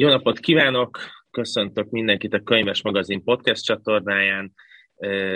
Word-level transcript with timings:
Jó 0.00 0.08
napot 0.08 0.38
kívánok! 0.38 0.98
Köszöntök 1.30 1.90
mindenkit 1.90 2.34
a 2.34 2.42
Könyves 2.42 2.82
Magazin 2.82 3.24
podcast 3.24 3.64
csatornáján. 3.64 4.52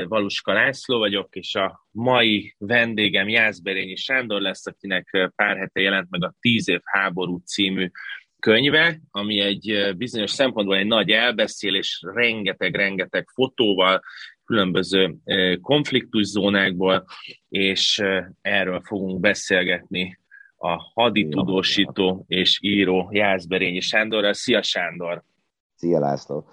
Valuska 0.05 0.53
László 0.53 0.99
vagyok, 0.99 1.35
és 1.35 1.55
a 1.55 1.87
mai 1.91 2.55
vendégem 2.59 3.29
Jászberényi 3.29 3.97
Sándor 3.97 4.41
lesz, 4.41 4.67
akinek 4.67 5.31
pár 5.37 5.57
hete 5.57 5.81
jelent 5.81 6.11
meg 6.11 6.25
a 6.25 6.35
Tíz 6.41 6.69
év 6.69 6.81
háború 6.85 7.39
című 7.39 7.91
könyve, 8.39 9.01
ami 9.11 9.41
egy 9.41 9.95
bizonyos 9.97 10.31
szempontból 10.31 10.77
egy 10.77 10.87
nagy 10.87 11.11
elbeszélés, 11.11 12.03
rengeteg-rengeteg 12.15 13.29
fotóval, 13.35 14.03
különböző 14.45 15.15
konfliktuszónákból, 15.61 17.05
és 17.49 18.03
erről 18.41 18.81
fogunk 18.85 19.21
beszélgetni 19.21 20.21
a 20.63 20.91
haditudósító 20.95 22.25
és 22.29 22.59
író 22.63 23.09
Jászberényi 23.13 23.81
Sándorral. 23.81 24.33
Szia 24.33 24.63
Sándor! 24.63 25.23
Szia 25.75 25.99
László! 25.99 26.49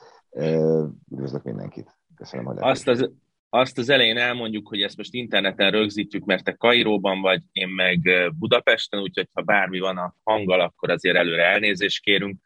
Üdvözlök 1.12 1.44
mindenkit! 1.44 1.98
Köszönöm, 2.16 2.46
hogy 2.46 2.58
azt 2.60 2.88
az, 2.88 3.12
azt 3.50 3.78
az 3.78 3.90
elején 3.90 4.18
elmondjuk, 4.18 4.68
hogy 4.68 4.82
ezt 4.82 4.98
most 4.98 5.14
interneten 5.14 5.72
rögzítjük, 5.72 6.26
mert 6.26 6.44
te 6.44 6.52
Kairóban 6.52 7.22
vagy, 7.22 7.42
én 7.52 7.68
meg 7.68 8.00
Budapesten, 8.40 9.00
úgyhogy 9.00 9.28
ha 9.34 9.42
bármi 9.42 9.80
van 9.80 9.98
a 9.98 10.16
hanggal, 10.24 10.60
akkor 10.60 10.90
azért 10.90 11.18
előre 11.18 11.44
elnézést 11.44 12.04
kérünk. 12.04 12.38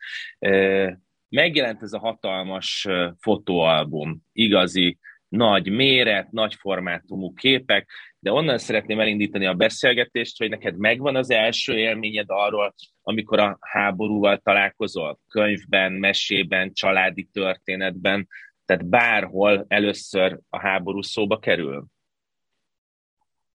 Megjelent 1.30 1.82
ez 1.82 1.94
a 1.94 2.00
hatalmas 2.00 2.88
fotóalbum, 3.20 4.24
igazi 4.32 4.98
nagy 5.28 5.70
méret, 5.70 6.32
nagy 6.32 6.56
formátumú 6.56 7.34
képek, 7.34 7.90
de 8.24 8.32
onnan 8.32 8.58
szeretném 8.58 9.00
elindítani 9.00 9.46
a 9.46 9.54
beszélgetést, 9.54 10.38
hogy 10.38 10.50
neked 10.50 10.78
megvan 10.78 11.16
az 11.16 11.30
első 11.30 11.78
élményed 11.78 12.26
arról, 12.28 12.74
amikor 13.02 13.40
a 13.40 13.58
háborúval 13.60 14.38
találkozol, 14.38 15.20
könyvben, 15.28 15.92
mesében, 15.92 16.74
családi 16.74 17.24
történetben, 17.24 18.28
tehát 18.66 18.86
bárhol 18.86 19.66
először 19.68 20.40
a 20.50 20.60
háború 20.60 21.02
szóba 21.02 21.40
kerül? 21.40 21.86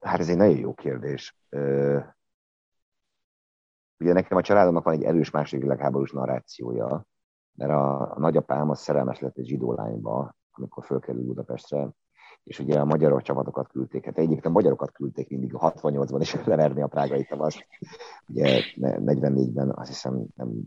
Hát 0.00 0.20
ez 0.20 0.28
egy 0.28 0.36
nagyon 0.36 0.58
jó 0.58 0.74
kérdés. 0.74 1.34
Ugye 3.98 4.12
nekem 4.12 4.36
a 4.36 4.42
családomnak 4.42 4.84
van 4.84 4.94
egy 4.94 5.02
erős 5.02 5.30
második 5.30 5.62
világháborús 5.62 6.11
narrációja, 6.11 7.06
mert 7.52 7.70
a, 7.70 8.00
a 8.00 8.19
nagyapám 8.19 8.70
az 8.70 8.80
szerelmes 8.80 9.20
lett 9.20 9.36
egy 9.36 9.46
zsidó 9.46 9.72
lányba, 9.72 10.34
amikor 10.50 10.84
fölkerült 10.84 11.27
Budapestre, 11.27 11.89
és 12.48 12.58
ugye 12.58 12.80
a 12.80 12.84
magyarok 12.84 13.22
csapatokat 13.22 13.68
küldték. 13.68 14.04
Hát 14.04 14.18
egyébként 14.18 14.46
a 14.46 14.50
magyarokat 14.50 14.92
küldték 14.92 15.28
mindig 15.28 15.54
a 15.54 15.72
68-ban 15.72 16.18
is 16.20 16.34
leverni 16.44 16.82
a 16.82 16.86
prágai 16.86 17.24
tavaszt. 17.24 17.66
Ugye 18.27 18.62
44-ben 18.77 19.70
azt 19.70 19.88
hiszem 19.88 20.27
nem 20.34 20.62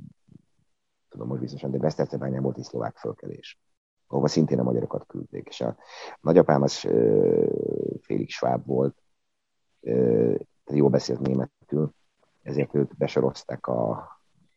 tudom 1.09 1.27
most 1.27 1.41
biztosan, 1.41 1.71
de 1.71 1.77
Besztercebányán 1.77 2.41
volt 2.41 2.57
egy 2.57 2.63
szlovák 2.63 2.97
fölkelés, 2.97 3.59
ahova 4.07 4.27
szintén 4.27 4.59
a 4.59 4.63
magyarokat 4.63 5.05
küldték. 5.07 5.47
És 5.47 5.61
a 5.61 5.75
nagyapám 6.21 6.61
az 6.61 6.73
félig 8.01 8.29
sváb 8.29 8.65
volt, 8.65 8.95
jól 10.71 10.89
beszélt 10.89 11.19
németül, 11.19 11.93
ezért 12.41 12.75
őt 12.75 12.97
besorozták 12.97 13.67
a, 13.67 13.89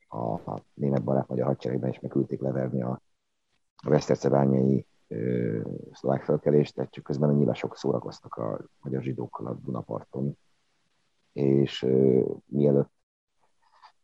a, 0.08 0.32
a 0.32 0.62
német 0.74 1.04
barát 1.04 1.28
magyar 1.28 1.46
hadseregben, 1.46 1.90
és 1.90 2.00
megküldték 2.00 2.40
leverni 2.40 2.82
a, 2.82 3.00
a 3.76 3.90
Besztercebányai 3.90 4.86
szlovák 5.92 6.24
felkelést, 6.24 6.74
tehát 6.74 6.90
csak 6.90 7.04
közben 7.04 7.28
annyira 7.28 7.54
sok 7.54 7.76
szórakoztak 7.76 8.34
a 8.34 8.60
magyar 8.80 9.02
zsidókkal 9.02 9.46
a 9.46 9.54
Dunaparton, 9.54 10.38
és 11.32 11.82
uh, 11.82 12.36
mielőtt 12.46 12.92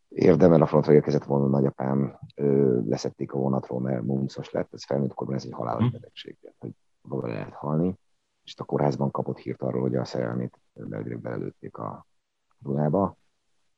érdemel 0.08 0.62
a 0.62 0.66
frontra 0.66 0.92
érkezett 0.92 1.24
volna 1.24 1.44
a 1.44 1.48
nagyapám, 1.48 2.18
uh, 2.36 2.86
leszették 2.86 3.32
a 3.32 3.38
vonatról, 3.38 3.80
mert 3.80 4.02
mumszos 4.02 4.50
lett, 4.50 4.72
ez 4.74 4.84
felnőtt 4.84 5.14
korban 5.14 5.36
ez 5.36 5.44
egy 5.44 5.52
halálos 5.52 5.86
hm. 5.86 5.92
betegség, 5.92 6.36
hogy 6.58 6.72
maga 7.00 7.26
lehet 7.26 7.52
halni, 7.52 7.98
és 8.44 8.54
a 8.58 8.64
kórházban 8.64 9.10
kapott 9.10 9.38
hírt 9.38 9.62
arról, 9.62 9.80
hogy 9.80 9.96
a 9.96 10.04
szerelmét 10.04 10.58
belgileg 10.72 11.20
belelőtték 11.20 11.76
a 11.76 12.06
Dunába, 12.58 13.16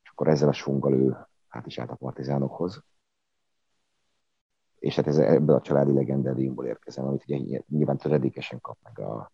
és 0.03 0.11
akkor 0.11 0.29
ezzel 0.29 0.49
a 0.49 0.53
sunggal 0.53 0.93
ő 0.93 1.17
át 1.49 1.67
is 1.67 1.79
állt 1.79 1.91
a 1.91 1.95
partizánokhoz, 1.95 2.85
és 4.83 4.97
hát 4.97 5.07
ez 5.07 5.19
ebből 5.19 5.57
a 5.57 5.61
családi 5.61 5.93
legendáriumból 5.93 6.67
érkezem, 6.67 7.07
amit 7.07 7.25
ugye 7.29 7.61
nyilván 7.69 7.97
töredékesen 7.97 8.61
kap 8.61 8.79
meg 8.83 8.99
a, 8.99 9.33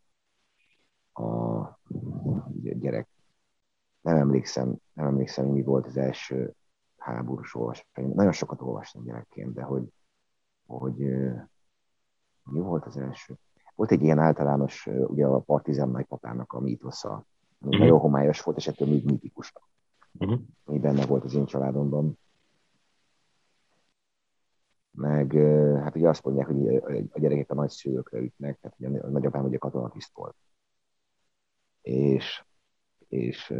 a 1.22 1.80
gyerek. 2.54 3.08
Nem 4.00 4.16
emlékszem, 4.16 4.76
nem 4.92 5.06
emlékszem, 5.06 5.46
mi 5.46 5.62
volt 5.62 5.86
az 5.86 5.96
első 5.96 6.54
háborús 6.96 7.54
olvasmány. 7.54 8.12
Nagyon 8.14 8.32
sokat 8.32 8.60
olvastam 8.60 9.04
gyerekként, 9.04 9.54
de 9.54 9.62
hogy, 9.62 9.92
hogy 10.66 10.96
mi 12.42 12.60
volt 12.60 12.84
az 12.84 12.96
első? 12.96 13.34
Volt 13.74 13.90
egy 13.90 14.02
ilyen 14.02 14.18
általános, 14.18 14.86
ugye 14.86 15.26
a 15.26 15.38
partizán 15.38 15.88
nagypapának 15.88 16.52
a 16.52 16.60
mítosza, 16.60 17.10
ami 17.10 17.24
uh-huh. 17.60 17.78
nagyon 17.80 17.98
homályos 17.98 18.42
volt, 18.42 18.56
és 18.56 18.66
ettől 18.66 18.88
még 18.88 19.04
mítikus. 19.04 19.52
Uh-huh. 20.18 20.40
Ami 20.64 20.78
benne 20.78 21.06
volt 21.06 21.24
az 21.24 21.34
én 21.34 21.46
családomban 21.46 22.18
meg 24.98 25.32
hát 25.82 25.96
ugye 25.96 26.08
azt 26.08 26.24
mondják, 26.24 26.46
hogy 26.46 27.06
a 27.12 27.20
gyerekek 27.20 27.50
a 27.50 27.54
nagyszülőkre 27.54 28.18
ütnek, 28.18 28.58
tehát 28.60 28.76
ugye 28.78 29.00
a 29.00 29.08
nagyapám 29.08 29.44
ugye 29.44 29.58
katonatiszt 29.58 30.14
volt. 30.14 30.36
És, 31.82 32.42
és 33.08 33.52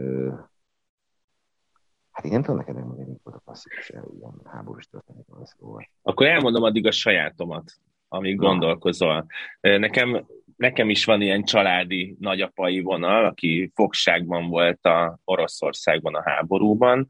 hát 2.11 2.25
én 2.25 2.31
nem 2.31 2.43
tudom 2.43 2.57
neked 2.57 2.75
megmondani, 2.75 3.09
mi 3.09 3.17
volt 3.23 3.37
a 3.37 3.41
klasszikus 3.45 3.89
ilyen 3.89 4.41
háborús 4.45 4.87
történetről 4.87 5.45
szóval. 5.45 5.89
Akkor 6.03 6.27
elmondom 6.27 6.63
addig 6.63 6.87
a 6.87 6.91
sajátomat, 6.91 7.73
amíg 8.09 8.39
Na. 8.39 8.47
gondolkozol. 8.47 9.27
Nekem, 9.61 10.27
nekem 10.57 10.91
is 10.91 11.05
van 11.05 11.21
ilyen 11.21 11.45
családi 11.45 12.17
nagyapai 12.21 12.81
vonal, 12.81 13.25
aki 13.25 13.71
fogságban 13.75 14.49
volt 14.49 14.85
a 14.85 15.19
Oroszországban 15.25 16.15
a 16.15 16.31
háborúban, 16.31 17.09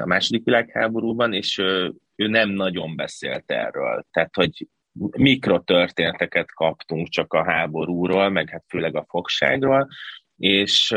a 0.00 0.06
második 0.06 0.44
világháborúban, 0.44 1.32
és 1.32 1.58
ő 2.16 2.26
nem 2.26 2.48
nagyon 2.48 2.96
beszélt 2.96 3.50
erről. 3.50 4.04
Tehát, 4.10 4.34
hogy 4.34 4.68
mikrotörténeteket 5.16 6.52
kaptunk 6.52 7.08
csak 7.08 7.32
a 7.32 7.44
háborúról, 7.44 8.28
meg 8.28 8.48
hát 8.48 8.64
főleg 8.68 8.96
a 8.96 9.04
fogságról, 9.08 9.88
és, 10.36 10.94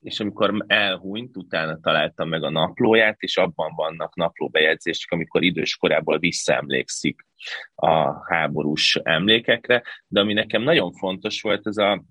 és 0.00 0.20
amikor 0.20 0.64
elhunyt, 0.66 1.36
utána 1.36 1.78
találtam 1.80 2.28
meg 2.28 2.42
a 2.42 2.50
naplóját, 2.50 3.20
és 3.20 3.36
abban 3.36 3.72
vannak 3.74 4.16
naplóbejegyzések, 4.16 5.10
amikor 5.10 5.42
idős 5.42 5.76
korából 5.76 6.18
visszaemlékszik 6.18 7.26
a 7.74 8.24
háborús 8.34 8.96
emlékekre, 9.02 9.82
de 10.06 10.20
ami 10.20 10.32
nekem 10.32 10.62
nagyon 10.62 10.92
fontos 10.92 11.40
volt, 11.42 11.66
ez 11.66 11.76
a, 11.76 12.04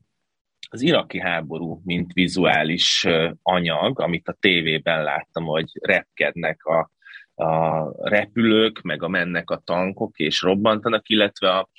az 0.74 0.82
iraki 0.82 1.20
háború, 1.20 1.82
mint 1.84 2.14
vizuális 2.14 3.08
anyag, 3.42 4.00
amit 4.00 4.28
a 4.28 4.38
tévében 4.40 5.04
láttam, 5.04 5.46
hogy 5.46 5.72
repkednek 5.82 6.66
a, 6.66 6.90
a 7.44 8.10
repülők, 8.10 8.82
meg 8.82 9.04
a 9.04 9.08
mennek 9.08 9.50
a 9.50 9.62
tankok 9.64 10.18
és 10.18 10.42
robbantanak, 10.42 11.10
illetve 11.10 11.50
a, 11.50 11.70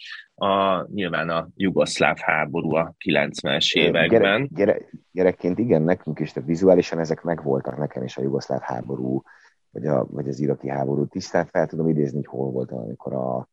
a, 0.47 0.82
nyilván 0.93 1.28
a 1.28 1.49
jugoszláv 1.56 2.16
háború 2.19 2.75
a 2.75 2.94
90-es 3.05 3.72
években. 3.72 4.09
Gyere, 4.09 4.49
gyere, 4.50 4.88
gyerekként 5.12 5.59
igen, 5.59 5.82
nekünk 5.82 6.21
is, 6.21 6.32
tehát 6.32 6.49
vizuálisan 6.49 6.99
ezek 6.99 7.22
megvoltak 7.22 7.76
nekem 7.76 8.03
is 8.03 8.16
a 8.16 8.22
jugoszláv 8.22 8.61
háború, 8.61 9.22
vagy, 9.71 9.87
a, 9.87 10.06
vagy 10.11 10.28
az 10.28 10.41
iraki 10.41 10.69
háború. 10.69 11.06
Tisztán 11.06 11.47
fel 11.47 11.66
tudom 11.66 11.88
idézni, 11.88 12.16
hogy 12.16 12.26
hol 12.26 12.50
voltam, 12.50 12.78
amikor 12.78 13.12
a, 13.15 13.49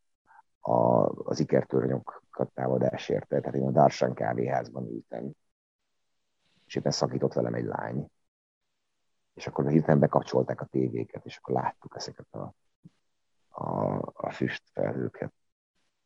a, 0.72 1.10
az 1.24 1.40
ikertörnyokat 2.32 2.54
támadás 2.54 3.10
érte. 3.10 3.40
Tehát 3.40 3.56
én 3.56 3.68
a 3.68 3.72
Darsan 3.72 4.14
kávéházban 4.14 4.88
ültem, 4.88 5.32
és 6.66 6.76
éppen 6.76 6.92
szakított 6.92 7.34
velem 7.34 7.54
egy 7.54 7.66
lány 7.66 8.10
és 9.34 9.48
akkor 9.48 9.70
hirtelen 9.70 10.00
bekapcsolták 10.00 10.62
a 10.62 10.66
tévéket, 10.66 11.26
és 11.26 11.38
akkor 11.38 11.54
láttuk 11.54 11.96
ezeket 11.96 12.28
a, 12.32 12.54
a, 13.50 13.98
a 14.14 14.32
füstfelhőket. 14.32 15.34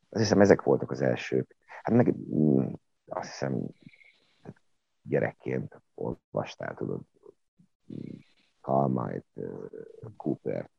Azt 0.08 0.22
hiszem, 0.22 0.40
ezek 0.40 0.62
voltak 0.62 0.90
az 0.90 1.00
elsők. 1.00 1.56
Hát 1.82 1.94
meg 1.94 2.14
mm, 2.16 2.72
azt 3.06 3.28
hiszem, 3.28 3.66
gyerekként 5.02 5.80
olvastál, 5.94 6.74
tudod, 6.74 7.00
Kalmait, 8.60 9.26
Cooper, 10.16 10.70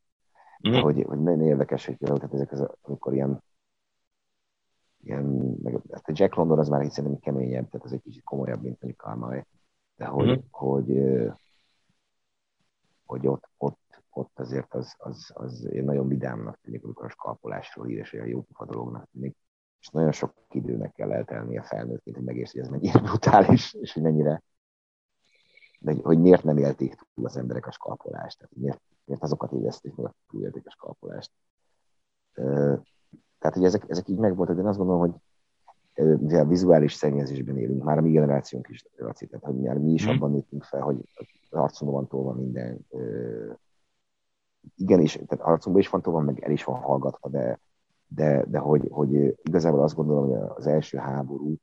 mm. 0.69 0.81
hogy, 0.81 1.03
hogy 1.03 1.19
nagyon 1.19 1.41
érdekes, 1.41 1.85
hogy 1.85 1.97
például, 1.97 2.19
tehát 2.19 2.35
ezek 2.35 2.51
az, 2.51 2.67
amikor 2.81 3.13
ilyen 3.13 3.43
ilyen, 5.03 5.25
meg, 5.63 5.81
hát 5.91 6.07
a 6.07 6.11
Jack 6.13 6.35
London 6.35 6.59
az 6.59 6.69
már 6.69 6.81
hiszen 6.81 7.19
keményebb, 7.19 7.69
tehát 7.69 7.85
az 7.85 7.93
egy 7.93 8.01
kicsit 8.01 8.23
komolyabb, 8.23 8.61
mint 8.61 8.81
mondjuk 8.81 8.97
Kalmai, 8.97 9.45
de 9.95 10.05
hogy, 10.05 10.27
mm. 10.27 10.41
hogy, 10.51 11.03
hogy 13.05 13.27
ott, 13.27 13.49
ott, 13.57 14.03
ott 14.09 14.39
azért 14.39 14.73
az, 14.73 14.95
az, 14.97 15.31
az 15.33 15.67
nagyon 15.71 16.07
vidámnak 16.07 16.59
tűnik, 16.61 16.83
amikor 16.83 17.05
a 17.05 17.09
skalpolásról 17.09 17.89
ír, 17.89 17.97
és 17.97 18.13
olyan 18.13 18.27
jó 18.27 18.41
pufa 18.41 18.65
dolognak 18.65 19.09
tűnik. 19.11 19.37
És 19.79 19.89
nagyon 19.89 20.11
sok 20.11 20.33
időnek 20.49 20.93
kell 20.93 21.11
eltelni 21.11 21.57
a 21.57 21.63
felnőttként, 21.63 22.15
hogy 22.15 22.25
megérts, 22.25 22.51
hogy 22.51 22.61
ez 22.61 22.67
mennyire 22.67 22.99
brutális, 23.07 23.73
és 23.73 23.93
hogy 23.93 24.03
mennyire, 24.03 24.43
de 25.79 25.95
hogy 26.01 26.19
miért 26.19 26.43
nem 26.43 26.57
élték 26.57 26.95
túl 27.13 27.25
az 27.25 27.37
emberek 27.37 27.67
a 27.67 27.71
skalpolást, 27.71 28.37
tehát 28.37 28.55
miért, 28.55 28.81
miért 29.03 29.23
azokat 29.23 29.51
érezték 29.51 29.95
meg, 29.95 30.05
akik 30.05 30.25
túlélték 30.27 30.67
a 30.67 30.71
skalpolást. 30.71 31.31
Tehát, 33.39 33.55
hogy 33.55 33.65
ezek, 33.65 33.83
ezek 33.87 34.07
így 34.07 34.17
megvoltak, 34.17 34.55
de 34.55 34.61
én 34.61 34.67
azt 34.67 34.77
gondolom, 34.77 35.01
hogy 35.01 35.13
mivel 36.03 36.45
vizuális 36.45 36.93
szennyezésben 36.93 37.57
élünk, 37.57 37.83
már 37.83 37.97
a 37.97 38.01
mi 38.01 38.11
generációnk 38.11 38.67
is, 38.69 38.85
Laci, 38.95 39.27
tehát 39.27 39.45
hogy 39.45 39.55
mi 39.55 39.91
is 39.91 40.07
mm. 40.07 40.09
abban 40.09 40.31
nőttünk 40.31 40.63
fel, 40.63 40.81
hogy 40.81 40.97
arcunkban 41.49 41.99
van 41.99 42.07
tolva 42.07 42.33
minden. 42.33 42.87
Igen, 44.75 45.01
és 45.01 45.13
tehát 45.27 45.45
arcunkban 45.45 45.81
is 45.81 45.89
van 45.89 46.01
tolva, 46.01 46.19
meg 46.19 46.43
el 46.43 46.51
is 46.51 46.63
van 46.63 46.81
hallgatva, 46.81 47.29
de, 47.29 47.59
de, 48.07 48.45
de 48.45 48.57
hogy, 48.57 48.87
hogy 48.89 49.37
igazából 49.43 49.83
azt 49.83 49.95
gondolom, 49.95 50.29
hogy 50.29 50.49
az 50.55 50.67
első 50.67 50.97
háború, 50.97 51.55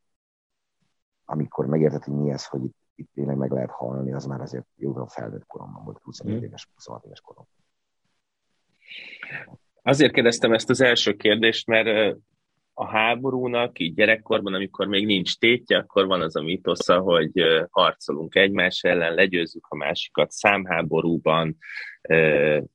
amikor 1.25 1.67
megértett, 1.67 2.05
hogy 2.05 2.15
mi 2.15 2.31
ez, 2.31 2.47
hogy 2.47 2.65
itt, 2.65 2.77
itt 2.95 3.11
tényleg 3.15 3.37
meg 3.37 3.51
lehet 3.51 3.71
halni, 3.71 4.13
az 4.13 4.25
már 4.25 4.41
azért 4.41 4.67
jóval 4.77 5.07
felnőtt 5.07 5.47
koromban 5.47 5.85
volt, 5.85 5.99
25 6.03 6.41
mm. 6.41 6.43
éves, 6.43 6.69
26 6.75 7.05
éves 7.05 7.21
korom. 7.21 7.47
Azért 9.87 10.13
kérdeztem 10.13 10.53
ezt 10.53 10.71
az 10.71 10.81
első 10.81 11.13
kérdést, 11.13 11.67
mert 11.67 12.17
a 12.75 12.87
háborúnak, 12.87 13.79
így 13.79 13.95
gyerekkorban, 13.95 14.55
amikor 14.55 14.87
még 14.87 15.07
nincs 15.07 15.39
tétje, 15.39 15.77
akkor 15.77 16.07
van 16.07 16.21
az 16.21 16.37
a 16.37 16.43
mitosza, 16.43 16.99
hogy 16.99 17.33
harcolunk 17.71 18.35
egymás 18.35 18.83
ellen, 18.83 19.15
legyőzzük 19.15 19.67
a 19.69 19.77
másikat 19.77 20.31
számháborúban, 20.31 21.57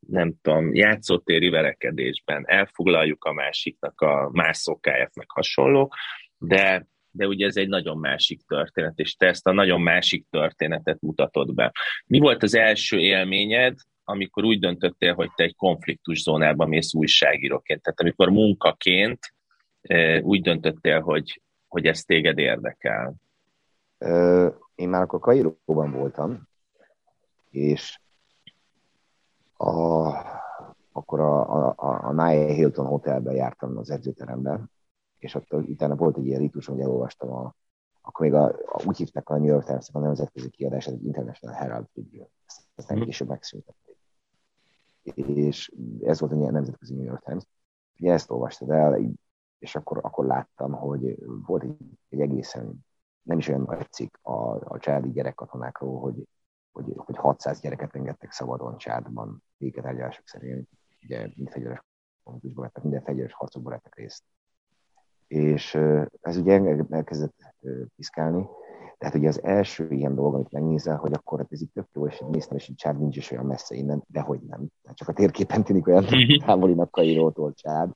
nem 0.07 0.33
tudom, 0.41 0.73
játszótéri 0.73 1.49
verekedésben, 1.49 2.43
elfoglaljuk 2.47 3.23
a 3.23 3.33
másiknak 3.33 4.01
a 4.01 4.29
más 4.31 4.57
szokáját, 4.57 5.15
meg 5.15 5.29
hasonló, 5.29 5.93
de 6.37 6.87
de 7.11 7.27
ugye 7.27 7.45
ez 7.45 7.55
egy 7.55 7.67
nagyon 7.67 7.97
másik 7.97 8.41
történet, 8.47 8.99
és 8.99 9.15
te 9.15 9.27
ezt 9.27 9.47
a 9.47 9.51
nagyon 9.51 9.81
másik 9.81 10.25
történetet 10.29 11.01
mutatod 11.01 11.53
be. 11.53 11.71
Mi 12.05 12.19
volt 12.19 12.43
az 12.43 12.55
első 12.55 12.99
élményed, 12.99 13.77
amikor 14.09 14.43
úgy 14.43 14.59
döntöttél, 14.59 15.13
hogy 15.13 15.31
te 15.35 15.43
egy 15.43 15.55
konfliktus 15.55 16.21
zónában 16.21 16.67
mész 16.67 16.93
újságíróként, 16.93 17.81
tehát 17.81 17.99
amikor 17.99 18.29
munkaként 18.29 19.19
úgy 20.21 20.41
döntöttél, 20.41 21.01
hogy, 21.01 21.41
hogy 21.67 21.85
ez 21.85 22.01
téged 22.01 22.37
érdekel? 22.37 23.13
Én 24.75 24.89
már 24.89 25.01
akkor 25.01 25.19
Kairóban 25.19 25.91
voltam, 25.91 26.47
és 27.49 27.99
a, 29.57 30.07
akkor 30.91 31.19
a, 31.19 31.69
a, 31.69 32.07
a 32.07 32.13
Nye 32.13 32.53
Hilton 32.53 32.85
Hotelben 32.85 33.35
jártam 33.35 33.77
az 33.77 33.89
edzőteremben, 33.89 34.71
és 35.17 35.35
ott 35.35 35.53
utána 35.53 35.95
volt 35.95 36.17
egy 36.17 36.25
ilyen 36.25 36.39
ritus, 36.39 36.65
hogy 36.65 36.79
elolvastam 36.79 37.31
a, 37.31 37.55
akkor 38.01 38.25
még 38.25 38.35
a, 38.35 38.45
a, 38.45 38.83
úgy 38.85 38.97
hívták 38.97 39.29
a 39.29 39.37
New 39.37 39.45
York 39.45 39.65
times 39.65 39.89
a 39.91 39.99
nemzetközi 39.99 40.49
kiadás, 40.49 40.87
egy 40.87 41.05
International 41.05 41.55
Herald 41.55 41.85
Tribune. 41.93 42.27
Nem 42.87 42.97
mhm. 42.97 43.05
később 43.05 43.27
megszüntették. 43.27 43.98
És 45.03 45.71
ez 46.01 46.19
volt 46.19 46.31
a 46.31 46.51
nemzetközi 46.51 46.93
New 46.93 47.05
York 47.05 47.23
Times. 47.23 47.43
Ugye 47.99 48.13
ezt 48.13 48.31
olvastad 48.31 48.69
el, 48.69 48.99
és 49.59 49.75
akkor, 49.75 49.99
akkor 50.01 50.25
láttam, 50.25 50.71
hogy 50.71 51.15
volt 51.45 51.63
egy, 51.63 51.77
egy 52.09 52.19
egészen 52.19 52.85
nem 53.21 53.37
is 53.37 53.47
olyan 53.47 53.61
nagy 53.61 53.91
cikk 53.91 54.17
a, 54.21 54.55
a 54.55 54.79
családi 54.79 55.11
gyerekkatonákról, 55.11 55.99
hogy, 55.99 56.27
hogy, 56.71 56.93
hogy 56.95 57.17
600 57.17 57.59
gyereket 57.59 57.95
engedtek 57.95 58.31
szabadon 58.31 58.77
csádban 58.77 59.43
béketárgyalások 59.57 60.27
szerint, 60.27 60.69
ugye 61.03 61.29
mind 61.35 61.49
fegyveres 61.49 61.81
konfliktusban 62.23 62.63
vettek, 62.63 62.83
minden 62.83 63.03
fegyveres 63.03 63.33
harcokban 63.33 63.71
vettek 63.71 63.95
részt. 63.95 64.23
És 65.27 65.75
ez 66.21 66.37
ugye 66.37 66.61
elkezdett 66.89 67.35
piszkálni, 67.95 68.47
tehát 68.99 69.15
ugye 69.15 69.27
az 69.27 69.43
első 69.43 69.87
ilyen 69.89 70.15
dolog, 70.15 70.33
amit 70.33 70.51
megnézel, 70.51 70.95
hogy 70.95 71.13
akkor 71.13 71.45
ez 71.49 71.61
itt 71.61 71.73
tök 71.73 71.87
jó, 71.93 72.07
és 72.07 72.23
néztem, 72.29 72.57
és 72.57 72.67
így 72.67 72.75
Csád 72.75 72.99
nincs 72.99 73.17
is 73.17 73.31
olyan 73.31 73.45
messze 73.45 73.75
innen, 73.75 74.03
de 74.07 74.19
hogy 74.19 74.39
nem. 74.39 74.67
Tehát 74.81 74.97
csak 74.97 75.07
a 75.07 75.13
térképen 75.13 75.63
tűnik 75.63 75.87
olyan 75.87 76.05
távolinak 76.45 76.91
Kairótól 76.91 77.53
Csád. 77.53 77.91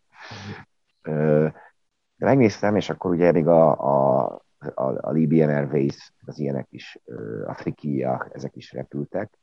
De 2.15 2.25
megnéztem, 2.25 2.75
és 2.75 2.89
akkor 2.89 3.11
ugye 3.11 3.31
még 3.31 3.47
a, 3.47 3.71
a, 3.71 4.23
a, 4.57 5.07
a 5.07 5.11
Libyan 5.11 5.49
Airways, 5.49 6.13
az 6.25 6.39
ilyenek 6.39 6.67
is, 6.69 6.99
a 7.45 8.29
ezek 8.31 8.55
is 8.55 8.71
repültek, 8.71 9.39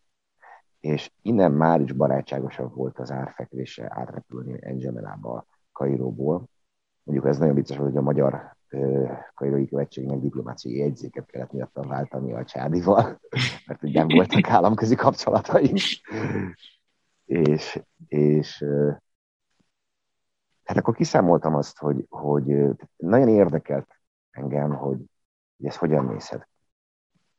és 0.80 1.10
innen 1.22 1.52
már 1.52 1.80
is 1.80 1.92
barátságosabb 1.92 2.74
volt 2.74 2.98
az 2.98 3.10
árfekvése 3.10 3.92
átrepülni 3.94 4.58
Engemenába, 4.60 5.46
Kairóból. 5.72 6.44
Mondjuk 7.02 7.28
ez 7.28 7.38
nagyon 7.38 7.54
vicces, 7.54 7.76
hogy 7.76 7.96
a 7.96 8.02
magyar 8.02 8.56
kairói 9.34 9.68
követségnek 9.68 10.18
diplomáciai 10.18 10.76
jegyzéket 10.76 11.26
kellett 11.26 11.52
miattam 11.52 11.88
váltani 11.88 12.32
a 12.32 12.44
csádival, 12.44 13.20
mert 13.66 13.82
ugye 13.82 14.04
voltak 14.04 14.48
államközi 14.48 14.94
kapcsolataink. 14.94 15.78
és, 17.24 17.82
és 18.08 18.64
Hát 20.70 20.78
akkor 20.78 20.94
kiszámoltam 20.94 21.54
azt, 21.54 21.78
hogy, 21.78 22.06
hogy 22.08 22.44
nagyon 22.96 23.28
érdekelt 23.28 24.00
engem, 24.30 24.74
hogy, 24.74 24.98
hogy 25.56 25.66
ez 25.66 25.76
hogyan 25.76 26.04
nézhet, 26.04 26.48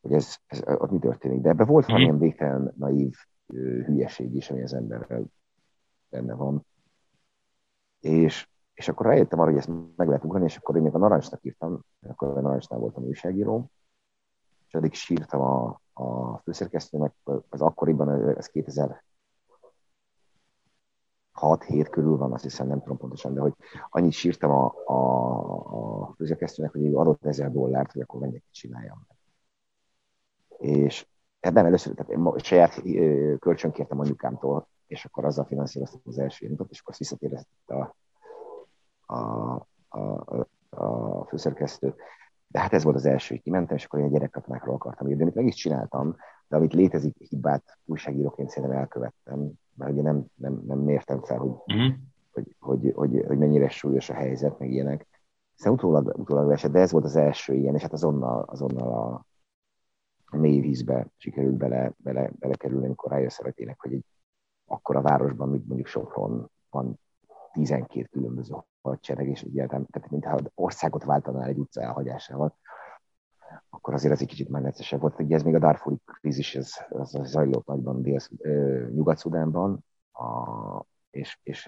hogy 0.01 0.13
ez, 0.13 0.35
ez 0.45 0.61
ott 0.65 0.91
mi 0.91 0.99
történik. 0.99 1.41
De 1.41 1.49
ebben 1.49 1.67
volt 1.67 1.85
valamilyen 1.85 2.19
végtelen 2.19 2.73
naív 2.77 3.13
hülyeség 3.85 4.35
is, 4.35 4.49
ami 4.49 4.61
az 4.61 4.73
emberrel 4.73 5.23
benne 6.09 6.33
van. 6.33 6.65
És, 7.99 8.49
és 8.81 8.87
akkor 8.87 9.05
rájöttem 9.05 9.39
arra, 9.39 9.49
hogy 9.49 9.59
ezt 9.59 9.69
meg 9.95 10.07
lehet 10.07 10.23
ugrani, 10.23 10.45
és 10.45 10.57
akkor 10.57 10.75
én 10.75 10.81
még 10.81 10.95
a 10.95 10.97
Narancsnak 10.97 11.43
írtam, 11.43 11.79
akkor 12.07 12.37
a 12.37 12.41
Narancsnál 12.41 12.79
voltam 12.79 13.03
újságíró, 13.03 13.71
és 14.67 14.73
addig 14.73 14.93
sírtam 14.93 15.41
a, 15.41 15.81
a 15.93 16.37
főszerkesztőnek, 16.37 17.13
az 17.49 17.61
akkoriban, 17.61 18.37
ez 18.37 18.47
2000 18.47 19.03
6 21.31 21.63
hét 21.63 21.89
körül 21.89 22.17
van, 22.17 22.33
azt 22.33 22.43
hiszem, 22.43 22.67
nem 22.67 22.79
tudom 22.81 22.97
pontosan, 22.97 23.33
de 23.33 23.41
hogy 23.41 23.53
annyit 23.89 24.11
sírtam 24.11 24.51
a, 24.51 24.73
a, 24.85 26.01
a 26.01 26.13
főzőkesztőnek, 26.15 26.71
hogy 26.71 26.93
adott 26.93 27.25
ezer 27.25 27.51
dollárt, 27.51 27.91
hogy 27.91 28.01
akkor 28.01 28.19
menjek 28.19 28.43
csináljam. 28.51 29.07
És 30.57 31.07
ebben 31.39 31.65
először, 31.65 31.93
tehát 31.93 32.11
én 32.11 32.33
saját 32.37 32.81
kölcsön 33.39 33.71
kértem 33.71 33.99
anyukámtól, 33.99 34.67
és 34.87 35.05
akkor 35.05 35.25
azzal 35.25 35.45
finanszíroztam 35.45 36.01
az 36.05 36.19
első 36.19 36.45
indított, 36.45 36.71
és 36.71 36.79
akkor 36.79 36.95
visszatérezett 36.97 37.69
a, 37.69 37.95
a, 39.11 39.67
a, 39.89 40.47
a 40.69 41.25
főszerkesztő. 41.25 41.95
De 42.47 42.59
hát 42.59 42.73
ez 42.73 42.83
volt 42.83 42.95
az 42.95 43.05
első, 43.05 43.33
hogy 43.33 43.43
kimentem, 43.43 43.75
és 43.75 43.85
akkor 43.85 43.99
én 43.99 44.05
a 44.05 44.09
gyerekkatonákról 44.09 44.75
akartam 44.75 45.07
írni, 45.07 45.21
amit 45.21 45.35
meg 45.35 45.45
is 45.45 45.55
csináltam, 45.55 46.15
de 46.47 46.55
amit 46.55 46.73
létezik 46.73 47.17
hibát 47.17 47.77
újságíróként 47.85 48.49
szerintem 48.49 48.77
elkövettem, 48.77 49.51
mert 49.75 49.91
ugye 49.91 50.01
nem, 50.01 50.25
nem, 50.35 50.61
nem 50.65 50.79
mértem 50.79 51.21
fel, 51.23 51.37
hogy, 51.37 51.49
uh-huh. 51.49 51.93
hogy, 52.31 52.55
hogy, 52.59 52.91
hogy, 52.95 53.23
hogy, 53.27 53.37
mennyire 53.37 53.69
súlyos 53.69 54.09
a 54.09 54.13
helyzet, 54.13 54.59
meg 54.59 54.71
ilyenek. 54.71 55.07
Hiszen 55.55 55.71
utólag, 55.71 56.19
utólag 56.19 56.51
esett, 56.51 56.71
de 56.71 56.79
ez 56.79 56.91
volt 56.91 57.05
az 57.05 57.15
első 57.15 57.53
ilyen, 57.53 57.75
és 57.75 57.81
hát 57.81 57.93
azonnal, 57.93 58.41
azonnal 58.41 58.93
a, 58.93 59.25
a 60.25 60.37
mély 60.37 60.59
vízbe 60.59 61.07
sikerült 61.17 61.57
bele, 61.57 61.93
bele, 61.97 62.31
belekerülni, 62.39 62.85
amikor 62.85 63.11
rájössz 63.11 63.39
hogy 63.77 63.93
egy 63.93 64.05
akkora 64.65 65.01
városban, 65.01 65.49
mint 65.49 65.67
mondjuk 65.67 65.87
Sopron 65.87 66.49
van 66.69 66.99
12 67.53 68.07
különböző 68.11 68.55
hadsereg, 68.81 69.27
és 69.27 69.41
egyáltalán, 69.41 69.87
tehát 69.91 70.09
mintha 70.09 70.39
országot 70.55 71.03
váltanál 71.03 71.47
egy 71.47 71.57
utca 71.57 71.81
elhagyásával, 71.81 72.57
akkor 73.69 73.93
azért 73.93 74.13
ez 74.13 74.21
egy 74.21 74.27
kicsit 74.27 74.49
már 74.49 74.61
neccesebb 74.61 74.99
volt. 75.01 75.19
Ugye 75.19 75.35
ez 75.35 75.43
még 75.43 75.55
a 75.55 75.59
Darfuri 75.59 75.97
krízis, 76.05 76.55
ez, 76.55 76.73
az, 76.89 77.15
az 77.15 77.29
zajlott 77.29 77.65
nagyban 77.65 78.05
Nyugat-Szudánban, 78.93 79.85
a, 80.11 80.85
és, 81.09 81.39
és 81.43 81.67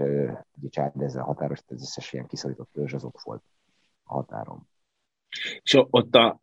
ugye 0.57 0.69
Csád 0.69 1.01
ezzel 1.01 1.23
határos, 1.23 1.59
ez 1.67 1.81
összes 1.81 2.13
ilyen 2.13 2.27
kiszorított 2.27 2.69
törzs 2.71 2.93
az 2.93 3.03
ott 3.03 3.19
volt 3.23 3.43
a 4.03 4.13
határon. 4.13 4.67
És 5.61 5.85
ott 5.89 6.15
a, 6.15 6.39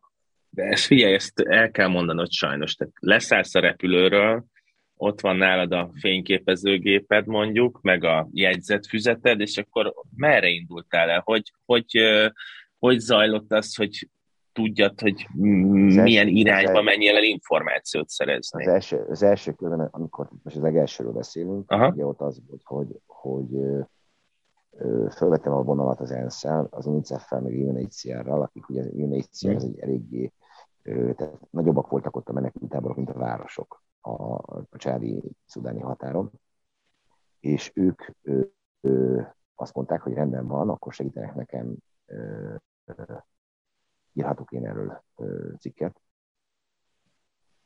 de 0.49 0.63
ezt 0.63 0.83
figyelj, 0.83 1.13
ezt 1.13 1.39
el 1.39 1.71
kell 1.71 1.87
mondanod 1.87 2.31
sajnos, 2.31 2.75
tehát 2.75 2.93
leszállsz 2.99 3.55
a 3.55 3.59
repülőről, 3.59 4.45
ott 5.01 5.21
van 5.21 5.35
nálad 5.35 5.71
a 5.71 5.89
fényképezőgéped 5.99 7.25
mondjuk, 7.25 7.81
meg 7.81 8.03
a 8.03 8.27
jegyzetfüzeted, 8.31 9.39
és 9.39 9.57
akkor 9.57 9.93
merre 10.15 10.47
indultál 10.47 11.09
el? 11.09 11.21
Hogy, 11.25 11.53
hogy, 11.65 11.97
hogy 12.79 12.99
zajlott 12.99 13.51
az, 13.51 13.75
hogy 13.75 14.09
tudjad, 14.53 15.01
hogy 15.01 15.27
milyen 16.03 16.27
irányba 16.27 16.81
menjél 16.81 17.15
el 17.15 17.23
információt 17.23 18.09
szerezni. 18.09 18.65
Az 18.65 18.71
első, 18.71 19.05
az 19.09 19.23
első 19.23 19.51
körben, 19.51 19.87
amikor 19.91 20.29
most 20.43 20.55
az 20.55 20.61
legelsőről 20.61 21.13
beszélünk, 21.13 21.71
Aha. 21.71 21.87
ugye 21.87 22.05
ott 22.05 22.21
az 22.21 22.41
volt, 22.47 22.61
hogy, 22.63 22.99
hogy 23.05 23.47
fölvettem 25.15 25.53
a 25.53 25.63
vonalat 25.63 25.99
az 25.99 26.11
ensz 26.11 26.43
az 26.69 26.85
UNICEF-fel, 26.85 27.41
meg 27.41 27.53
UNHCR-ral, 27.53 28.41
akik 28.41 28.69
ugye 28.69 28.81
az 28.81 28.89
UNHCR 28.93 29.55
az 29.55 29.63
egy 29.63 29.79
eléggé, 29.79 30.31
tehát 30.83 31.39
nagyobbak 31.49 31.89
voltak 31.89 32.15
ott 32.15 32.29
a 32.29 32.33
menekültáborok, 32.33 32.97
mint 32.97 33.09
a 33.09 33.19
városok 33.19 33.83
a, 34.01 34.33
a 34.69 34.77
csádi 34.77 35.23
szudáni 35.45 35.79
határon, 35.79 36.31
és 37.39 37.71
ők 37.75 38.01
ö, 38.21 38.41
ö, 38.81 39.21
azt 39.55 39.73
mondták, 39.73 40.01
hogy 40.01 40.13
rendben 40.13 40.47
van, 40.47 40.69
akkor 40.69 40.93
segítenek 40.93 41.35
nekem 41.35 41.75
ö, 42.05 42.55
ö, 42.85 43.17
írhatok 44.13 44.51
én 44.51 44.67
erről 44.67 45.03
cikket, 45.59 46.01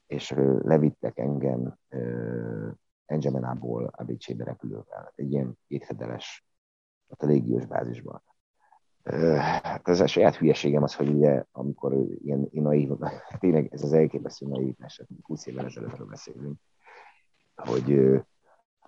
és 0.06 0.34
levittek 0.62 1.18
engem 1.18 1.78
Engemenából 3.06 3.86
ABC-be 3.86 4.44
repülővel, 4.44 5.12
egy 5.16 5.32
ilyen 5.32 5.58
kétfedeles, 5.68 6.46
a 7.08 7.26
légiós 7.26 7.66
bázisban. 7.66 8.24
Hát 9.42 9.88
ez 9.88 10.00
a 10.00 10.08
saját 10.08 10.36
hülyeségem 10.36 10.84
az, 10.84 10.96
hogy 10.96 11.10
ugye, 11.10 11.44
amikor 11.52 11.94
ilyen, 12.24 12.50
naív, 12.52 12.90
tényleg 13.40 13.74
ez 13.74 13.84
az 13.84 13.94
elképesztő 13.94 14.48
naivitás, 14.48 15.02
20 15.22 15.46
évvel 15.46 15.66
ezelőttről 15.66 16.08
beszélünk, 16.08 16.60
hogy 17.56 18.22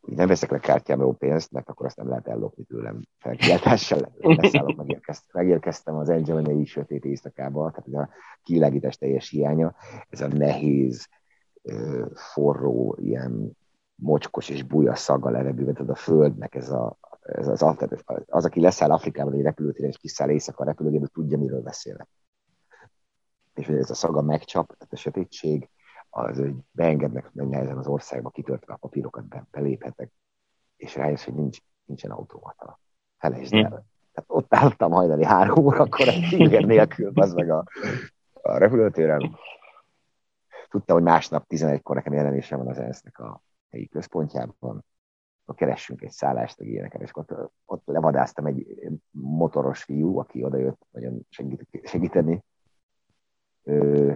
nem 0.02 0.28
veszek 0.28 0.52
le 0.52 0.60
kártyámról 0.60 1.16
pénzt, 1.16 1.52
mert 1.52 1.70
akkor 1.70 1.86
azt 1.86 1.98
nem 1.98 2.10
lehet 2.10 2.28
ellopni 2.28 2.64
tőlem. 2.64 3.02
Felkiáltással 3.18 4.12
leszállok, 4.20 4.76
megérkeztem, 4.76 5.42
megérkeztem 5.42 5.96
az 5.96 6.10
Angelina 6.10 6.66
sötét 6.66 7.06
éjszakába, 7.06 7.72
tehát 7.72 7.88
ez 7.88 7.94
a 7.94 8.10
kilágítás 8.44 8.98
teljes 8.98 9.30
hiánya, 9.30 9.76
ez 10.10 10.22
a 10.22 10.28
nehéz, 10.28 11.08
forró, 12.14 12.98
ilyen 13.00 13.58
mocskos 13.96 14.50
és 14.50 14.64
búja 14.64 14.96
szaga 14.96 15.30
levegőben, 15.30 15.74
tehát 15.74 15.90
a 15.90 15.96
földnek 15.96 16.56
ez, 16.56 16.70
a, 16.70 16.98
ez 17.28 17.48
az, 17.48 17.62
az, 17.62 18.04
az, 18.26 18.46
aki 18.46 18.62
leszáll 18.62 18.92
Afrikában 18.92 19.34
egy 19.34 19.42
repülőtéren 19.42 19.90
és 19.90 19.98
kiszáll 19.98 20.30
éjszaka 20.30 20.64
a 20.64 20.66
repülőgéből, 20.66 21.08
tudja, 21.08 21.38
miről 21.38 21.62
beszélek. 21.62 22.08
És 23.54 23.66
hogy 23.66 23.76
ez 23.76 23.90
a 23.90 23.94
szaga 23.94 24.22
megcsap, 24.22 24.78
tehát 24.78 24.94
a 24.94 24.96
sötétség, 24.96 25.70
az, 26.10 26.38
hogy 26.38 26.56
beengednek 26.72 27.32
hogy 27.34 27.48
nehezen 27.48 27.78
az 27.78 27.88
országba, 27.88 28.30
kitörtve 28.30 28.74
a 28.74 28.78
papírokat, 28.78 29.26
be, 29.28 29.48
beléphetek, 29.52 30.12
és 30.76 30.96
rájössz, 30.96 31.24
hogy 31.24 31.34
nincs, 31.34 31.58
nincsen 31.86 32.12
automata. 32.12 32.80
Felejtsd 33.18 33.54
el. 33.54 33.60
Hm. 33.60 33.76
Tehát 34.12 34.26
ott 34.28 34.54
álltam 34.54 34.92
hajnali 34.92 35.26
három 35.26 35.66
órakor 35.66 36.08
egy 36.08 36.26
finger 36.26 36.64
nélkül, 36.64 37.12
az 37.16 37.34
meg 37.34 37.50
a, 37.50 37.64
a 38.34 38.58
repülőtéren. 38.58 39.38
Tudtam, 40.70 40.96
hogy 40.96 41.06
másnap 41.06 41.46
11-kor 41.50 41.96
nekem 41.96 42.14
jelenésem 42.14 42.58
van 42.58 42.68
az 42.68 42.78
ENSZ-nek 42.78 43.20
a 43.20 43.44
helyi 43.70 43.88
központjában. 43.88 44.86
Keressünk 45.54 46.02
egy 46.02 46.12
szállást, 46.12 46.60
meg 46.60 46.68
ilyeneket, 46.68 47.02
és 47.02 47.10
ott, 47.14 47.34
ott 47.66 47.86
levadáztam 47.86 48.46
egy 48.46 48.90
motoros 49.12 49.84
fiú, 49.84 50.18
aki 50.18 50.44
odajött 50.44 50.88
nagyon 50.92 51.28
segíteni. 51.84 52.44
Ö, 53.64 54.14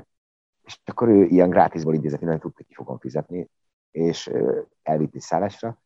és 0.62 0.80
akkor 0.86 1.08
ő 1.08 1.24
ilyen 1.24 1.50
grátisból 1.50 1.94
idézett, 1.94 2.20
hogy 2.20 2.40
tudta, 2.40 2.64
ki 2.64 2.74
fogom 2.74 2.98
fizetni, 2.98 3.50
és 3.92 4.32
elvitt 4.84 5.16
egy 5.16 5.22
szállásra. 5.22 5.82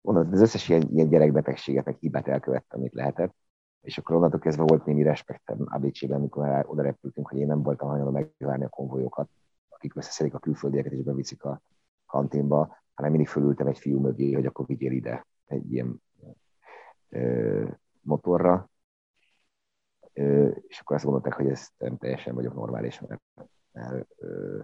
Mondom, 0.00 0.32
az 0.32 0.40
összes 0.40 0.68
ilyen, 0.68 0.82
ilyen 0.92 1.08
gyerekbetegséget, 1.08 1.84
meg 1.84 1.96
hibát 1.96 2.28
elkövettem, 2.28 2.80
amit 2.80 2.94
lehetett, 2.94 3.34
és 3.80 3.98
akkor 3.98 4.16
onnantól 4.16 4.40
kezdve 4.40 4.64
volt 4.66 4.84
némi 4.84 5.02
respektem 5.02 5.56
ABC-ben, 5.64 6.16
amikor 6.16 6.64
oda 6.68 6.82
repültünk, 6.82 7.28
hogy 7.28 7.38
én 7.38 7.46
nem 7.46 7.62
voltam 7.62 7.88
hajlandó 7.88 8.12
megvárni 8.12 8.64
a 8.64 8.68
konvolyokat, 8.68 9.28
akik 9.68 9.96
összeszedik 9.96 10.34
a 10.34 10.38
külföldieket 10.38 10.92
és 10.92 11.02
beviszik 11.02 11.44
a 11.44 11.60
kanténba, 12.06 12.76
hanem 12.96 13.10
mindig 13.10 13.28
fölültem 13.28 13.66
egy 13.66 13.78
fiú 13.78 14.00
mögé, 14.00 14.32
hogy 14.32 14.46
akkor 14.46 14.66
vigyél 14.66 14.92
ide 14.92 15.26
egy 15.46 15.72
ilyen 15.72 16.02
ö, 17.08 17.64
motorra, 18.00 18.70
ö, 20.12 20.48
és 20.48 20.80
akkor 20.80 20.96
azt 20.96 21.04
gondolták, 21.04 21.34
hogy 21.34 21.48
ez 21.48 21.68
nem 21.78 21.96
teljesen 21.96 22.34
vagyok 22.34 22.54
normális, 22.54 23.00
mert 23.00 23.22
mert 23.72 24.06
ö, 24.16 24.58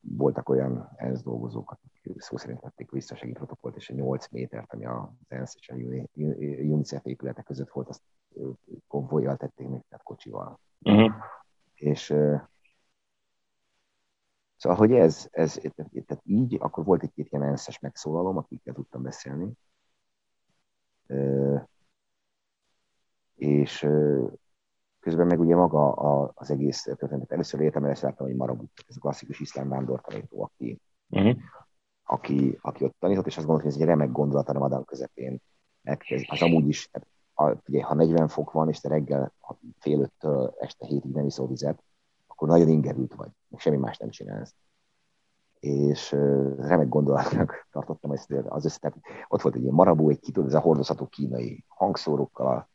voltak 0.00 0.48
olyan 0.48 0.92
ENSZ 0.96 1.22
dolgozók, 1.22 1.70
akik 1.70 2.20
szó 2.20 2.36
szerint 2.36 2.60
vették 2.60 2.90
vissza 2.90 3.14
a 3.14 3.16
segélyprotokollt, 3.16 3.76
és 3.76 3.90
a 3.90 3.94
8 3.94 4.28
métert, 4.28 4.72
ami 4.72 4.86
az 4.86 5.08
ENSZ 5.28 5.56
és 5.58 5.68
a 5.68 5.74
UNICEF 6.62 7.04
épületek 7.04 7.44
között 7.44 7.70
volt, 7.70 7.88
azt 7.88 8.02
konvojjal 8.86 9.36
tették 9.36 9.68
még, 9.68 9.82
tehát 9.88 10.04
kocsival. 10.04 10.58
Uh-huh. 10.80 11.12
És 11.74 12.14
Szóval, 14.56 14.78
hogy 14.78 14.92
ez, 14.92 15.28
ez 15.30 15.52
tehát 15.90 16.22
így, 16.24 16.56
akkor 16.60 16.84
volt 16.84 17.02
egy-két 17.02 17.28
ilyen 17.30 17.42
ENSZ-es 17.42 17.78
megszólalom, 17.78 18.36
akikkel 18.36 18.74
tudtam 18.74 19.02
beszélni. 19.02 19.52
Ö, 21.06 21.56
és 23.34 23.88
közben 25.00 25.26
meg 25.26 25.40
ugye 25.40 25.54
maga 25.54 25.92
a, 25.92 26.32
az 26.34 26.50
egész 26.50 26.82
történet. 26.82 27.32
Először 27.32 27.60
értem, 27.60 27.84
először 27.84 28.04
láttam, 28.04 28.26
hogy 28.26 28.36
Marabut, 28.36 28.70
ez 28.88 28.96
a 28.96 29.00
klasszikus 29.00 29.40
iszlám 29.40 29.68
vándortanító, 29.68 30.42
aki, 30.42 30.80
uh-huh. 31.08 31.36
aki, 32.04 32.58
aki 32.60 32.84
ott 32.84 32.96
tanított, 32.98 33.26
és 33.26 33.36
azt 33.36 33.46
gondoltam, 33.46 33.72
hogy 33.72 33.82
ez 33.82 33.88
egy 33.88 33.94
remek 33.94 34.12
gondolat 34.12 34.48
a 34.48 34.52
Ramadan 34.52 34.84
közepén. 34.84 35.40
Megkezd, 35.82 36.24
az 36.28 36.42
amúgy 36.42 36.68
is, 36.68 36.88
tehát, 36.90 37.08
a, 37.34 37.62
ugye, 37.68 37.82
ha 37.82 37.94
40 37.94 38.28
fok 38.28 38.52
van, 38.52 38.68
és 38.68 38.80
te 38.80 38.88
reggel 38.88 39.32
fél 39.78 40.00
öttől 40.00 40.54
este 40.58 40.86
hétig 40.86 41.12
nem 41.12 41.26
iszol 41.26 41.48
vizet, 41.48 41.82
akkor 42.36 42.48
nagyon 42.48 42.68
ingerült 42.68 43.14
vagy, 43.14 43.30
meg 43.48 43.60
semmi 43.60 43.76
más 43.76 43.96
nem 43.96 44.10
csinálsz. 44.10 44.54
És 45.60 46.12
remek 46.58 46.88
gondolatnak 46.88 47.54
tartottam 47.72 48.10
ezt 48.10 48.30
az 48.48 48.64
össze. 48.64 48.78
Tehát 48.78 48.98
ott 49.28 49.42
volt 49.42 49.54
egy 49.54 49.62
ilyen 49.62 49.74
marabú, 49.74 50.10
egy 50.10 50.20
kitól, 50.20 50.46
ez 50.46 50.54
a 50.54 50.60
hordozható 50.60 51.06
kínai 51.06 51.64
hangszórókkal, 51.68 52.46
a 52.46 52.68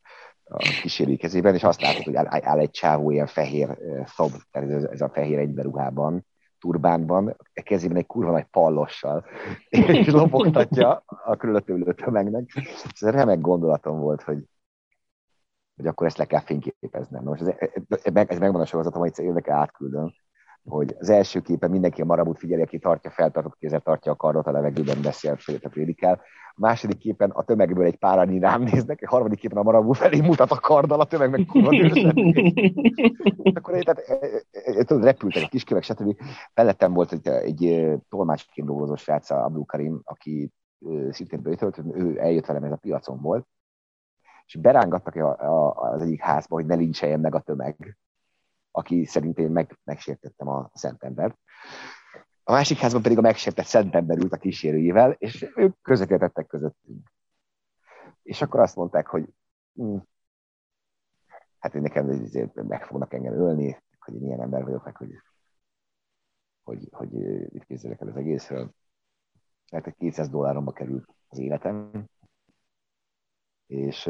a 0.54 0.58
kísérői 0.82 1.18
kezében, 1.18 1.56
és 1.56 1.64
azt 1.64 1.82
látod, 1.82 2.04
hogy 2.04 2.16
áll, 2.16 2.28
áll 2.30 2.60
egy 2.60 2.70
csávó 2.70 3.12
ilyen 3.12 3.28
fehér 3.28 3.78
szob, 4.06 4.32
tehát 4.52 4.70
ez, 4.70 4.84
ez 4.84 5.02
a 5.02 5.10
fehér 5.10 5.38
egyberuhában, 5.38 6.26
turbánban, 6.60 7.36
a 7.54 7.62
kezében 7.62 7.98
egy 7.98 8.06
kurva 8.06 8.32
nagy 8.32 8.46
pallossal, 8.46 9.26
és 9.70 10.08
lopogtatja 10.08 11.04
a 11.06 11.36
körülöttő 11.36 11.74
ülő 11.74 11.94
tömegnek. 11.94 12.52
Ez 12.56 13.08
egy 13.08 13.14
remek 13.14 13.42
gondolatom 13.42 14.00
volt, 14.00 14.22
hogy, 14.22 14.44
hogy 15.82 15.90
akkor 15.90 16.08
ezt 16.08 16.18
le 16.18 16.26
kell 16.26 16.40
fényképeznem. 16.40 17.24
Most 17.24 17.42
ez, 17.42 17.56
ez, 18.28 18.40
megvan 18.40 18.62
a 18.62 18.66
sorozatom, 18.66 19.02
hogy 19.02 19.12
érdekel 19.16 19.58
átküldöm, 19.58 20.14
hogy 20.64 20.96
az 21.00 21.10
első 21.10 21.40
képen 21.40 21.70
mindenki 21.70 22.02
a 22.02 22.06
marabut 22.06 22.38
figyeli, 22.38 22.62
aki 22.62 22.80
tartja, 22.80 23.12
feltartott 23.12 23.58
kézzel 23.58 23.80
tartja 23.80 24.12
a 24.12 24.16
kardot 24.16 24.48
a 24.48 24.52
levegőben, 24.52 25.02
beszél, 25.02 25.38
a 25.62 25.70
prédikál. 25.70 26.22
A 26.54 26.62
második 26.62 26.98
képen 26.98 27.30
a 27.30 27.44
tömegből 27.44 27.86
egy 27.86 27.98
páran 27.98 28.40
rám 28.40 28.62
néznek, 28.62 29.02
a 29.02 29.10
harmadik 29.10 29.40
képen 29.40 29.58
a 29.58 29.64
marabú 29.64 29.92
felé 29.92 30.20
mutat 30.20 30.52
a 30.52 30.60
karddal, 30.60 31.00
a 31.00 31.06
tömeg 31.06 31.30
meg 31.30 31.46
kurva 31.46 31.70
Akkor 33.58 33.76
én, 33.76 33.82
tehát, 33.82 34.04
tudod, 34.86 35.04
repültek 35.04 35.44
a 35.44 35.48
kiskövek, 35.48 35.84
stb. 35.84 36.16
Mellettem 36.54 36.94
volt 36.94 37.12
egy, 37.12 37.28
egy 37.28 37.92
tolmácsként 38.10 38.68
dolgozó 38.68 38.96
srác, 38.96 39.30
Abdul 39.30 39.66
Karim, 39.66 40.02
aki 40.04 40.52
szintén 41.10 41.42
beütött, 41.42 41.78
ő 41.94 42.20
eljött 42.20 42.46
velem, 42.46 42.64
ez 42.64 42.72
a 42.72 42.76
piacon 42.76 43.22
volt, 43.22 43.48
és 44.54 44.60
berángattak 44.60 45.16
az 45.76 46.02
egyik 46.02 46.22
házba, 46.22 46.56
hogy 46.56 46.66
ne 46.66 46.76
lincseljen 46.76 47.20
meg 47.20 47.36
a 47.36 47.42
tömeg 47.42 47.98
aki 48.72 49.06
szerint 49.06 49.38
én 49.38 49.50
meg, 49.50 49.80
megsértettem 49.84 50.48
a 50.48 50.72
szentembert. 50.74 51.38
A 52.44 52.52
másik 52.52 52.78
házban 52.78 53.02
pedig 53.02 53.18
a 53.18 53.22
megsértett 53.22 53.66
szentember 53.66 54.18
ült 54.18 54.34
a 54.34 54.38
kísérőjével, 54.38 55.12
és 55.12 55.52
ők 55.56 55.82
közvetítettek 55.82 56.48
közöttünk. 56.48 57.12
És 58.24 58.42
akkor 58.42 58.60
azt 58.60 58.76
mondták, 58.76 59.08
hogy 59.08 59.34
hm, 59.74 59.98
hát 61.60 61.76
én 61.76 61.82
nekem 61.82 62.06
meg 62.54 62.86
fognak 62.86 63.14
engem 63.14 63.34
ölni, 63.34 63.84
hogy 64.00 64.16
én 64.16 64.24
ilyen 64.24 64.42
ember 64.42 64.64
vagyok, 64.64 64.84
meg 64.84 64.96
hogy, 64.96 65.12
hogy, 66.64 66.88
hogy 66.92 67.12
mit 67.52 67.66
képzelek 67.66 68.02
el 68.02 68.08
az 68.08 68.16
egészről. 68.16 68.72
Mert 69.72 69.88
egy 69.88 69.96
200 69.96 70.30
dolláromba 70.30 70.72
került 70.72 71.14
az 71.28 71.38
életem, 71.38 72.06
és 73.72 74.10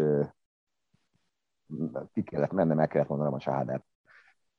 ki 2.13 2.23
kellett 2.23 2.51
mennem, 2.51 2.79
el 2.79 2.87
kellett 2.87 3.07
mondanom 3.07 3.33
a 3.33 3.39
sahádát 3.39 3.85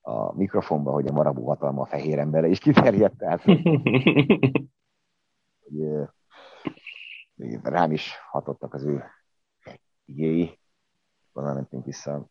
a 0.00 0.34
mikrofonba, 0.34 0.92
hogy 0.92 1.06
a 1.06 1.12
marabú 1.12 1.44
hatalma 1.44 1.82
a 1.82 1.86
fehér 1.86 2.18
emberre 2.18 2.46
is 2.46 2.58
kiterjedt, 2.58 3.16
tehát 3.16 3.42
hogy, 3.42 3.58
rám 7.62 7.92
is 7.92 8.12
hatottak 8.30 8.74
az 8.74 8.84
ő 8.84 9.04
igéi, 10.04 10.58
onnan 11.32 11.54
mentünk 11.54 11.84
vissza. 11.84 12.26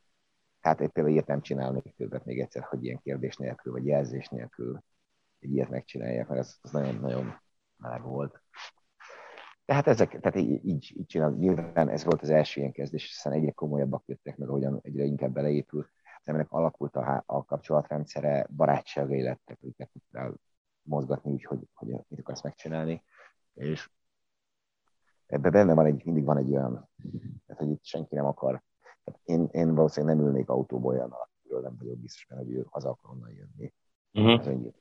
Hát 0.62 0.82
egy 0.82 0.90
például 0.90 1.16
ilyet 1.16 1.28
nem 1.28 1.42
csinálnék 1.42 1.96
többet 1.96 2.26
még 2.26 2.40
egyszer, 2.40 2.64
hogy 2.64 2.84
ilyen 2.84 3.00
kérdés 3.04 3.36
nélkül, 3.36 3.72
vagy 3.72 3.86
jelzés 3.86 4.28
nélkül 4.28 4.84
egy 5.40 5.52
ilyet 5.54 5.70
megcsinálják, 5.70 6.28
mert 6.28 6.40
ez, 6.40 6.58
ez 6.62 6.72
nagyon-nagyon 6.72 7.42
már 7.76 8.02
volt. 8.02 8.42
Tehát 9.72 9.88
ezek, 9.88 10.20
tehát 10.20 10.36
így, 10.36 10.66
így 10.66 10.96
csinál, 11.06 11.32
nyilván 11.32 11.90
ez 11.90 12.04
volt 12.04 12.22
az 12.22 12.30
első 12.30 12.60
ilyen 12.60 12.72
kezdés, 12.72 13.08
hiszen 13.08 13.32
egyre 13.32 13.52
komolyabbak 13.52 14.04
jöttek 14.06 14.38
meg, 14.38 14.50
ahogyan 14.50 14.80
egyre 14.82 15.04
inkább 15.04 15.34
beleépült 15.34 15.90
az 16.20 16.28
emberek 16.28 16.52
alakult 16.52 16.96
a, 16.96 17.24
a 17.26 17.46
kapcsolatrendszere, 17.46 18.48
barátságai 18.56 19.22
lettek, 19.22 19.58
őket 19.62 19.90
tudtál 19.92 20.34
mozgatni 20.82 21.32
úgy, 21.32 21.44
hogy, 21.44 21.60
hogy 21.74 21.88
mit 22.08 22.20
akarsz 22.20 22.42
megcsinálni, 22.42 23.04
és 23.54 23.90
ebben 25.26 25.52
benne 25.52 25.74
van 25.74 25.86
egy, 25.86 26.06
mindig 26.06 26.24
van 26.24 26.38
egy 26.38 26.52
olyan, 26.52 26.90
tehát, 27.46 27.62
hogy 27.62 27.70
itt 27.70 27.84
senki 27.86 28.16
nem 28.16 28.26
akar, 28.26 28.64
tehát 29.04 29.22
én, 29.24 29.48
én 29.52 29.76
valószínűleg 29.76 30.16
nem 30.16 30.26
ülnék 30.26 30.50
autóba 30.50 30.88
olyan, 30.88 31.12
akiről 31.12 31.62
nem 31.62 31.76
vagyok 31.78 31.98
biztos, 31.98 32.28
mert 32.28 32.42
hogy 32.42 32.52
ő 32.52 32.66
haza 32.70 32.90
akar 32.90 33.12
onnan 33.12 33.32
jönni. 33.32 33.74
Uh-huh. 34.14 34.48
Öngyilkosság. 34.48 34.81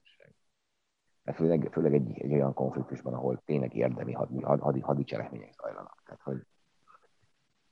Főleg, 1.35 1.69
főleg 1.73 1.95
egy, 1.95 2.21
egy, 2.21 2.33
olyan 2.33 2.55
konfliktusban, 2.55 3.15
ahol 3.15 3.43
tényleg 3.45 3.75
érdemi 3.75 4.13
hadi, 4.13 4.41
hadi, 4.41 4.81
hadi 4.81 5.05
cselekmények 5.05 5.53
zajlanak. 5.53 6.03
Tehát, 6.05 6.21
hogy, 6.23 6.47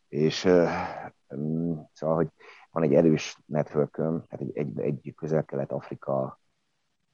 és 0.08 0.44
uh, 0.44 0.68
szóval, 1.92 2.16
hogy 2.16 2.28
van 2.70 2.82
egy 2.82 2.94
erős 2.94 3.38
networkön, 3.46 4.24
tehát 4.28 4.46
egy, 4.46 4.56
egy, 4.56 4.80
egy 4.80 5.14
közel-kelet-Afrika, 5.16 6.40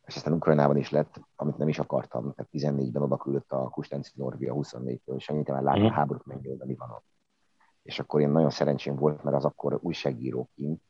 és 0.05 0.17
aztán 0.17 0.33
Ukrajnában 0.33 0.77
is 0.77 0.91
lett, 0.91 1.21
amit 1.37 1.57
nem 1.57 1.69
is 1.69 1.79
akartam, 1.79 2.35
tehát 2.35 2.51
14-ben 2.53 3.03
oda 3.03 3.17
küldött 3.17 3.53
a 3.53 3.69
Kustenci 3.69 4.13
Norvia 4.15 4.55
24-től, 4.57 5.17
és 5.17 5.29
annyit 5.29 5.49
már 5.49 5.63
láttam 5.63 5.83
mm. 5.83 5.87
a 5.87 5.93
háborút 5.93 6.27
megnyílt 6.27 6.61
a 6.61 6.65
Libanon. 6.65 7.01
és 7.83 7.99
akkor 7.99 8.21
én 8.21 8.31
nagyon 8.31 8.51
szerencsém 8.51 8.97
volt, 8.97 9.23
mert 9.23 9.37
az 9.37 9.45
akkor 9.45 9.79
újságíróként, 9.83 10.83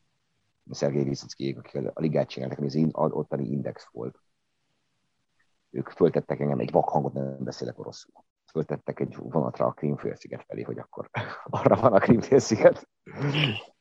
Szergei 0.70 1.04
Viszickiék, 1.04 1.58
akik 1.58 1.90
a 1.94 2.00
ligát 2.00 2.28
csináltak, 2.28 2.58
ami 2.58 2.90
az 2.92 3.10
ottani 3.12 3.50
index 3.50 3.88
volt. 3.92 4.18
Ők 5.74 5.88
föltettek 5.88 6.40
engem 6.40 6.58
egy 6.58 6.70
vakhangot, 6.70 7.12
nem 7.12 7.36
beszélek 7.38 7.78
oroszul. 7.78 8.12
Föltettek 8.50 9.00
egy 9.00 9.16
vonatra 9.16 9.66
a 9.66 9.72
Krímfélsziget 9.72 10.44
felé, 10.44 10.62
hogy 10.62 10.78
akkor 10.78 11.10
arra 11.44 11.80
van 11.80 11.92
a 11.92 11.98
Krímfélsziget. 11.98 12.88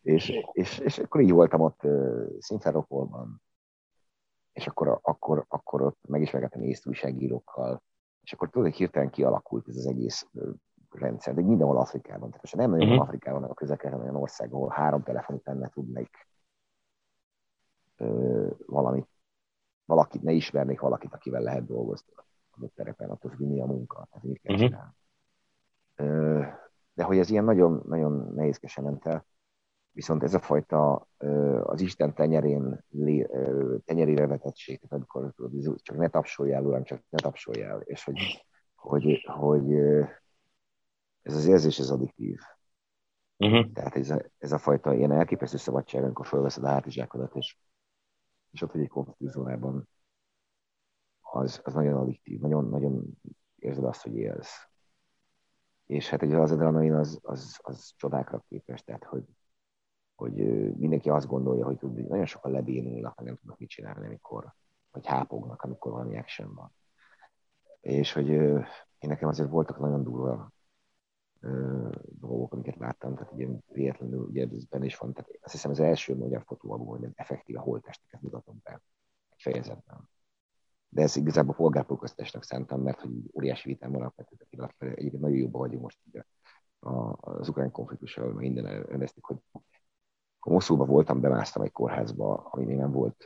és, 0.02 0.34
és, 0.52 0.80
és, 0.80 0.98
akkor 0.98 1.22
így 1.22 1.32
voltam 1.32 1.62
ott 1.62 1.82
Szimferopolban, 2.40 3.42
és 4.54 4.68
akkor, 4.68 5.00
akkor, 5.02 5.46
akkor 5.48 5.82
ott 5.82 6.00
megismerkedtem 6.08 6.62
észt 6.62 6.88
újságírókkal, 6.88 7.84
és 8.22 8.34
akkor 8.34 8.50
tudod, 8.50 8.68
hogy 8.68 8.78
hirtelen 8.78 9.10
kialakult 9.10 9.68
ez 9.68 9.76
az 9.76 9.86
egész 9.86 10.28
rendszer, 10.90 11.34
de 11.34 11.42
mindenhol 11.42 11.78
Afrikában. 11.78 12.30
Tehát 12.30 12.56
nem 12.56 12.70
nagyon 12.70 12.88
uh-huh. 12.88 13.04
Afrikában, 13.04 13.44
a 13.44 13.54
közel 13.54 13.78
olyan 13.84 14.16
ország, 14.16 14.54
ahol 14.54 14.70
három 14.70 15.04
telefon 15.04 15.36
után 15.36 15.58
ne 15.58 15.70
tudnék 15.70 16.28
ö, 17.98 18.48
valamit, 18.66 19.08
valakit, 19.86 20.22
ne 20.22 20.32
ismernék 20.32 20.80
valakit, 20.80 21.14
akivel 21.14 21.42
lehet 21.42 21.66
dolgozni 21.66 22.14
a 22.16 22.68
terepen, 22.76 23.10
attól 23.10 23.32
függ, 23.32 23.48
mi 23.48 23.62
a 23.62 23.66
munka, 23.66 24.08
tehát 24.10 24.24
mit 24.24 24.42
kell 24.42 24.56
uh-huh. 24.56 24.92
De 26.94 27.04
hogy 27.04 27.18
ez 27.18 27.30
ilyen 27.30 27.44
nagyon, 27.44 27.84
nagyon 27.88 28.34
nehézkesen 28.36 28.84
ment 28.84 29.06
el, 29.06 29.26
viszont 29.92 30.24
ez 30.24 30.34
a 30.34 30.40
fajta 30.40 31.08
az 31.64 31.82
Isten 31.82 32.14
tenyerén, 32.14 32.86
tenyerére 33.86 34.28
vetettség, 34.28 34.80
tehát 34.80 34.96
amikor 34.96 35.34
tudod, 35.36 35.82
csak 35.82 35.98
ne 35.98 36.08
tapsoljál, 36.08 36.66
uram, 36.66 36.84
csak 36.84 37.04
ne 37.10 37.18
tapsoljál, 37.18 37.80
és 37.82 38.04
hogy, 38.04 38.46
hogy, 38.76 39.26
hogy 39.26 39.74
ez 41.22 41.36
az 41.36 41.46
érzés, 41.46 41.80
ez 41.80 41.90
addiktív. 41.90 42.40
Uh-huh. 43.38 43.72
Tehát 43.74 43.96
ez 43.96 44.10
a, 44.10 44.22
ez 44.38 44.52
a 44.52 44.58
fajta 44.58 44.94
ilyen 44.94 45.12
elképesztő 45.12 45.58
szabadság, 45.58 46.04
amikor 46.04 46.28
felveszed 46.28 46.64
a 46.64 46.68
hátizsákodat, 46.68 47.36
és, 47.36 47.58
és 48.54 48.62
ott 48.62 48.72
vagy 48.72 48.82
egy 48.82 48.90
konfliktuszónában, 48.90 49.90
az, 51.22 51.62
az 51.64 51.74
nagyon 51.74 51.98
addiktív, 51.98 52.40
nagyon, 52.40 52.70
nagyon 52.70 53.20
érzed 53.56 53.84
azt, 53.84 54.02
hogy 54.02 54.16
élsz. 54.16 54.68
És 55.86 56.10
hát 56.10 56.22
ugye 56.24 56.38
az 56.38 56.52
adrenalin 56.52 56.94
az, 56.94 57.20
az, 57.22 57.60
az 57.62 57.94
csodákra 57.96 58.44
képes, 58.48 58.84
tehát 58.84 59.04
hogy, 59.04 59.26
hogy 60.16 60.34
mindenki 60.78 61.10
azt 61.10 61.28
gondolja, 61.28 61.66
hogy 61.66 61.78
nagyon 61.82 62.26
sokan 62.26 62.52
lebénulnak, 62.52 63.24
nem 63.24 63.36
tudnak 63.36 63.60
mit 63.60 63.70
csinálni, 63.70 64.06
amikor, 64.06 64.54
vagy 64.92 65.06
hápognak, 65.06 65.62
amikor 65.62 65.92
valami 65.92 66.18
action 66.18 66.54
van. 66.54 66.76
És 67.80 68.14
hogy 68.14 68.28
én 68.28 68.66
nekem 69.10 69.30
azért 69.30 69.50
voltak 69.50 69.80
nagyon 69.80 70.04
durva 70.04 70.52
dolgok, 72.20 72.54
amiket 72.54 72.76
láttam, 72.76 73.16
tehát 73.16 73.32
ugye 73.32 73.48
véletlenül 73.68 74.20
ugye 74.20 74.48
ez 74.52 74.66
benne 74.66 74.86
is 74.86 74.98
van, 74.98 75.14
tehát 75.14 75.32
azt 75.42 75.52
hiszem 75.52 75.72
az 75.72 75.80
első 75.80 76.16
magyar 76.16 76.44
fotóalbum, 76.46 76.88
hogy 76.88 77.08
effektíve 77.16 77.60
holtesteket 77.60 78.22
mutatom 78.22 78.60
be 78.64 78.82
egy 79.30 79.42
fejezetben. 79.42 80.10
De 80.90 81.02
ez 81.02 81.16
igazából 81.16 81.56
polgárpolgasztásnak 81.56 82.44
szántam, 82.44 82.82
mert 82.82 83.02
hogy 83.02 83.12
óriási 83.34 83.70
vitám 83.70 83.92
van 83.92 84.02
alapvetően, 84.02 84.74
egyébként 84.78 85.22
nagyon 85.22 85.38
jobban 85.38 85.62
vagyunk 85.62 85.82
most 85.82 86.00
ugye 86.08 86.24
az 87.16 87.50
ukrán 87.50 87.72
konfliktussal, 87.72 88.26
meg 88.28 88.36
minden 88.36 88.66
elvesztik, 88.66 89.24
hogy 89.24 89.38
Moszulban 90.40 90.88
voltam, 90.88 91.22
bemásztam 91.22 91.64
egy 91.64 91.72
kórházba, 91.72 92.36
ami 92.36 92.66
még 92.66 92.78
nem 92.78 92.92
volt 92.92 93.26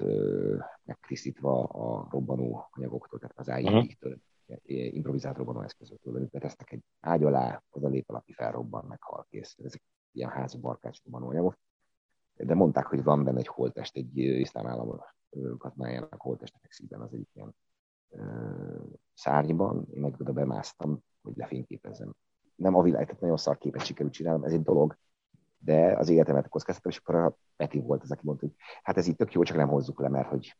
megtisztítva 0.83 1.63
a 1.63 2.07
robbanó 2.11 2.67
anyagoktól, 2.71 3.19
tehát 3.19 3.37
az 3.37 3.47
IED-től. 3.47 4.11
Uh-huh 4.11 4.25
improvizált 4.65 5.37
robbanóeszközökről, 5.37 6.15
amit 6.15 6.29
betesznek 6.29 6.71
egy 6.71 6.83
ágy 6.99 7.23
alá, 7.23 7.63
oda 7.69 7.87
lép 7.87 8.09
alapja 8.09 8.35
felrobban, 8.35 8.85
meghal, 8.85 9.25
kész. 9.29 9.55
Ezek 9.63 9.83
ilyen 10.11 10.29
házi 10.29 10.57
barkács 10.57 11.03
robbanóanyagok. 11.03 11.59
De 12.35 12.53
mondták, 12.53 12.85
hogy 12.85 13.03
van 13.03 13.23
benne 13.23 13.39
egy 13.39 13.47
holtest, 13.47 13.95
egy 13.95 14.17
iszlám 14.17 14.67
állam 14.67 15.01
katmájának 15.57 16.21
holteste 16.21 16.57
fekszik 16.61 16.99
az 16.99 17.13
egyik 17.13 17.29
ilyen 17.33 17.55
szárnyban, 19.13 19.87
én 19.93 20.01
meg 20.01 20.15
oda 20.19 20.31
bemásztam, 20.31 20.99
hogy 21.21 21.35
lefényképezzem. 21.35 22.13
Nem 22.55 22.75
a 22.75 22.81
világ, 22.81 23.05
tehát 23.05 23.21
nagyon 23.21 23.37
szar 23.37 23.57
képet 23.57 23.85
sikerült 23.85 24.13
csinálnom, 24.13 24.43
ez 24.43 24.51
egy 24.51 24.63
dolog, 24.63 24.97
de 25.57 25.97
az 25.97 26.09
életemet 26.09 26.49
kockáztatom, 26.49 26.91
és 26.91 26.97
akkor 26.97 27.15
a 27.15 27.37
Peti 27.55 27.79
volt 27.79 28.03
az, 28.03 28.11
aki 28.11 28.21
mondta, 28.23 28.45
hogy 28.45 28.55
hát 28.83 28.97
ez 28.97 29.07
itt 29.07 29.17
tök 29.17 29.33
jó, 29.33 29.43
csak 29.43 29.57
nem 29.57 29.67
hozzuk 29.67 29.99
le, 29.99 30.09
mert 30.09 30.27
hogy 30.27 30.57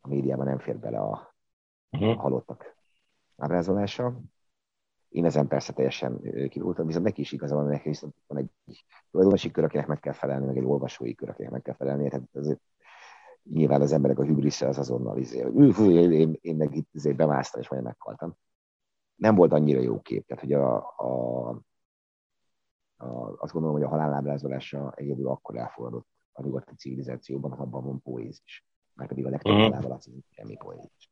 a 0.00 0.08
médiában 0.08 0.46
nem 0.46 0.58
fér 0.58 0.78
bele 0.78 0.98
a, 0.98 1.34
uh-huh. 1.90 2.10
a 2.10 2.20
halottak 2.20 2.75
ábrázolása. 3.36 4.20
Én 5.08 5.24
ezen 5.24 5.48
persze 5.48 5.72
teljesen 5.72 6.20
kivultam, 6.48 6.86
viszont 6.86 7.04
neki 7.04 7.20
is 7.20 7.32
igaza 7.32 7.54
van, 7.54 7.66
neki 7.66 7.88
viszont 7.88 8.14
van 8.26 8.38
egy 8.38 8.50
tulajdonosi 9.10 9.50
kör, 9.50 9.64
akinek 9.64 9.86
meg 9.86 10.00
kell 10.00 10.12
felelni, 10.12 10.46
meg 10.46 10.56
egy 10.56 10.64
olvasói 10.64 11.14
kör, 11.14 11.28
akinek 11.28 11.50
meg 11.50 11.62
kell 11.62 11.74
felelni. 11.74 12.08
Tehát 12.08 12.28
azért 12.32 12.60
nyilván 13.42 13.80
az 13.80 13.92
emberek 13.92 14.18
a 14.18 14.24
hübrisze 14.24 14.68
az 14.68 14.78
azonnal 14.78 15.18
izé, 15.18 15.40
hogy 15.40 15.90
én, 15.90 16.12
én, 16.12 16.38
én 16.40 16.56
meg 16.56 16.76
itt 16.76 16.88
izé 16.92 17.12
bemásztam, 17.12 17.60
és 17.60 17.68
majd 17.68 17.82
meghaltam. 17.82 18.36
Nem 19.14 19.34
volt 19.34 19.52
annyira 19.52 19.80
jó 19.80 20.00
kép, 20.00 20.26
tehát 20.26 20.42
hogy 20.42 20.52
a, 20.52 20.76
a, 20.96 21.48
a, 22.96 23.32
azt 23.38 23.52
gondolom, 23.52 23.76
hogy 23.76 23.86
a 23.86 23.88
halállábrázolása 23.88 24.92
egyedül 24.96 25.28
akkor 25.28 25.56
elfogadott 25.56 26.08
a 26.32 26.42
nyugati 26.42 26.74
civilizációban, 26.74 27.52
abban 27.52 27.84
van 27.84 28.02
poézis. 28.02 28.66
Már 28.92 29.08
pedig 29.08 29.26
a 29.26 29.28
legtöbb 29.28 29.52
uh-huh. 29.52 29.68
halálválasz 29.68 30.08
semmi 30.30 30.56
poézis. 30.56 31.10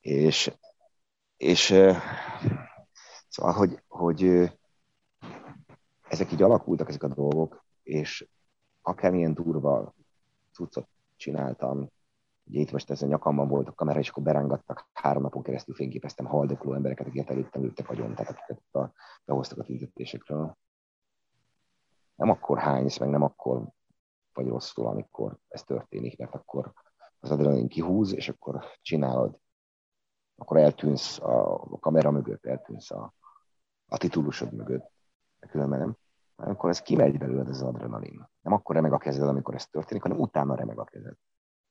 És 0.00 0.56
és 1.40 1.74
szóval, 3.28 3.52
hogy, 3.52 3.82
hogy 3.88 4.22
ezek 6.08 6.32
így 6.32 6.42
alakultak, 6.42 6.88
ezek 6.88 7.02
a 7.02 7.08
dolgok, 7.08 7.64
és 7.82 8.28
akármilyen 8.82 9.34
durva 9.34 9.94
cuccot 10.52 10.88
csináltam, 11.16 11.88
ugye 12.44 12.60
itt 12.60 12.72
most 12.72 12.90
ez 12.90 13.02
a 13.02 13.06
nyakamban 13.06 13.48
volt 13.48 13.68
a 13.68 13.72
kamera, 13.72 13.98
és 13.98 14.08
akkor 14.08 14.22
berángattak, 14.22 14.88
három 14.92 15.22
napon 15.22 15.42
keresztül 15.42 15.74
fényképeztem 15.74 16.26
haldokló 16.26 16.74
embereket, 16.74 17.06
akiket 17.06 17.30
előttem 17.30 17.62
ültek 17.62 17.88
agyon, 17.88 18.14
tehát 18.14 18.30
akiket 18.32 18.74
a, 18.74 18.92
behoztak 19.24 19.58
a 19.58 19.64
tüntetésekről. 19.64 20.56
Nem 22.14 22.30
akkor 22.30 22.58
hánysz, 22.58 22.98
meg 22.98 23.08
nem 23.08 23.22
akkor 23.22 23.68
vagy 24.32 24.46
rosszul, 24.46 24.86
amikor 24.86 25.38
ez 25.48 25.62
történik, 25.62 26.18
mert 26.18 26.34
akkor 26.34 26.72
az 27.20 27.30
adrenalin 27.30 27.68
kihúz, 27.68 28.14
és 28.14 28.28
akkor 28.28 28.64
csinálod 28.80 29.38
akkor 30.40 30.56
eltűnsz 30.56 31.20
a, 31.20 31.60
kamera 31.80 32.10
mögött, 32.10 32.46
eltűnsz 32.46 32.90
a, 32.90 33.14
a 33.88 33.96
titulusod 33.96 34.52
mögött, 34.52 34.92
különben 35.50 35.78
nem. 35.78 35.96
Amikor 36.36 36.70
ez 36.70 36.80
kimegy 36.80 37.18
belőled 37.18 37.48
az 37.48 37.62
adrenalin. 37.62 38.28
Nem 38.40 38.52
akkor 38.52 38.74
remeg 38.74 38.92
a 38.92 38.98
kezed, 38.98 39.28
amikor 39.28 39.54
ez 39.54 39.66
történik, 39.66 40.02
hanem 40.02 40.20
utána 40.20 40.54
remeg 40.54 40.78
a 40.78 40.84
kezed. 40.84 41.14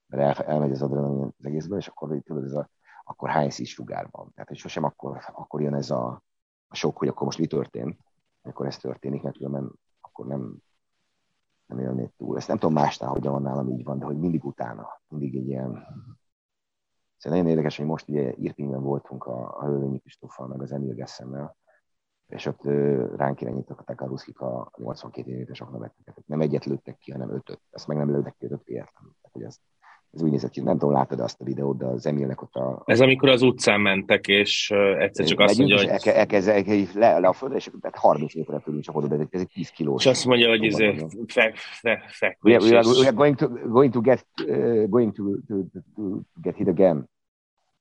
Mert 0.08 0.39
el, 0.39 0.45
elmegy 0.45 0.71
az 0.71 0.82
adrenalin 0.82 1.34
az 1.38 1.45
egészből, 1.45 1.77
és 1.77 1.88
akkor 1.88 2.21
tudod, 2.23 2.43
ez 2.43 2.53
a, 2.53 2.69
akkor 3.03 3.29
hány 3.29 3.49
szíz 3.49 3.67
sugár 3.67 4.08
van. 4.12 4.32
Tehát, 4.34 4.47
hogy 4.47 4.58
sosem 4.58 4.84
akkor, 4.84 5.19
akkor 5.34 5.62
jön 5.62 5.73
ez 5.73 5.89
a, 5.89 6.23
a 6.67 6.75
sok, 6.75 6.97
hogy 6.97 7.08
akkor 7.08 7.23
most 7.25 7.39
mi 7.39 7.47
történt, 7.47 7.99
amikor 8.41 8.65
ez 8.65 8.77
történik, 8.77 9.21
mert 9.21 9.38
különben 9.38 9.71
akkor 10.01 10.25
nem, 10.25 10.58
nem 11.65 11.79
élnéd 11.79 12.12
túl. 12.17 12.38
Ezt 12.38 12.47
nem 12.47 12.58
tudom 12.58 12.73
másnál, 12.73 13.10
hogyan 13.10 13.32
van 13.32 13.41
nálam 13.41 13.69
így 13.69 13.84
van, 13.84 13.99
de 13.99 14.05
hogy 14.05 14.17
mindig 14.17 14.45
utána, 14.45 15.01
mindig 15.08 15.36
egy 15.36 15.47
ilyen 15.47 15.86
Szóval 17.19 17.38
nagyon 17.38 17.51
érdekes, 17.51 17.77
hogy 17.77 17.86
most 17.86 18.10
ugye 18.10 18.34
Irpingben 18.36 18.82
voltunk 18.82 19.25
a, 19.25 19.58
a 19.58 19.65
Hölvényi 19.65 19.99
Kristóffal, 19.99 20.47
meg 20.47 20.62
az 20.62 20.71
Emil 20.71 20.93
Gessemmel, 20.93 21.58
és 22.27 22.45
ott 22.45 22.63
ránk 23.15 23.41
irányították 23.41 24.01
a 24.01 24.05
Ruszkik 24.05 24.39
a 24.39 24.71
82 24.77 25.32
éves 25.32 25.62
aknavetteket. 25.62 26.23
Nem 26.25 26.41
egyet 26.41 26.65
lőttek 26.65 26.97
ki, 26.97 27.12
hanem 27.12 27.34
ötöt. 27.34 27.62
Ezt 27.69 27.88
meg 27.88 27.97
nem 27.97 28.12
lőttek 28.12 28.36
ki 28.38 28.45
ötöt 28.45 28.63
véletlenül. 28.63 29.15
Tehát, 29.21 29.32
hogy 29.32 29.43
ez, 29.43 29.60
ez 30.13 30.21
úgy 30.21 30.31
nézett 30.31 30.51
ki. 30.51 30.61
Nem 30.61 30.77
tudom, 30.77 30.93
látod 30.93 31.19
azt 31.19 31.41
a 31.41 31.43
videót, 31.43 31.77
de 31.77 31.85
az 31.85 32.05
Emilnek 32.05 32.41
ott 32.41 32.55
a... 32.55 32.83
Ez 32.85 33.01
amikor 33.01 33.29
az 33.29 33.41
utcán 33.41 33.81
mentek, 33.81 34.27
és 34.27 34.71
egyszer 34.97 35.25
csak 35.25 35.39
azt 35.39 35.57
mondja, 35.57 35.77
hogy... 35.77 35.87
Elkezd 36.03 36.47
el, 36.47 36.63
el, 36.65 36.85
le, 36.93 37.19
le, 37.19 37.27
a 37.27 37.33
földre, 37.33 37.57
és 37.57 37.69
tehát 37.81 37.97
30 37.97 38.35
méterre 38.35 38.59
tőlünk 38.59 38.83
csak 38.83 38.95
oda, 38.95 39.07
de 39.07 39.27
ez 39.29 39.41
egy 39.41 39.51
10 39.53 39.69
kilós. 39.69 40.05
És 40.05 40.11
azt 40.11 40.25
mondja, 40.25 40.49
hogy 40.49 40.65
ez 40.65 40.75
fek, 41.27 41.55
fek, 41.55 42.09
fek, 42.09 42.37
we, 42.43 42.55
are, 42.55 43.11
going 43.11 43.35
to, 43.35 43.47
going 43.47 43.93
to 43.93 44.01
get, 44.01 44.25
uh, 44.47 44.87
going 44.89 45.13
to, 45.13 45.23
to, 45.47 45.55
to, 45.73 45.79
to 45.95 46.21
get 46.41 46.55
hit 46.55 46.67
again 46.67 47.09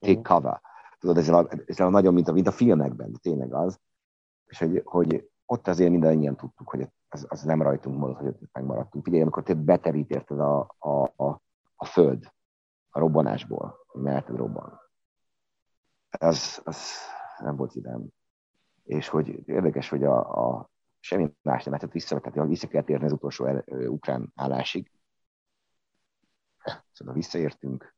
take 0.00 0.20
cover. 0.22 0.60
Tudod, 0.98 1.16
ez 1.16 1.28
a, 1.28 1.48
ez 1.66 1.80
a 1.80 1.88
nagyon, 1.88 2.14
mint 2.14 2.28
a, 2.28 2.32
mint 2.32 2.46
a 2.46 2.52
filmekben, 2.52 3.12
de 3.12 3.18
tényleg 3.22 3.54
az. 3.54 3.80
És 4.46 4.58
hogy, 4.58 4.82
hogy 4.84 5.28
ott 5.46 5.68
azért 5.68 5.90
mindannyian 5.90 6.36
tudtuk, 6.36 6.68
hogy 6.68 6.88
az, 7.08 7.26
az 7.28 7.42
nem 7.42 7.62
rajtunk 7.62 7.98
maradt, 7.98 8.18
hogy 8.18 8.26
ott 8.26 8.40
megmaradtunk. 8.52 9.04
Figyelj, 9.04 9.22
amikor 9.22 9.42
te 9.42 9.54
beterít 9.54 10.10
érted 10.10 10.40
a, 10.40 10.74
a, 10.78 11.02
a, 11.24 11.40
a 11.80 11.84
föld 11.84 12.32
a 12.90 12.98
robbanásból, 12.98 13.86
mert 13.92 14.28
robban. 14.28 14.80
Az, 16.10 16.60
az 16.64 16.96
nem 17.38 17.56
volt 17.56 17.74
idem. 17.74 18.06
És 18.82 19.08
hogy 19.08 19.48
érdekes, 19.48 19.88
hogy 19.88 20.04
a, 20.04 20.18
a 20.18 20.70
semmi 21.00 21.34
más 21.42 21.64
nem 21.64 21.72
lehetett 21.72 21.92
vissza, 21.92 22.20
tehát 22.20 22.48
vissza 22.48 22.68
kell 22.68 22.82
térni 22.82 23.04
az 23.04 23.12
utolsó 23.12 23.46
el, 23.46 23.64
ukrán 23.66 24.32
állásig. 24.34 24.90
Szóval 26.92 27.14
visszaértünk, 27.14 27.96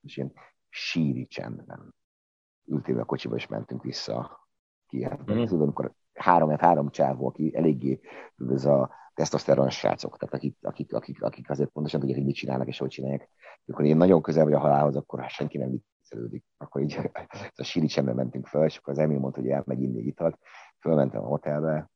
és 0.00 0.16
ilyen 0.16 0.32
síri 0.68 1.26
csendben 1.26 1.94
ültél 2.64 3.00
a 3.00 3.04
kocsiba, 3.04 3.36
és 3.36 3.46
mentünk 3.46 3.82
vissza 3.82 4.48
Kievbe. 4.86 5.34
Mm. 5.34 5.44
Tudod, 5.44 5.62
amikor 5.62 5.94
három 6.18 6.56
három 6.58 6.90
csávó, 6.90 7.26
aki 7.26 7.56
eléggé 7.56 8.00
ez 8.48 8.64
a 8.64 8.90
tesztoszteron 9.14 9.70
srácok, 9.70 10.16
tehát 10.18 10.34
akik, 10.34 10.56
akik, 10.60 10.92
akik, 10.92 11.22
akik 11.22 11.50
azért 11.50 11.70
pontosan 11.70 12.00
tudják, 12.00 12.18
hogy 12.18 12.26
mit 12.26 12.36
csinálnak 12.36 12.66
és 12.68 12.78
hogy 12.78 12.88
csinálják. 12.88 13.28
Amikor 13.66 13.84
én 13.84 13.96
nagyon 13.96 14.22
közel 14.22 14.44
vagy 14.44 14.52
a 14.52 14.58
halálhoz, 14.58 14.96
akkor 14.96 15.20
hát 15.20 15.30
senki 15.30 15.58
nem 15.58 15.70
viccelődik. 15.70 16.44
Akkor 16.56 16.82
így 16.82 16.98
a 17.56 17.62
Siricsembe 17.62 18.12
mentünk 18.12 18.46
fel, 18.46 18.64
és 18.64 18.76
akkor 18.76 18.92
az 18.92 18.98
Emil 18.98 19.18
mondta, 19.18 19.40
hogy 19.40 19.50
elmegy 19.50 19.82
inni 19.82 19.98
italt. 19.98 20.38
Fölmentem 20.80 21.22
a 21.22 21.26
hotelbe, 21.26 21.90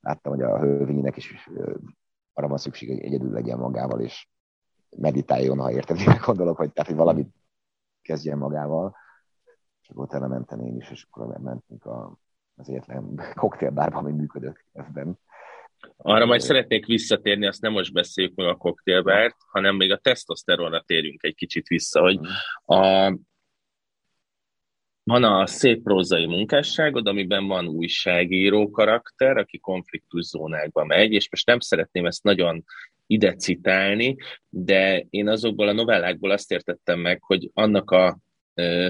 láttam, 0.00 0.32
hogy 0.32 0.42
a 0.42 0.58
hölvénynek 0.58 1.16
is 1.16 1.48
arra 2.32 2.48
van 2.48 2.58
szükség, 2.58 2.88
hogy 2.88 3.00
egyedül 3.00 3.30
legyen 3.30 3.58
magával, 3.58 4.00
és 4.00 4.28
meditáljon, 4.96 5.58
ha 5.58 5.72
érted, 5.72 5.96
mire 5.96 6.20
gondolok, 6.24 6.56
hogy, 6.56 6.72
tehát, 6.72 6.90
hogy 6.90 6.98
valamit 6.98 7.34
kezdjen 8.02 8.38
magával. 8.38 8.96
Akkor 9.88 10.04
utána 10.04 10.26
mentem 10.26 10.60
én 10.60 10.76
is, 10.76 10.90
és 10.90 11.06
akkor 11.10 11.38
mentünk 11.38 11.84
a, 11.84 12.18
az 12.58 12.68
egyetlen 12.68 13.20
koktélbárba, 13.34 13.98
ami 13.98 14.12
működött 14.12 14.64
ebben. 14.72 15.18
Arra 15.96 16.26
majd 16.26 16.40
szeretnék 16.40 16.86
visszatérni, 16.86 17.46
azt 17.46 17.60
nem 17.60 17.72
most 17.72 17.92
beszéljük 17.92 18.34
meg 18.34 18.46
a 18.46 18.56
koktélbárt, 18.56 19.36
hanem 19.50 19.76
még 19.76 19.92
a 19.92 19.98
tesztoszteronra 19.98 20.82
térjünk 20.86 21.22
egy 21.22 21.34
kicsit 21.34 21.66
vissza, 21.66 22.00
hogy 22.00 22.18
a, 22.64 23.12
van 25.02 25.24
a 25.24 25.46
szép 25.46 25.82
prózai 25.82 26.26
munkásságod, 26.26 27.06
amiben 27.06 27.46
van 27.46 27.68
újságíró 27.68 28.70
karakter, 28.70 29.36
aki 29.36 29.58
konfliktus 29.58 30.24
zónákba 30.24 30.84
megy, 30.84 31.12
és 31.12 31.30
most 31.30 31.46
nem 31.46 31.60
szeretném 31.60 32.06
ezt 32.06 32.22
nagyon 32.22 32.64
ide 33.06 33.34
citálni, 33.34 34.16
de 34.48 35.06
én 35.10 35.28
azokból 35.28 35.68
a 35.68 35.72
novellákból 35.72 36.30
azt 36.30 36.52
értettem 36.52 36.98
meg, 37.00 37.22
hogy 37.22 37.50
annak 37.54 37.90
a 37.90 38.18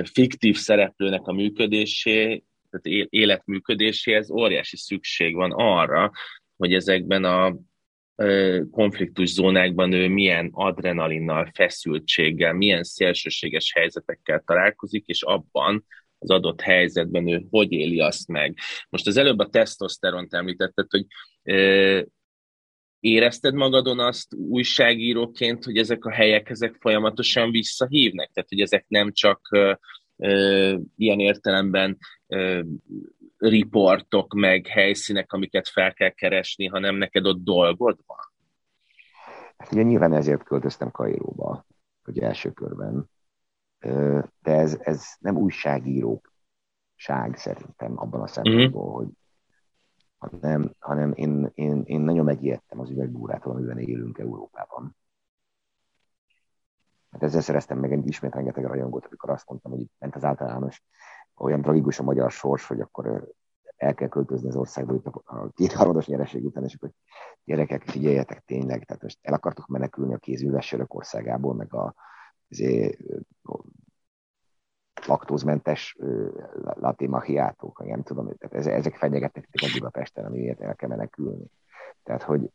fiktív 0.03 0.57
szereplőnek 0.57 1.27
a 1.27 1.33
működésé, 1.33 2.45
tehát 2.71 3.07
életműködéséhez 3.11 4.31
óriási 4.31 4.77
szükség 4.77 5.35
van 5.35 5.53
arra, 5.53 6.11
hogy 6.57 6.75
ezekben 6.75 7.25
a 7.25 7.57
konfliktus 8.71 9.29
zónákban 9.29 9.93
ő 9.93 10.09
milyen 10.09 10.51
adrenalinnal, 10.53 11.51
feszültséggel, 11.55 12.53
milyen 12.53 12.83
szélsőséges 12.83 13.73
helyzetekkel 13.73 14.43
találkozik, 14.47 15.07
és 15.07 15.23
abban 15.23 15.85
az 16.19 16.31
adott 16.31 16.61
helyzetben 16.61 17.29
ő 17.29 17.47
hogy 17.51 17.73
éli 17.73 18.01
azt 18.01 18.29
meg. 18.29 18.59
Most 18.89 19.07
az 19.07 19.17
előbb 19.17 19.39
a 19.39 19.49
tesztoszteront 19.49 20.35
említetted, 20.35 20.87
hogy 20.91 21.07
érezted 23.01 23.55
magadon 23.55 24.01
azt 24.01 24.35
újságíróként, 24.35 25.65
hogy 25.65 25.77
ezek 25.77 26.05
a 26.05 26.11
helyek 26.13 26.51
ezek 26.51 26.77
folyamatosan 26.81 27.51
visszahívnak? 27.51 28.31
Tehát, 28.33 28.49
hogy 28.49 28.61
ezek 28.61 28.85
nem 28.89 29.13
csak 29.13 29.49
ilyen 30.97 31.19
értelemben 31.19 31.99
riportok, 33.37 34.35
meg 34.35 34.67
helyszínek, 34.67 35.33
amiket 35.33 35.69
fel 35.69 35.93
kell 35.93 36.11
keresni, 36.11 36.67
hanem 36.67 36.95
neked 36.97 37.27
ott 37.27 37.43
dolgod 37.43 37.99
van? 38.07 38.19
Hát 39.57 39.73
ugye 39.73 39.83
nyilván 39.83 40.13
ezért 40.13 40.43
költöztem 40.43 40.91
Kairóba, 40.91 41.67
hogy 42.03 42.19
első 42.19 42.51
körben. 42.51 43.11
De 44.43 44.53
ez, 44.53 44.79
ez 44.81 45.05
nem 45.19 45.37
újságírók 45.37 46.33
ság 46.95 47.37
szerintem 47.37 47.93
abban 47.99 48.21
a 48.21 48.27
szempontból, 48.27 48.83
uh-huh. 48.83 48.97
hogy 48.97 49.09
hanem, 50.19 50.75
hanem 50.79 51.13
én, 51.15 51.51
én, 51.55 51.83
én 51.85 52.01
nagyon 52.01 52.25
megijedtem 52.25 52.81
az 52.81 52.91
üvegbúrától, 52.91 53.53
amiben 53.53 53.79
élünk 53.79 54.19
Európában. 54.19 54.97
Hát 57.11 57.23
ezzel 57.23 57.41
szereztem 57.41 57.79
meg 57.79 58.07
ismét 58.07 58.35
rengeteg 58.35 58.65
rajongot, 58.65 59.07
amikor 59.07 59.31
azt 59.31 59.49
mondtam, 59.49 59.73
hogy 59.73 59.81
itt 59.81 59.93
ment 59.99 60.15
az 60.17 60.25
általános 60.25 60.83
olyan 61.37 61.63
tragikus 61.63 61.99
a 61.99 62.03
magyar 62.03 62.31
sors, 62.31 62.67
hogy 62.67 62.81
akkor 62.81 63.33
el 63.77 63.95
kell 63.95 64.09
költözni 64.09 64.49
az 64.49 64.57
országba 64.57 64.95
itt 64.95 65.07
a 65.07 65.51
kétharmados 65.55 66.07
nyereség 66.07 66.45
után, 66.45 66.65
és 66.65 66.75
akkor 66.75 66.91
gyerekek, 67.45 67.83
figyeljetek 67.83 68.43
tényleg, 68.45 68.85
tehát 68.85 69.03
most 69.03 69.19
el 69.23 69.35
akartok 69.35 69.67
menekülni 69.67 70.15
a 70.15 70.19
kézműves 70.19 70.77
országából, 70.89 71.55
meg 71.55 71.75
a, 71.75 71.95
azért, 72.51 72.99
laktózmentes 75.07 75.97
latte 76.63 77.09
macchiatók, 77.09 77.85
nem 77.85 78.03
tudom, 78.03 78.37
tehát 78.39 78.67
ezek 78.67 78.97
fenyegetnek 78.97 79.49
a 79.53 79.71
Budapesten, 79.73 80.25
amiért 80.25 80.61
el 80.61 80.75
kell 80.75 80.89
menekülni. 80.89 81.47
Tehát, 82.03 82.23
hogy, 82.23 82.51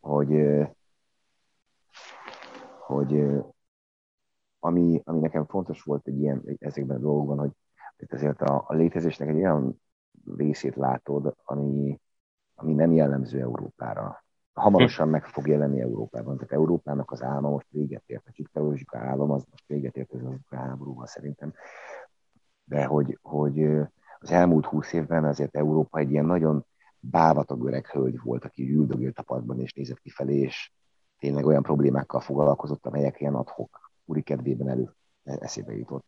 hogy, 0.00 0.44
hogy 2.78 3.42
ami, 4.58 5.02
ami 5.04 5.20
nekem 5.20 5.46
fontos 5.46 5.82
volt 5.82 6.06
egy 6.06 6.20
ilyen, 6.20 6.42
ezekben 6.58 6.96
a 6.96 7.00
dolgokban, 7.00 7.38
hogy 7.38 7.50
ezért 7.96 8.40
a, 8.40 8.64
a 8.66 8.74
létezésnek 8.74 9.28
egy 9.28 9.36
olyan 9.36 9.82
részét 10.36 10.76
látod, 10.76 11.34
ami, 11.44 12.00
ami 12.54 12.72
nem 12.72 12.92
jellemző 12.92 13.40
Európára. 13.40 14.24
Hamarosan 14.52 15.08
meg 15.08 15.24
fog 15.24 15.46
jelenni 15.46 15.80
Európában. 15.80 16.34
Tehát 16.34 16.52
Európának 16.52 17.10
az 17.10 17.22
álma 17.22 17.50
most 17.50 17.66
véget 17.70 18.02
ért. 18.06 18.26
A 18.26 18.32
Csipkerózsika 18.32 18.98
állam 18.98 19.30
az 19.30 19.44
most 19.50 19.64
véget 19.66 19.96
ért 19.96 20.12
az 20.12 20.22
háborúval 20.50 21.06
szerintem 21.06 21.52
de 22.68 22.84
hogy, 22.84 23.18
hogy 23.22 23.64
az 24.18 24.30
elmúlt 24.30 24.66
húsz 24.66 24.92
évben 24.92 25.24
azért 25.24 25.56
Európa 25.56 25.98
egy 25.98 26.10
ilyen 26.10 26.24
nagyon 26.24 26.66
bávatag 27.00 27.66
öreg 27.66 27.86
hölgy 27.86 28.20
volt, 28.22 28.44
aki 28.44 28.72
üldögélt 28.74 29.18
a 29.18 29.22
padban 29.22 29.60
és 29.60 29.72
nézett 29.72 30.00
kifelé, 30.00 30.36
és 30.36 30.72
tényleg 31.18 31.46
olyan 31.46 31.62
problémákkal 31.62 32.20
foglalkozott, 32.20 32.86
amelyek 32.86 33.20
ilyen 33.20 33.34
adhok 33.34 33.87
úri 34.08 34.22
kedvében 34.22 34.68
elő 34.68 34.94
eszébe 35.24 35.76
jutott. 35.76 36.06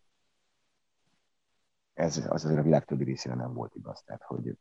Ez 1.95 2.17
az 2.17 2.45
azért 2.45 2.59
a 2.59 2.63
világ 2.63 2.85
többi 2.85 3.05
részére 3.05 3.35
nem 3.35 3.53
volt 3.53 3.75
igaz. 3.75 4.03
Tehát, 4.03 4.23
hogy 4.23 4.57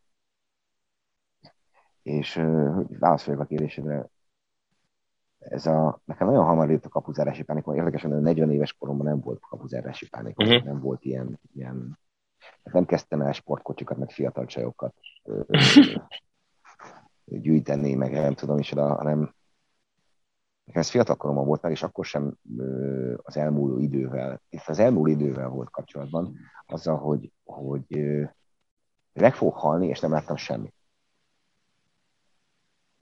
és 2.01 2.33
hogy 2.73 2.99
válaszoljak 2.99 3.43
a 3.43 3.45
kérdésedre, 3.45 4.09
ez 5.39 5.65
a, 5.65 6.01
nekem 6.05 6.27
nagyon 6.27 6.45
hamar 6.45 6.69
jött 6.71 6.85
a 6.85 6.89
kapuzárási 6.89 7.43
pánik, 7.43 7.65
mert 7.65 7.77
érdekesen, 7.77 8.11
hogy 8.11 8.21
40 8.21 8.51
éves 8.51 8.73
koromban 8.73 9.05
nem 9.05 9.19
volt 9.19 9.39
kapuzárási 9.39 10.09
pánik, 10.09 10.39
uh-huh. 10.39 10.63
nem 10.63 10.79
volt 10.79 11.05
ilyen, 11.05 11.39
ilyen 11.53 11.99
nem 12.63 12.85
kezdtem 12.85 13.21
el 13.21 13.31
sportkocsikat, 13.31 13.97
meg 13.97 14.09
fiatal 14.11 14.45
csajokat 14.45 14.95
gyűjteni, 17.25 17.93
meg 17.93 18.11
nem 18.11 18.33
tudom 18.33 18.57
is, 18.57 18.69
hanem 18.69 19.33
nekem 20.69 20.81
ez 20.81 20.89
fiatal 20.89 21.15
koromban 21.15 21.45
volt 21.45 21.61
meg, 21.61 21.71
és 21.71 21.83
akkor 21.83 22.05
sem 22.05 22.37
az 23.23 23.37
elmúló 23.37 23.77
idővel, 23.77 24.41
itt 24.49 24.67
az 24.67 24.79
elmúló 24.79 25.07
idővel 25.07 25.49
volt 25.49 25.69
kapcsolatban, 25.69 26.35
azzal, 26.65 26.97
hogy, 26.97 27.31
hogy 27.43 28.03
meg 29.13 29.35
fog 29.35 29.53
halni, 29.53 29.87
és 29.87 29.99
nem 29.99 30.11
láttam 30.11 30.35
semmit. 30.35 30.73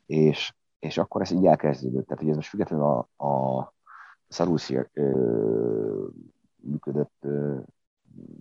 És 0.06 0.56
és 0.80 0.98
akkor 0.98 1.22
ez 1.22 1.32
így 1.32 1.46
elkezdődött. 1.46 2.06
Tehát, 2.06 2.22
hogy 2.22 2.30
ez 2.30 2.36
most 2.36 2.50
függetlenül 2.50 2.86
a, 2.86 3.26
a 3.26 3.74
Szaruszi 4.28 4.80
működött 6.56 7.14
ö, 7.20 7.60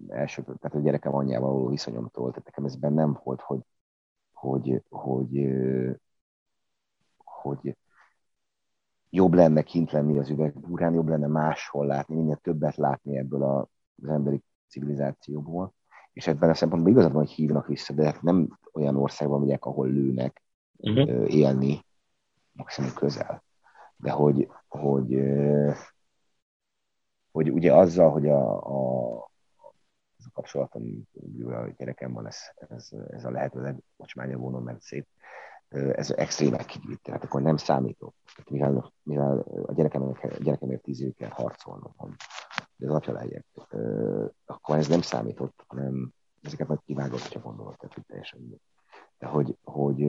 első, 0.08 0.42
tehát 0.42 0.74
a 0.74 0.78
gyerekem 0.78 1.14
anyjával 1.14 1.52
való 1.52 1.68
viszonyomtól, 1.68 2.30
tehát 2.30 2.44
nekem 2.44 2.64
ez 2.64 2.74
nem 2.74 3.20
volt, 3.24 3.40
hogy, 3.40 3.60
hogy, 4.32 4.82
hogy, 4.88 5.38
ö, 5.38 5.90
hogy 7.16 7.76
jobb 9.10 9.34
lenne 9.34 9.62
kint 9.62 9.90
lenni 9.90 10.18
az 10.18 10.30
üvegbúrán, 10.30 10.94
jobb 10.94 11.08
lenne 11.08 11.26
máshol 11.26 11.86
látni, 11.86 12.14
minél 12.14 12.36
többet 12.36 12.76
látni 12.76 13.16
ebből 13.16 13.42
a, 13.42 13.68
az 14.02 14.08
emberi 14.08 14.42
civilizációból. 14.68 15.74
És 16.12 16.26
ebben 16.26 16.50
a 16.50 16.54
szempontból 16.54 16.90
igazad 16.90 17.12
van, 17.12 17.22
hogy 17.22 17.32
hívnak 17.32 17.66
vissza, 17.66 17.92
de 17.92 18.16
nem 18.20 18.58
olyan 18.72 18.96
országban 18.96 19.40
megyek, 19.40 19.64
ahol 19.64 19.88
lőnek 19.88 20.42
uh-huh. 20.76 21.34
élni, 21.34 21.84
maximum 22.52 22.92
közel. 22.94 23.44
De 23.96 24.10
hogy, 24.10 24.48
hogy, 24.68 25.18
hogy 27.32 27.50
ugye 27.50 27.74
azzal, 27.74 28.10
hogy 28.10 28.28
a, 28.28 28.66
a, 28.66 29.14
az 30.18 30.24
a 30.26 30.30
kapcsolatom 30.32 31.08
a 31.40 31.68
gyerekem 31.76 32.12
van, 32.12 32.26
ez, 32.26 32.38
ez, 32.68 32.90
ez 33.08 33.24
a 33.24 33.30
lehető 33.30 33.62
legmocsmányabb 33.62 34.40
vonom, 34.40 34.64
mert 34.64 34.80
szép, 34.80 35.06
ez 35.68 36.10
extrémek 36.10 36.64
kigyűjt, 36.64 37.02
tehát 37.02 37.24
akkor 37.24 37.42
nem 37.42 37.56
számítok. 37.56 38.14
Mivel, 38.48 38.92
mivel 39.02 39.38
a 39.66 39.72
gyerekemért, 39.72 40.24
a 40.24 40.42
gyerekemért 40.42 40.82
tíz 40.82 41.00
évig 41.00 41.16
kell 41.16 41.30
harcolnom, 41.30 41.92
hogy 41.96 42.10
az 42.86 42.94
atya 42.94 43.12
legyek, 43.12 43.46
akkor 44.46 44.76
ez 44.76 44.88
nem 44.88 45.00
számított, 45.00 45.64
hanem 45.66 46.12
ezeket 46.42 46.68
majd 46.68 46.80
kivágott, 46.84 47.32
ha 47.32 47.40
gondolod, 47.40 47.76
tehát 47.76 47.94
hogy 47.94 48.06
teljesen. 48.06 48.60
De 49.18 49.26
hogy, 49.26 49.56
hogy 49.64 50.08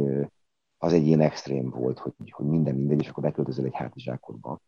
az 0.77 0.93
egy 0.93 1.05
ilyen 1.05 1.21
extrém 1.21 1.69
volt, 1.69 1.99
hogy, 1.99 2.13
hogy 2.29 2.45
minden 2.45 2.75
mindegy, 2.75 3.01
és 3.01 3.09
akkor 3.09 3.23
beköltözöl 3.23 3.65
egy 3.65 3.75
hátizsákodba, 3.75 4.59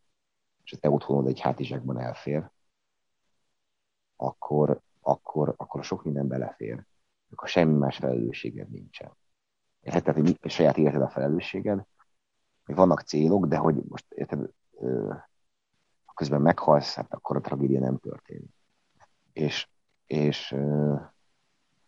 és 0.64 0.78
te 0.80 0.90
otthonod 0.90 1.28
egy 1.28 1.40
hátizsákban 1.40 2.00
elfér, 2.00 2.50
akkor, 4.16 4.82
akkor, 5.02 5.54
akkor 5.58 5.84
sok 5.84 6.04
minden 6.04 6.28
belefér, 6.28 6.86
akkor 7.32 7.48
semmi 7.48 7.78
más 7.78 7.98
felelősséged 7.98 8.70
nincsen. 8.70 9.18
Érted? 9.82 10.16
Hogy 10.16 10.38
a 10.42 10.50
saját 10.50 10.78
életed 10.78 11.02
a 11.02 11.10
felelősséged, 11.10 11.86
még 12.66 12.76
vannak 12.78 13.02
célok, 13.02 13.46
de 13.46 13.58
hogy 13.58 13.76
most 13.88 14.06
érted, 14.10 14.50
ö, 14.72 15.14
közben 16.14 16.42
meghalsz, 16.42 16.96
hát 16.96 17.14
akkor 17.14 17.36
a 17.36 17.42
tragédia 17.42 17.80
nem 17.80 17.98
történik. 17.98 18.52
És, 19.34 19.70
és 20.06 20.52
ö, 20.52 20.96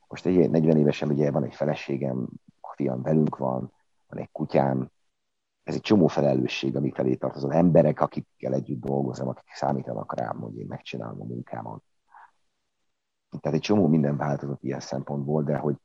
most 0.08 0.26
egy 0.26 0.50
40 0.50 0.78
évesen 0.78 1.10
ugye 1.10 1.32
van 1.32 1.44
egy 1.44 1.56
feleségem, 1.56 2.28
fiam 2.82 3.02
velünk 3.02 3.38
van, 3.38 3.72
van 4.08 4.20
egy 4.20 4.32
kutyám, 4.32 4.92
ez 5.64 5.76
egy 5.76 5.82
csomó 5.82 6.08
felelősség, 6.08 6.76
ami 6.76 6.92
felé 6.92 7.16
tartozó 7.16 7.50
emberek, 7.50 8.00
akikkel 8.00 8.54
együtt 8.54 8.80
dolgozom, 8.80 9.28
akik 9.28 9.54
számítanak 9.54 10.20
rám, 10.20 10.40
hogy 10.40 10.58
én 10.58 10.66
megcsinálom 10.68 11.22
a 11.22 11.26
munkámat. 11.26 11.84
Tehát 13.40 13.58
egy 13.58 13.64
csomó 13.64 13.88
minden 13.88 14.18
változott 14.18 14.64
ilyen 14.64 14.80
szempontból, 14.80 15.44
de 15.44 15.58
hogy, 15.58 15.76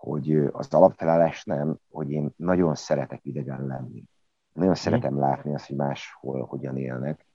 hogy 0.00 0.36
az 0.52 0.74
alapfelállás 0.74 1.44
nem, 1.44 1.78
hogy 1.90 2.10
én 2.10 2.30
nagyon 2.36 2.74
szeretek 2.74 3.24
idegen 3.24 3.66
lenni. 3.66 4.04
Nagyon 4.52 4.74
szeretem 4.74 5.18
látni 5.18 5.54
azt, 5.54 5.66
hogy 5.66 5.76
máshol 5.76 6.44
hogyan 6.44 6.76
élnek, 6.76 7.26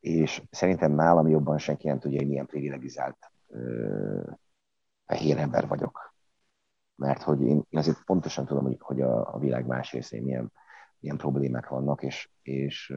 és 0.00 0.42
szerintem 0.50 0.92
nálam 0.92 1.28
jobban 1.28 1.58
senki 1.58 1.88
nem 1.88 1.98
tudja, 1.98 2.18
hogy 2.18 2.28
milyen 2.28 2.46
privilegizált 2.46 3.32
fehér 5.06 5.38
ember 5.38 5.68
vagyok. 5.68 6.14
Mert 6.94 7.22
hogy 7.22 7.40
én, 7.40 7.56
én 7.68 7.78
azért 7.78 8.04
pontosan 8.04 8.46
tudom, 8.46 8.64
hogy, 8.64 8.76
hogy 8.80 9.00
a, 9.00 9.34
a 9.34 9.38
világ 9.38 9.66
más 9.66 9.92
részén 9.92 10.22
milyen, 10.22 10.52
milyen 10.98 11.16
problémák 11.16 11.68
vannak, 11.68 12.02
és, 12.02 12.30
és 12.42 12.94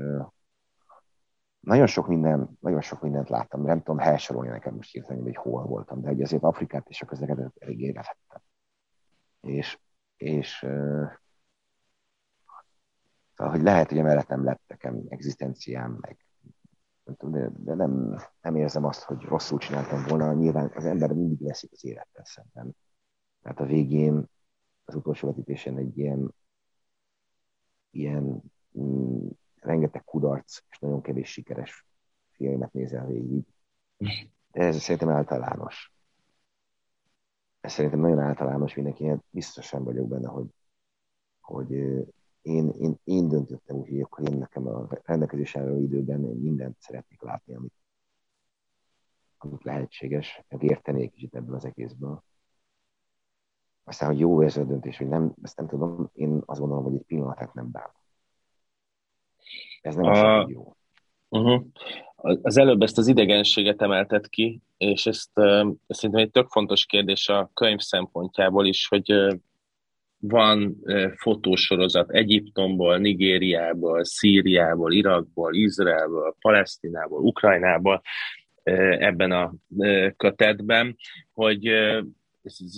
nagyon 1.59 1.87
sok 1.87 2.07
minden, 2.07 2.57
nagyon 2.59 2.81
sok 2.81 3.01
mindent 3.01 3.29
láttam, 3.29 3.61
nem 3.61 3.77
tudom 3.77 3.97
helyorolni 3.97 4.49
nekem 4.49 4.75
most 4.75 4.91
hirtelen, 4.91 5.21
hogy 5.21 5.35
hol 5.35 5.63
voltam, 5.63 6.01
de 6.01 6.07
hogy 6.07 6.21
azért 6.21 6.43
Afrikát 6.43 6.89
és 6.89 7.01
a 7.01 7.05
közlekedőt 7.05 7.57
elég 7.59 7.79
élvezhettem. 7.79 8.41
És, 9.41 9.79
és 10.17 10.57
szóval, 13.35 13.53
hogy 13.53 13.61
lehet, 13.61 13.89
hogy 13.89 13.97
emellett 13.97 14.27
nem 14.27 14.43
lett 14.43 14.61
nekem 14.67 15.03
egzisztenciám, 15.07 15.97
meg 16.01 16.17
de, 17.19 17.49
de 17.57 17.73
nem, 17.73 18.15
nem 18.41 18.55
érzem 18.55 18.85
azt, 18.85 19.03
hogy 19.03 19.21
rosszul 19.21 19.57
csináltam 19.59 20.03
volna. 20.07 20.33
Nyilván 20.33 20.71
az 20.75 20.85
ember 20.85 21.13
mindig 21.13 21.43
veszik 21.43 21.71
az 21.71 21.85
élettel 21.85 22.25
szemben. 22.25 22.75
Tehát 23.41 23.59
a 23.59 23.65
végén, 23.65 24.25
az 24.85 24.95
utolsó 24.95 25.27
vetítésen 25.27 25.77
egy 25.77 25.97
ilyen, 25.97 26.33
ilyen 27.91 28.41
mm, 28.79 29.27
rengeteg 29.55 30.03
kudarc 30.03 30.59
és 30.69 30.79
nagyon 30.79 31.01
kevés 31.01 31.31
sikeres 31.31 31.85
filmet 32.31 32.73
nézel 32.73 33.05
végig. 33.05 33.45
De 34.51 34.63
ez 34.63 34.81
szerintem 34.81 35.09
általános. 35.09 35.93
Ez 37.61 37.71
szerintem 37.71 37.99
nagyon 37.99 38.19
általános 38.19 38.75
mindenki. 38.75 39.11
Biztosan 39.29 39.83
vagyok 39.83 40.07
benne, 40.07 40.27
hogy, 40.27 40.47
hogy 41.39 41.71
én, 42.41 42.69
én, 42.69 42.99
én 43.03 43.27
döntöttem 43.27 43.75
úgy, 43.75 44.05
hogy 44.09 44.31
én 44.31 44.37
nekem 44.37 44.67
a 44.67 44.87
rendelkezés 45.03 45.55
álló 45.55 45.81
időben 45.81 46.25
én 46.25 46.35
mindent 46.35 46.75
szeretnék 46.79 47.21
látni, 47.21 47.55
amit, 47.55 47.73
amit 49.37 49.63
lehetséges, 49.63 50.43
meg 50.49 50.63
érteni 50.63 51.01
egy 51.01 51.11
kicsit 51.11 51.35
ebből 51.35 51.55
az 51.55 51.65
egészből. 51.65 52.23
Aztán, 53.83 54.09
hogy 54.09 54.19
jó 54.19 54.41
ez 54.41 54.57
a 54.57 54.63
döntés, 54.63 54.97
hogy 54.97 55.07
nem, 55.07 55.33
ezt 55.41 55.57
nem 55.57 55.67
tudom, 55.67 56.09
én 56.13 56.41
azt 56.45 56.59
gondolom, 56.59 56.83
hogy 56.83 56.95
egy 56.95 57.05
pillanatát 57.05 57.53
nem 57.53 57.71
bánom. 57.71 58.01
Ez 59.81 59.95
nem 59.95 60.05
a... 60.05 60.39
az, 60.39 60.49
jó. 60.49 60.75
Uh-huh. 61.29 61.65
Az 62.21 62.57
előbb 62.57 62.81
ezt 62.81 62.97
az 62.97 63.07
idegenséget 63.07 63.81
emeltet 63.81 64.29
ki, 64.29 64.61
és 64.77 65.05
ezt, 65.05 65.39
ezt 65.87 65.99
szerintem 65.99 66.25
egy 66.25 66.31
tök 66.31 66.47
fontos 66.47 66.85
kérdés 66.85 67.29
a 67.29 67.51
könyv 67.53 67.79
szempontjából 67.79 68.65
is, 68.65 68.87
hogy 68.87 69.37
van 70.17 70.77
fotósorozat 71.15 72.09
Egyiptomból, 72.09 72.97
Nigériából, 72.97 74.03
Szíriából, 74.03 74.93
Irakból, 74.93 75.55
Izraelből, 75.55 76.35
Palesztinából, 76.39 77.21
Ukrajnából 77.21 78.01
ebben 78.63 79.31
a 79.31 79.53
kötetben, 80.17 80.95
hogy 81.33 81.69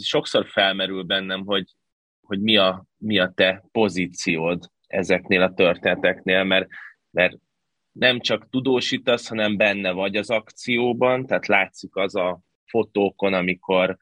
sokszor 0.01 0.45
felmerül 0.47 1.03
bennem, 1.03 1.45
hogy, 1.45 1.65
hogy 2.21 2.41
mi, 2.41 2.57
a, 2.57 2.85
mi 2.97 3.19
a 3.19 3.31
te 3.35 3.63
pozíciód 3.71 4.63
ezeknél 4.87 5.41
a 5.41 5.53
történeteknél, 5.53 6.43
mert, 6.43 6.67
mert 7.11 7.37
nem 7.93 8.19
csak 8.19 8.49
tudósítasz, 8.49 9.27
hanem 9.27 9.57
benne 9.57 9.91
vagy 9.91 10.15
az 10.15 10.29
akcióban, 10.29 11.25
tehát 11.25 11.47
látszik 11.47 11.95
az 11.95 12.15
a 12.15 12.39
fotókon, 12.65 13.33
amikor 13.33 13.97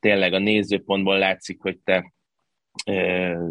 tényleg 0.00 0.32
a 0.32 0.38
nézőpontból 0.38 1.18
látszik, 1.18 1.60
hogy 1.60 1.78
te 1.78 2.12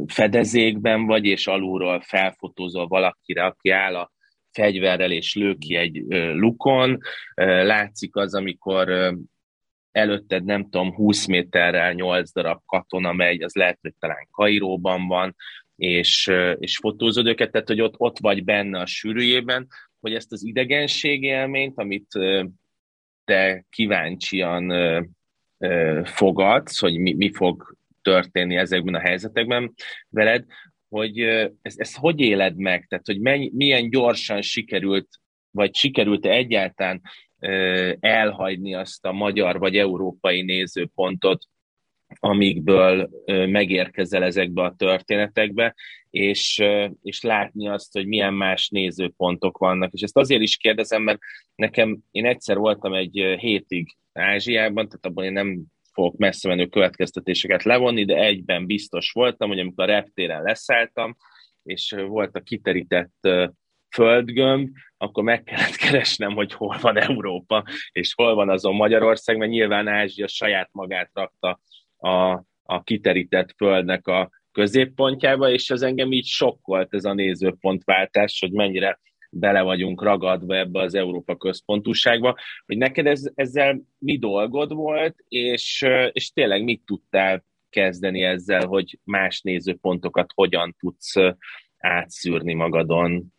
fedezékben 0.07 1.05
vagy, 1.05 1.25
és 1.25 1.47
alulról 1.47 2.01
felfotózol 2.01 2.87
valakire, 2.87 3.45
aki 3.45 3.69
áll 3.69 3.95
a 3.95 4.11
fegyverrel, 4.51 5.11
és 5.11 5.35
lő 5.35 5.55
ki 5.55 5.75
egy 5.75 6.03
lukon. 6.33 6.97
Látszik 7.35 8.15
az, 8.15 8.33
amikor 8.33 9.15
előtted 9.91 10.43
nem 10.43 10.63
tudom, 10.63 10.93
20 10.93 11.25
méterrel 11.25 11.93
8 11.93 12.31
darab 12.31 12.61
katona 12.65 13.13
megy, 13.13 13.41
az 13.41 13.55
lehet, 13.55 13.79
hogy 13.81 13.93
talán 13.99 14.27
Kairóban 14.31 15.07
van, 15.07 15.35
és, 15.77 16.31
és 16.59 16.77
fotózod 16.77 17.27
őket, 17.27 17.51
tehát 17.51 17.67
hogy 17.67 17.81
ott, 17.81 17.93
ott 17.97 18.19
vagy 18.19 18.43
benne 18.43 18.79
a 18.79 18.85
sűrűjében, 18.85 19.67
hogy 19.99 20.13
ezt 20.13 20.31
az 20.31 20.45
idegenség 20.45 21.23
élményt, 21.23 21.77
amit 21.77 22.07
te 23.23 23.65
kíváncsian 23.69 24.73
fogadsz, 26.03 26.79
hogy 26.79 26.97
mi, 26.97 27.13
mi 27.13 27.31
fog 27.33 27.75
történni 28.01 28.55
ezekben 28.55 28.93
a 28.93 28.99
helyzetekben 28.99 29.73
veled, 30.09 30.45
hogy 30.89 31.19
ezt, 31.61 31.79
ezt 31.79 31.97
hogy 31.97 32.19
éled 32.19 32.55
meg? 32.55 32.85
Tehát, 32.87 33.05
hogy 33.05 33.19
mennyi, 33.19 33.51
milyen 33.53 33.89
gyorsan 33.89 34.41
sikerült, 34.41 35.07
vagy 35.51 35.75
sikerült-e 35.75 36.29
egyáltalán 36.29 37.01
elhagyni 37.99 38.73
azt 38.73 39.05
a 39.05 39.11
magyar 39.11 39.59
vagy 39.59 39.77
európai 39.77 40.41
nézőpontot, 40.41 41.45
amikből 42.19 43.09
megérkezel 43.25 44.23
ezekbe 44.23 44.61
a 44.61 44.75
történetekbe, 44.77 45.75
és, 46.09 46.63
és 47.01 47.21
látni 47.21 47.67
azt, 47.67 47.93
hogy 47.93 48.07
milyen 48.07 48.33
más 48.33 48.69
nézőpontok 48.69 49.57
vannak. 49.57 49.93
És 49.93 50.01
ezt 50.01 50.17
azért 50.17 50.41
is 50.41 50.57
kérdezem, 50.57 51.01
mert 51.01 51.19
nekem, 51.55 51.97
én 52.11 52.25
egyszer 52.25 52.57
voltam 52.57 52.93
egy 52.93 53.35
hétig 53.39 53.95
Ázsiában, 54.13 54.87
tehát 54.87 55.05
abban 55.05 55.25
én 55.25 55.33
nem 55.33 55.63
fogok 55.93 56.17
messze 56.17 56.47
menő 56.47 56.67
következtetéseket 56.67 57.63
levonni, 57.63 58.05
de 58.05 58.15
egyben 58.15 58.65
biztos 58.65 59.11
voltam, 59.11 59.49
hogy 59.49 59.59
amikor 59.59 59.83
a 59.83 59.93
reptéren 59.93 60.41
leszálltam, 60.41 61.17
és 61.63 61.95
volt 62.07 62.35
a 62.35 62.41
kiterített 62.41 63.27
földgömb, 63.89 64.69
akkor 64.97 65.23
meg 65.23 65.43
kellett 65.43 65.75
keresnem, 65.85 66.33
hogy 66.33 66.53
hol 66.53 66.77
van 66.81 66.97
Európa, 66.97 67.63
és 67.91 68.13
hol 68.13 68.35
van 68.35 68.49
azon 68.49 68.75
Magyarország, 68.75 69.37
mert 69.37 69.51
nyilván 69.51 69.87
Ázsia 69.87 70.27
saját 70.27 70.69
magát 70.71 71.09
rakta 71.13 71.59
a, 71.97 72.43
a 72.63 72.83
kiterített 72.83 73.53
földnek 73.55 74.07
a 74.07 74.29
középpontjába, 74.51 75.49
és 75.49 75.69
ez 75.69 75.81
engem 75.81 76.11
így 76.11 76.25
sokkolt 76.25 76.93
ez 76.93 77.05
a 77.05 77.13
nézőpontváltás, 77.13 78.39
hogy 78.39 78.51
mennyire 78.51 78.99
bele 79.29 79.61
vagyunk 79.61 80.03
ragadva 80.03 80.55
ebbe 80.55 80.81
az 80.81 80.95
Európa 80.95 81.35
központúságba, 81.35 82.35
hogy 82.65 82.77
neked 82.77 83.05
ez, 83.05 83.23
ezzel 83.35 83.81
mi 83.97 84.17
dolgod 84.17 84.73
volt, 84.73 85.15
és, 85.27 85.85
és 86.11 86.31
tényleg 86.31 86.63
mit 86.63 86.81
tudtál 86.85 87.45
kezdeni 87.69 88.23
ezzel, 88.23 88.65
hogy 88.65 88.99
más 89.03 89.41
nézőpontokat 89.41 90.31
hogyan 90.35 90.75
tudsz 90.79 91.13
átszűrni 91.77 92.53
magadon? 92.53 93.33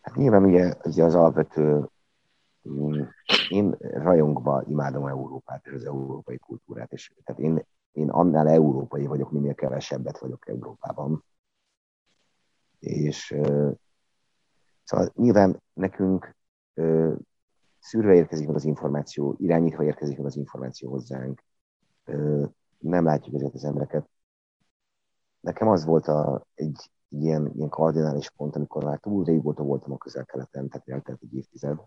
Hát 0.00 0.16
nyilván 0.16 0.44
ugye, 0.44 0.72
ugye 0.84 1.04
az 1.04 1.14
alapvető 1.14 1.88
én 3.48 3.76
rajongva 3.78 4.62
imádom 4.68 5.06
Európát 5.06 5.66
és 5.66 5.72
az 5.72 5.84
európai 5.84 6.38
kultúrát, 6.38 6.92
és 6.92 7.12
tehát 7.24 7.42
én, 7.42 7.66
én 7.92 8.10
annál 8.10 8.48
európai 8.48 9.06
vagyok, 9.06 9.30
minél 9.30 9.54
kevesebbet 9.54 10.18
vagyok 10.18 10.48
Európában. 10.48 11.24
És 12.78 13.34
Szóval 14.86 15.12
nyilván 15.14 15.62
nekünk 15.72 16.36
szűrve 17.78 18.14
érkezik 18.14 18.46
meg 18.46 18.56
az 18.56 18.64
információ, 18.64 19.36
irányítva 19.38 19.84
érkezik 19.84 20.16
meg 20.16 20.26
az 20.26 20.36
információ 20.36 20.90
hozzánk, 20.90 21.44
nem 22.78 23.04
látjuk 23.04 23.34
ezeket 23.34 23.54
az 23.54 23.64
embereket. 23.64 24.08
Nekem 25.40 25.68
az 25.68 25.84
volt 25.84 26.06
a, 26.06 26.46
egy 26.54 26.90
ilyen, 27.08 27.50
ilyen 27.54 27.68
kardinális 27.68 28.30
pont, 28.30 28.56
amikor 28.56 28.84
már 28.84 28.98
túl 28.98 29.24
régóta 29.24 29.62
voltam 29.62 29.92
a 29.92 29.96
közel-keleten, 29.96 30.68
tehát 30.68 30.88
eltelt 30.88 31.22
egy 31.22 31.34
évtized, 31.34 31.78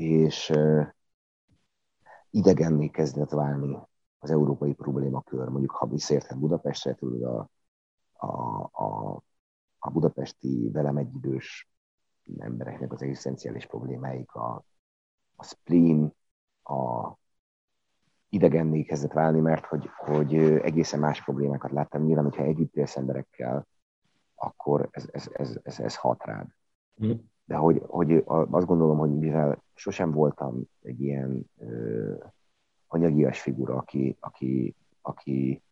és 0.00 0.52
idegenné 2.30 2.88
kezdett 2.88 3.30
válni 3.30 3.78
az 4.18 4.30
európai 4.30 4.74
problémakör. 4.74 5.48
Mondjuk, 5.48 5.70
ha 5.70 5.86
visszaértem 5.86 6.38
Budapestre, 6.38 6.94
tudod, 6.94 7.22
a, 7.22 7.50
a, 8.26 8.62
a 8.62 9.22
a 9.80 9.90
budapesti 9.90 10.70
velem 10.72 10.96
egyidős 10.96 11.68
embereknek 12.38 12.92
az 12.92 13.02
egzisztenciális 13.02 13.66
problémáik, 13.66 14.32
a, 14.32 14.64
a 15.36 15.44
spleen, 15.44 16.14
a 16.62 17.12
idegenné 18.28 18.82
kezdett 18.82 19.12
válni, 19.12 19.40
mert 19.40 19.64
hogy, 19.66 19.88
hogy 19.96 20.34
egészen 20.36 21.00
más 21.00 21.22
problémákat 21.24 21.70
láttam. 21.70 22.04
Nyilván, 22.04 22.24
hogyha 22.24 22.42
együtt 22.42 22.76
élsz 22.76 22.96
emberekkel, 22.96 23.66
akkor 24.34 24.88
ez, 24.90 25.08
ez, 25.12 25.28
ez, 25.32 25.58
ez, 25.62 25.78
ez 25.80 25.96
hat 25.96 26.24
rád. 26.24 26.46
Mm. 27.04 27.10
De 27.50 27.56
hogy, 27.56 27.82
hogy 27.86 28.22
azt 28.26 28.66
gondolom, 28.66 28.98
hogy 28.98 29.18
mivel 29.18 29.62
sosem 29.74 30.10
voltam 30.10 30.62
egy 30.82 31.00
ilyen 31.00 31.50
ö, 31.58 32.14
anyagias 32.86 33.40
figura, 33.40 33.76
aki, 33.76 34.16
aki 34.20 34.74
aki 35.02 35.62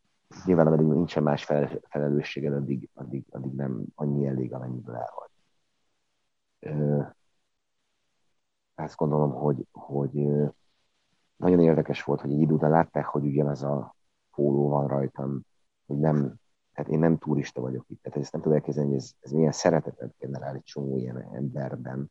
nyilván 0.44 0.66
ameddig 0.66 0.86
nincsen 0.86 1.22
más 1.22 1.44
felelősséged, 1.88 2.52
addig, 2.52 2.88
addig, 2.94 3.24
addig 3.30 3.52
nem 3.52 3.84
annyi 3.94 4.26
elég, 4.26 4.52
amennyiből 4.52 4.94
el 4.94 5.12
vagy. 5.14 5.30
Azt 8.74 8.96
gondolom, 8.96 9.32
hogy, 9.32 9.66
hogy 9.72 10.12
nagyon 11.36 11.60
érdekes 11.60 12.02
volt, 12.02 12.20
hogy 12.20 12.32
egy 12.32 12.40
idő 12.40 12.54
után 12.54 12.70
látták, 12.70 13.06
hogy 13.06 13.24
ugyanaz 13.24 13.62
a 13.62 13.94
póló 14.34 14.68
van 14.68 14.86
rajtam, 14.86 15.40
hogy 15.86 15.98
nem, 15.98 16.34
tehát 16.78 16.92
én 16.92 16.98
nem 16.98 17.18
turista 17.18 17.60
vagyok 17.60 17.84
itt, 17.88 18.02
tehát 18.02 18.18
ezt 18.18 18.32
nem 18.32 18.42
tudom 18.42 18.56
elképzelni, 18.56 18.90
hogy 18.90 18.98
ez, 18.98 19.12
ez 19.20 19.30
milyen 19.30 19.52
szeretetet 19.52 20.14
generál 20.18 20.54
egy 20.54 20.62
csomó 20.62 20.96
ilyen 20.96 21.34
emberben. 21.34 22.10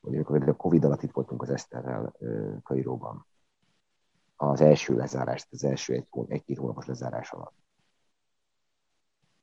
Hogy 0.00 0.14
amikor 0.14 0.48
a 0.48 0.56
Covid 0.56 0.84
alatt 0.84 1.02
itt 1.02 1.12
voltunk 1.12 1.42
az 1.42 1.50
Eszterrel 1.50 2.14
Kairóban, 2.62 3.26
az 4.36 4.60
első 4.60 4.96
lezárás, 4.96 5.46
az 5.50 5.64
első 5.64 5.94
egy, 5.94 6.06
egy-két 6.28 6.58
hónapos 6.58 6.86
lezárás 6.86 7.30
alatt. 7.30 7.54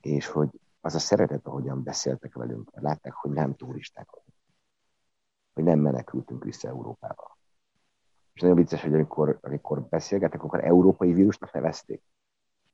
És 0.02 0.28
hogy 0.28 0.50
az 0.82 0.96
a 0.96 1.00
szeretet, 1.00 1.46
ahogyan 1.48 1.84
beszéltek 1.84 2.34
velünk, 2.34 2.72
látták, 2.74 3.14
hogy 3.14 3.32
nem 3.32 3.56
turisták 3.56 4.12
vagyunk. 4.12 4.38
Hogy 5.54 5.64
nem 5.64 5.80
menekültünk 5.80 6.44
vissza 6.44 6.68
Európába. 6.68 7.38
És 8.34 8.42
nagyon 8.42 8.56
vicces, 8.56 8.82
hogy 8.82 8.94
amikor, 8.94 9.40
amikor 9.42 9.82
beszélgettek, 9.82 10.44
akkor 10.44 10.64
európai 10.64 11.14
vírusnak 11.14 11.52
nevezték. 11.54 12.04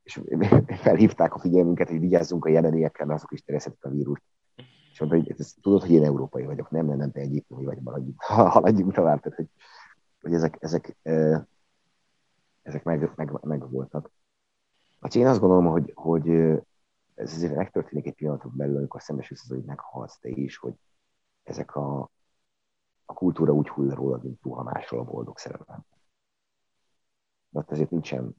És 0.04 0.22
felhívták 0.68 1.34
a 1.34 1.40
figyelmünket, 1.40 1.90
hogy 1.90 2.00
vigyázzunk 2.00 2.46
a 2.46 2.50
jelenlékekkel, 2.50 3.06
mert 3.06 3.20
azok 3.20 3.32
is 3.32 3.42
terjeszthetik 3.42 3.84
a 3.86 3.90
vírust. 3.90 4.24
És 4.92 5.00
mondta, 5.00 5.18
hogy 5.18 5.36
ez, 5.38 5.54
tudod, 5.62 5.82
hogy 5.82 5.92
én 5.92 6.04
európai 6.04 6.46
vagyok, 6.46 6.70
nem, 6.70 6.86
nem, 6.86 6.98
nem, 6.98 7.12
te 7.12 7.20
egyiptomi 7.20 7.66
vagy, 7.66 7.82
maradjunk, 7.82 8.22
haladjunk 8.56 8.94
tovább. 8.94 9.20
Tehát, 9.22 9.38
hogy, 9.38 9.50
hogy 10.22 10.34
ezek, 10.34 10.58
ezek, 10.60 10.98
ezek 12.62 12.84
meg, 12.84 13.12
meg, 13.16 13.32
meg 13.42 13.70
voltak. 13.70 14.12
Hát 15.02 15.16
én 15.16 15.28
azt 15.28 15.40
gondolom, 15.40 15.66
hogy, 15.66 15.92
hogy 15.96 16.30
ez 17.16 17.34
azért 17.34 17.56
megtörténik 17.56 18.06
egy 18.06 18.16
pillanatok 18.16 18.56
belül, 18.56 18.78
amikor 18.78 19.02
szembesülsz 19.02 19.42
az, 19.44 19.50
hogy 19.50 19.64
meghalsz 19.64 20.20
te 20.20 20.30
is, 20.30 20.58
hogy 20.58 20.74
ezek 21.44 21.76
a, 21.76 22.10
a 23.06 23.14
kultúra 23.14 23.54
úgy 23.54 23.70
hull 23.70 23.90
rólad, 23.90 24.24
mint 24.24 24.42
ruha 24.42 24.64
másról 24.64 25.00
a 25.00 25.04
boldog 25.04 25.38
szerelem. 25.38 25.86
De 27.50 27.60
ott 27.60 27.72
azért 27.72 27.90
nincsen, 27.90 28.36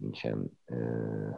nincsen 0.00 0.58
ö, 0.64 1.28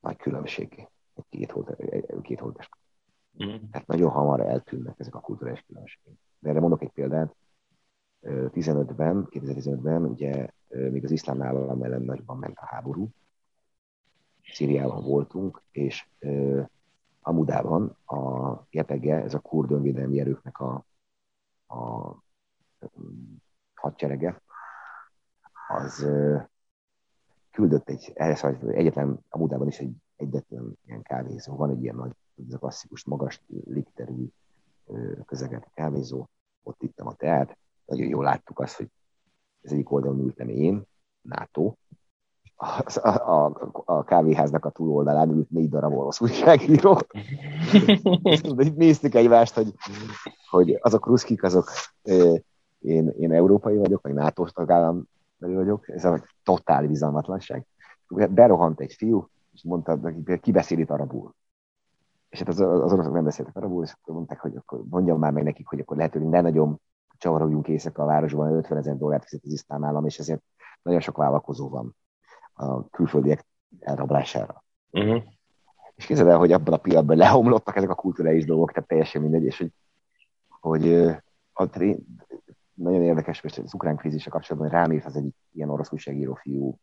nagy 0.00 0.16
különbség 0.16 0.88
egy 1.14 1.24
két, 1.28 1.50
hold, 1.50 1.76
két 2.22 2.40
holdas. 2.40 2.68
Mm. 3.44 3.70
Tehát 3.70 3.86
nagyon 3.86 4.10
hamar 4.10 4.40
eltűnnek 4.40 4.94
ezek 4.98 5.14
a 5.14 5.20
kulturális 5.20 5.64
különbségek. 5.66 6.14
De 6.38 6.48
erre 6.48 6.60
mondok 6.60 6.82
egy 6.82 6.90
példát. 6.90 7.34
15-ben, 8.22 9.26
2015-ben 9.30 10.04
ugye 10.04 10.48
még 10.68 11.04
az 11.04 11.10
iszlám 11.10 11.42
állam 11.42 11.82
ellen 11.82 12.02
nagyban 12.02 12.38
ment 12.38 12.58
a 12.58 12.66
háború. 12.66 13.08
Szíriában 14.42 15.04
voltunk, 15.04 15.62
és 15.70 16.08
Amudában 17.20 17.96
a 18.04 18.52
Jepege, 18.70 19.22
ez 19.22 19.34
a 19.34 19.38
kurd 19.38 19.70
önvédelmi 19.70 20.20
erőknek 20.20 20.58
a, 20.60 20.84
a 21.66 22.10
hadserege, 23.74 24.42
az 25.68 26.06
küldött 27.50 27.88
egy, 27.88 28.12
egyetlen 28.66 29.18
Amudában 29.28 29.66
is 29.66 29.78
egy 29.78 29.94
egyetlen 30.22 30.78
ilyen 30.86 31.02
kávézó, 31.02 31.56
van 31.56 31.70
egy 31.70 31.82
ilyen 31.82 31.94
nagy, 31.94 32.12
ez 32.46 32.54
a 32.54 32.58
klasszikus, 32.58 33.04
magas 33.04 33.42
légterű 33.64 34.26
közeget 35.26 35.70
kávézó, 35.74 36.26
ott 36.62 36.82
ittam 36.82 37.06
a 37.06 37.14
teát, 37.14 37.56
nagyon 37.84 38.08
jól 38.08 38.24
láttuk 38.24 38.58
azt, 38.58 38.76
hogy 38.76 38.88
az 39.62 39.72
egyik 39.72 39.90
oldalon 39.90 40.20
ültem 40.20 40.48
én, 40.48 40.82
NATO, 41.20 41.74
a, 42.56 43.08
a, 43.08 43.72
a 43.84 44.04
kávéháznak 44.04 44.64
a 44.64 44.70
túloldalán 44.70 45.30
ült 45.30 45.50
négy 45.50 45.68
darab 45.68 45.92
orosz 45.92 46.20
újságíró. 46.20 46.98
Néztük 48.76 49.14
egymást, 49.14 49.54
hogy, 49.54 49.74
hogy 50.50 50.78
azok 50.80 51.06
ruszkik, 51.06 51.42
azok 51.42 51.70
én, 52.78 53.08
én 53.08 53.32
európai 53.32 53.76
vagyok, 53.76 54.02
vagy 54.02 54.12
nato 54.12 54.46
tagállam 54.50 55.04
vagyok, 55.50 55.88
ez 55.88 56.04
a 56.04 56.24
totál 56.42 56.86
bizalmatlanság. 56.86 57.66
Berohant 58.30 58.80
egy 58.80 58.92
fiú, 58.92 59.28
és 59.52 59.62
mondta, 59.62 59.96
hogy 59.96 60.40
ki 60.40 60.50
beszél 60.50 60.78
itt 60.78 60.90
arabul. 60.90 61.34
És 62.28 62.38
hát 62.38 62.48
az, 62.48 62.60
az 62.60 62.92
oroszok 62.92 63.12
nem 63.12 63.24
beszéltek 63.24 63.56
arabul, 63.56 63.84
és 63.84 63.92
akkor 63.92 64.14
mondták, 64.14 64.40
hogy 64.40 64.56
akkor 64.56 64.82
mondjam 64.90 65.18
már 65.18 65.32
meg 65.32 65.42
nekik, 65.42 65.66
hogy 65.66 65.80
akkor 65.80 65.96
lehet, 65.96 66.12
hogy 66.12 66.28
ne 66.28 66.40
nagyon 66.40 66.80
csavarogjunk 67.18 67.68
éjszaka 67.68 68.02
a 68.02 68.06
városban, 68.06 68.56
50 68.56 68.78
ezer 68.78 68.96
dollárt 68.96 69.24
fizet 69.24 69.44
az 69.44 69.52
iszlám 69.52 69.84
állam, 69.84 70.06
és 70.06 70.18
ezért 70.18 70.42
nagyon 70.82 71.00
sok 71.00 71.16
vállalkozó 71.16 71.68
van 71.68 71.96
a 72.52 72.88
külföldiek 72.88 73.46
elrablására. 73.80 74.64
Uh-huh. 74.90 75.22
És 75.94 76.06
képzeld 76.06 76.28
el, 76.28 76.38
hogy 76.38 76.52
abban 76.52 76.74
a 76.74 76.76
pillanatban 76.76 77.16
leomlottak 77.16 77.76
ezek 77.76 77.90
a 77.90 77.94
kulturális 77.94 78.44
dolgok, 78.44 78.72
tehát 78.72 78.88
teljesen 78.88 79.22
mindegy, 79.22 79.44
és 79.44 79.58
hogy, 79.58 79.72
hogy 80.48 81.14
a 81.52 81.66
tré... 81.66 81.98
nagyon 82.82 83.02
érdekes, 83.02 83.40
hogy 83.40 83.60
az 83.64 83.74
ukrán 83.74 83.96
krízise 83.96 84.30
kapcsolatban 84.30 84.70
rám 84.70 84.92
írt 84.92 85.04
az 85.04 85.16
egyik 85.16 85.34
ilyen 85.52 85.70
orosz 85.70 85.92
újságíró 85.92 86.34
fiú 86.34 86.78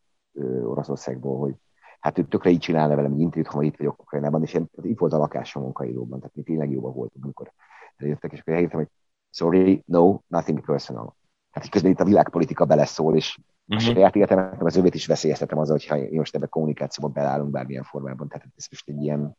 Oroszországból, 0.63 1.39
hogy 1.39 1.55
hát 1.99 2.17
ő 2.17 2.23
tökre 2.23 2.49
így 2.49 2.59
csinálna 2.59 2.95
velem 2.95 3.13
egy 3.13 3.19
interjút, 3.19 3.47
ha 3.47 3.62
itt 3.62 3.77
vagyok 3.77 4.01
Ukrajnában, 4.01 4.41
és 4.41 4.53
én, 4.53 4.69
itt 4.81 4.99
volt 4.99 5.13
a 5.13 5.17
lakásom 5.17 5.63
munkairóban, 5.63 6.19
tehát 6.19 6.35
mi 6.35 6.41
tényleg 6.41 6.71
jóban 6.71 6.93
voltunk, 6.93 7.23
amikor 7.23 7.51
eljöttek, 7.97 8.31
és 8.31 8.39
akkor 8.39 8.53
elhívtam, 8.53 8.79
hogy 8.79 8.89
sorry, 9.29 9.83
no, 9.85 10.19
nothing 10.27 10.65
personal. 10.65 11.15
Hát 11.51 11.69
közben 11.69 11.91
itt 11.91 11.99
a 11.99 12.05
világpolitika 12.05 12.65
beleszól, 12.65 13.15
és 13.15 13.38
uh-huh. 13.38 13.83
a 13.83 13.89
mhm. 13.89 13.93
saját 13.93 14.15
életemet, 14.15 14.62
az 14.62 14.75
övét 14.75 14.95
is 14.95 15.05
veszélyeztetem 15.05 15.57
azzal, 15.57 15.77
hogyha 15.77 16.15
most 16.17 16.35
ebbe 16.35 16.47
kommunikációba 16.47 17.13
belállunk 17.13 17.51
bármilyen 17.51 17.83
formában. 17.83 18.27
Tehát 18.27 18.47
ez 18.55 18.65
most 18.69 18.89
egy 18.89 19.01
ilyen, 19.01 19.38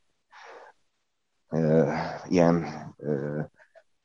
uh, 1.49 1.94
ilyen 2.29 2.64
uh, 2.96 3.44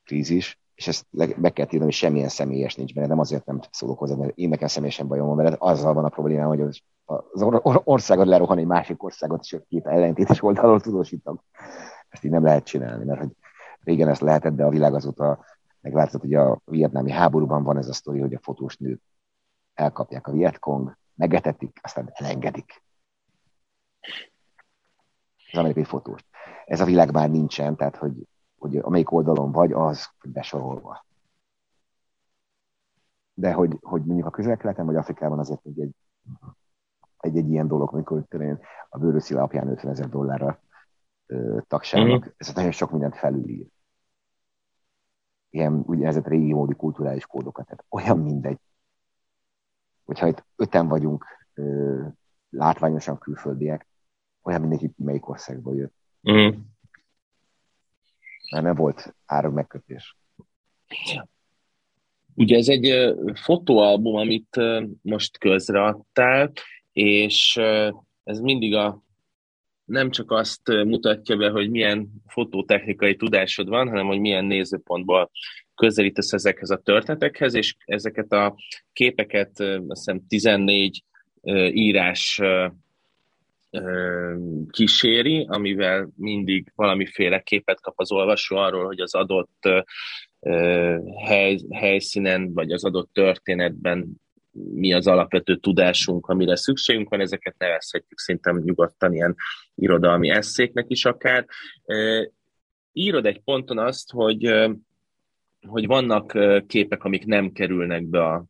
krízis, 0.04 0.60
és 0.76 0.88
ezt 0.88 1.06
meg 1.36 1.52
kell 1.52 1.66
írni, 1.66 1.84
hogy 1.84 1.92
semmilyen 1.92 2.28
személyes 2.28 2.74
nincs 2.74 2.94
benne, 2.94 3.06
nem 3.06 3.18
azért 3.18 3.44
nem 3.44 3.60
szólok 3.70 3.98
hozzá, 3.98 4.14
mert 4.14 4.36
én 4.36 4.48
nekem 4.48 4.68
személyesen 4.68 5.06
bajom 5.06 5.26
van 5.26 5.36
vele, 5.36 5.56
azzal 5.58 5.94
van 5.94 6.04
a 6.04 6.08
probléma, 6.08 6.46
hogy 6.46 6.60
az, 6.60 7.42
or- 7.42 7.82
országot 7.84 8.26
lerohan 8.26 8.58
egy 8.58 8.66
másik 8.66 9.02
országot, 9.02 9.42
és 9.42 9.56
két 9.68 9.86
ellentétes 9.86 10.42
oldalról 10.42 10.80
tudósítom. 10.80 11.40
Ezt 12.08 12.24
így 12.24 12.30
nem 12.30 12.44
lehet 12.44 12.64
csinálni, 12.64 13.04
mert 13.04 13.20
hogy 13.20 13.30
régen 13.80 14.08
ezt 14.08 14.20
lehetett, 14.20 14.54
de 14.54 14.64
a 14.64 14.70
világ 14.70 14.94
azóta 14.94 15.44
megváltozott, 15.80 16.20
hogy 16.20 16.34
a 16.34 16.60
vietnámi 16.64 17.10
háborúban 17.10 17.62
van 17.62 17.76
ez 17.76 17.88
a 17.88 17.92
sztori, 17.92 18.20
hogy 18.20 18.34
a 18.34 18.40
fotós 18.42 18.76
nők 18.76 19.02
elkapják 19.74 20.26
a 20.26 20.32
Vietkong, 20.32 20.96
megetetik, 21.14 21.78
aztán 21.82 22.10
elengedik. 22.12 22.82
Az 25.52 25.58
amerikai 25.58 25.84
fotós. 25.84 26.20
Ez 26.64 26.80
a 26.80 26.84
világ 26.84 27.12
már 27.12 27.30
nincsen, 27.30 27.76
tehát 27.76 27.96
hogy, 27.96 28.12
hogy 28.66 28.76
amelyik 28.76 29.12
oldalon 29.12 29.52
vagy, 29.52 29.72
az 29.72 30.08
besorolva. 30.24 31.04
De 33.34 33.52
hogy, 33.52 33.78
hogy 33.80 34.04
mondjuk 34.04 34.26
a 34.26 34.30
közel-keleten 34.30 34.86
vagy 34.86 34.96
Afrikában 34.96 35.38
azért 35.38 35.66
egy, 35.66 35.80
egy, 35.80 35.94
egy, 37.18 37.36
egy 37.36 37.50
ilyen 37.50 37.68
dolog, 37.68 37.92
amikor 37.92 38.24
én 38.30 38.58
a 38.88 38.98
bőröszil 38.98 39.36
alapján 39.36 39.68
50 39.68 39.90
ezer 39.90 40.08
dollárra 40.08 40.60
tagságnak, 41.66 42.20
mm-hmm. 42.20 42.30
ez 42.36 42.52
nagyon 42.54 42.70
sok 42.70 42.90
mindent 42.90 43.16
felülír 43.16 43.66
ilyen 45.56 45.82
úgynevezett 45.86 46.26
régi 46.26 46.52
módi 46.52 46.74
kulturális 46.74 47.26
kódokat. 47.26 47.64
Tehát 47.64 47.84
olyan 47.88 48.18
mindegy, 48.18 48.58
hogyha 50.04 50.26
itt 50.26 50.44
öten 50.56 50.88
vagyunk 50.88 51.24
ö, 51.54 52.06
látványosan 52.50 53.18
külföldiek, 53.18 53.86
olyan 54.42 54.60
mindegy, 54.60 54.80
hogy 54.80 54.92
melyik 54.96 55.28
országból 55.28 55.76
jött. 55.76 55.94
Mm. 56.30 56.48
Mert 58.50 58.64
nem 58.64 58.74
volt 58.74 59.14
árag 59.26 59.54
megkötés. 59.54 60.16
Ugye 62.34 62.56
ez 62.56 62.68
egy 62.68 63.14
fotóalbum, 63.34 64.14
amit 64.14 64.60
most 65.02 65.38
közreadtál, 65.38 66.52
és 66.92 67.56
ez 68.24 68.40
mindig 68.40 68.74
a 68.74 69.04
nem 69.84 70.10
csak 70.10 70.30
azt 70.30 70.68
mutatja 70.68 71.36
be, 71.36 71.50
hogy 71.50 71.70
milyen 71.70 72.08
fotótechnikai 72.26 73.16
tudásod 73.16 73.68
van, 73.68 73.88
hanem 73.88 74.06
hogy 74.06 74.20
milyen 74.20 74.44
nézőpontból 74.44 75.30
közelítesz 75.74 76.32
ezekhez 76.32 76.70
a 76.70 76.76
történetekhez, 76.76 77.54
és 77.54 77.76
ezeket 77.84 78.32
a 78.32 78.56
képeket, 78.92 79.60
azt 79.60 79.84
hiszem 79.88 80.26
14 80.28 81.04
írás 81.70 82.40
kíséri, 84.70 85.46
amivel 85.48 86.08
mindig 86.16 86.72
valamiféle 86.74 87.40
képet 87.40 87.80
kap 87.80 87.94
az 87.96 88.12
olvasó 88.12 88.56
arról, 88.56 88.84
hogy 88.84 89.00
az 89.00 89.14
adott 89.14 89.68
hely, 91.24 91.58
helyszínen, 91.72 92.52
vagy 92.52 92.70
az 92.72 92.84
adott 92.84 93.12
történetben 93.12 94.20
mi 94.74 94.92
az 94.92 95.06
alapvető 95.06 95.56
tudásunk, 95.56 96.26
amire 96.26 96.56
szükségünk 96.56 97.08
van, 97.08 97.20
ezeket 97.20 97.54
nevezhetjük 97.58 98.18
szerintem 98.18 98.58
nyugodtan 98.64 99.14
ilyen 99.14 99.34
irodalmi 99.74 100.30
eszéknek 100.30 100.84
is 100.88 101.04
akár. 101.04 101.46
Írod 102.92 103.26
egy 103.26 103.40
ponton 103.40 103.78
azt, 103.78 104.10
hogy, 104.10 104.70
hogy 105.68 105.86
vannak 105.86 106.38
képek, 106.66 107.04
amik 107.04 107.24
nem 107.24 107.52
kerülnek 107.52 108.04
be 108.04 108.24
a 108.24 108.44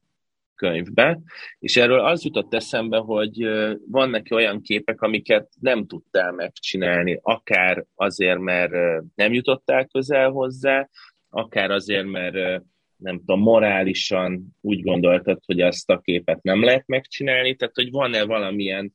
könyvbe, 0.56 1.20
és 1.58 1.76
erről 1.76 2.00
az 2.00 2.24
jutott 2.24 2.54
eszembe, 2.54 2.98
hogy 2.98 3.48
van 3.90 4.10
neki 4.10 4.34
olyan 4.34 4.62
képek, 4.62 5.00
amiket 5.00 5.48
nem 5.60 5.86
tudtál 5.86 6.32
megcsinálni, 6.32 7.18
akár 7.22 7.84
azért, 7.94 8.38
mert 8.38 8.72
nem 9.14 9.32
jutottál 9.32 9.86
közel 9.86 10.30
hozzá, 10.30 10.88
akár 11.30 11.70
azért, 11.70 12.06
mert 12.06 12.62
nem 12.96 13.18
tudom, 13.18 13.40
morálisan 13.40 14.56
úgy 14.60 14.82
gondoltad, 14.82 15.38
hogy 15.46 15.60
azt 15.60 15.90
a 15.90 15.98
képet 15.98 16.42
nem 16.42 16.64
lehet 16.64 16.86
megcsinálni, 16.86 17.54
tehát 17.54 17.74
hogy 17.74 17.90
van-e 17.90 18.24
valamilyen 18.24 18.92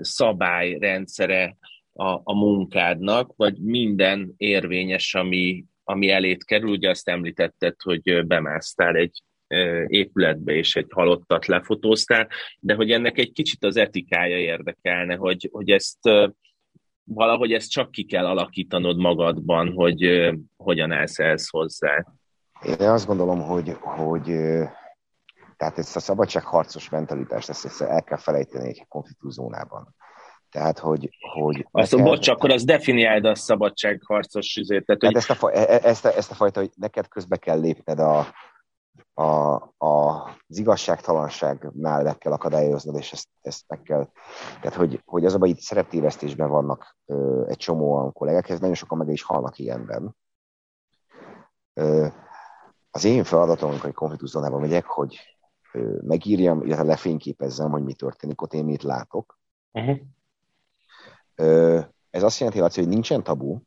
szabályrendszere 0.00 1.56
a, 1.92 2.20
a 2.24 2.34
munkádnak, 2.34 3.32
vagy 3.36 3.58
minden 3.58 4.34
érvényes, 4.36 5.14
ami, 5.14 5.64
ami 5.84 6.10
elét 6.10 6.44
kerül, 6.44 6.70
ugye 6.70 6.90
azt 6.90 7.08
említetted, 7.08 7.74
hogy 7.82 8.26
bemásztál 8.26 8.96
egy 8.96 9.22
épületbe, 9.86 10.52
és 10.52 10.76
egy 10.76 10.86
halottat 10.90 11.46
lefotóztál, 11.46 12.28
de 12.60 12.74
hogy 12.74 12.90
ennek 12.90 13.18
egy 13.18 13.32
kicsit 13.32 13.64
az 13.64 13.76
etikája 13.76 14.38
érdekelne, 14.38 15.14
hogy, 15.14 15.48
hogy 15.52 15.70
ezt 15.70 15.98
valahogy 17.04 17.52
ezt 17.52 17.70
csak 17.70 17.90
ki 17.90 18.04
kell 18.04 18.26
alakítanod 18.26 18.98
magadban, 18.98 19.72
hogy 19.72 20.30
hogyan 20.56 20.92
állsz 20.92 21.18
ehhez 21.18 21.48
hozzá. 21.48 22.04
Én 22.80 22.88
azt 22.88 23.06
gondolom, 23.06 23.40
hogy, 23.40 23.76
hogy 23.80 24.24
tehát 25.56 25.78
ezt 25.78 25.96
a 25.96 26.00
szabadságharcos 26.00 26.88
mentalitást 26.88 27.48
ezt, 27.48 27.64
ezt 27.64 27.80
el 27.80 28.02
kell 28.02 28.18
felejteni 28.18 28.68
egy 28.68 28.84
konfliktuszónában. 28.88 29.94
Tehát, 30.50 30.78
hogy... 30.78 31.08
hogy 31.32 31.66
azt 31.70 31.90
neked, 31.90 32.06
bocs, 32.06 32.28
akkor 32.28 32.50
az 32.50 32.64
definiáld 32.64 33.24
a 33.24 33.34
szabadságharcos 33.34 34.56
üzét. 34.56 34.84
Tehát, 34.84 35.02
hogy... 35.02 35.14
ezt, 35.14 35.30
a, 35.30 35.50
e- 35.52 35.72
e- 35.72 35.80
ezt, 35.82 36.04
a, 36.04 36.16
ezt 36.16 36.30
a 36.30 36.34
fajta, 36.34 36.60
hogy 36.60 36.70
neked 36.76 37.08
közbe 37.08 37.36
kell 37.36 37.60
lépned 37.60 37.98
a, 37.98 38.26
a, 39.20 39.54
a, 39.78 40.22
az 40.48 40.58
igazságtalanságnál 40.58 42.02
meg 42.02 42.18
kell 42.18 42.32
akadályoznod, 42.32 42.96
és 42.96 43.12
ezt, 43.12 43.28
ezt 43.40 43.64
meg 43.68 43.82
kell. 43.82 44.08
Tehát, 44.60 44.76
hogy, 44.76 45.02
hogy 45.04 45.24
az 45.24 45.34
a 45.34 45.46
itt 45.46 45.60
szereptévesztésben 45.60 46.48
vannak 46.48 46.96
ö, 47.06 47.44
egy 47.46 47.56
csomó 47.56 48.10
kollégák, 48.10 48.48
ez 48.48 48.60
nagyon 48.60 48.74
sokan 48.74 48.98
meg 48.98 49.08
is 49.08 49.22
halnak 49.22 49.58
ilyenben. 49.58 50.16
Ö, 51.74 52.06
az 52.90 53.04
én 53.04 53.24
feladatom, 53.24 53.70
amikor 53.70 53.88
egy 53.88 53.94
konfliktuszónában 53.94 54.60
megyek, 54.60 54.84
hogy 54.84 55.38
ö, 55.72 55.96
megírjam, 56.02 56.62
illetve 56.62 56.84
lefényképezzem, 56.84 57.70
hogy 57.70 57.82
mi 57.82 57.94
történik, 57.94 58.42
ott 58.42 58.52
én 58.52 58.64
mit 58.64 58.82
látok. 58.82 59.38
Uh-huh. 59.72 59.98
Ö, 61.34 61.80
ez 62.10 62.22
azt 62.22 62.38
jelenti, 62.38 62.60
Laci, 62.60 62.80
hogy 62.80 62.88
nincsen 62.88 63.22
tabu. 63.22 63.58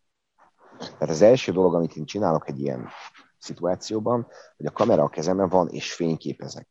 Tehát 0.78 1.10
az 1.10 1.22
első 1.22 1.52
dolog, 1.52 1.74
amit 1.74 1.96
én 1.96 2.06
csinálok 2.06 2.50
egy 2.50 2.60
ilyen 2.60 2.90
szituációban, 3.44 4.28
hogy 4.58 4.66
a 4.66 4.72
kamera 4.72 5.04
a 5.04 5.10
kezemben 5.10 5.50
van, 5.50 5.68
és 5.68 5.94
fényképezek. 5.94 6.68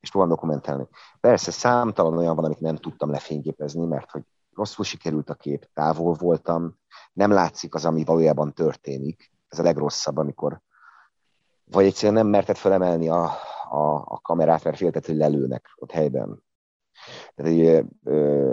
És 0.00 0.10
próbálom 0.10 0.34
dokumentálni. 0.34 0.88
Persze 1.20 1.50
számtalan 1.50 2.18
olyan 2.18 2.34
van, 2.34 2.44
amit 2.44 2.60
nem 2.60 2.76
tudtam 2.76 3.10
lefényképezni, 3.10 3.86
mert 3.86 4.10
hogy 4.10 4.22
rosszul 4.52 4.84
sikerült 4.84 5.30
a 5.30 5.34
kép, 5.34 5.68
távol 5.72 6.14
voltam, 6.14 6.78
nem 7.12 7.30
látszik 7.30 7.74
az, 7.74 7.84
ami 7.84 8.04
valójában 8.04 8.52
történik. 8.52 9.32
Ez 9.48 9.58
a 9.58 9.62
legrosszabb, 9.62 10.16
amikor 10.16 10.62
vagy 11.64 11.84
egyszerűen 11.84 12.14
nem 12.14 12.26
merted 12.26 12.56
felemelni 12.56 13.08
a, 13.08 13.24
a, 13.70 13.94
a 13.94 14.20
kamerát, 14.22 14.64
mert 14.64 14.76
féltett, 14.76 15.06
hogy 15.06 15.16
lelőnek 15.16 15.72
ott 15.74 15.90
helyben. 15.90 16.42
Tehát 17.34 17.52
egy 17.52 17.86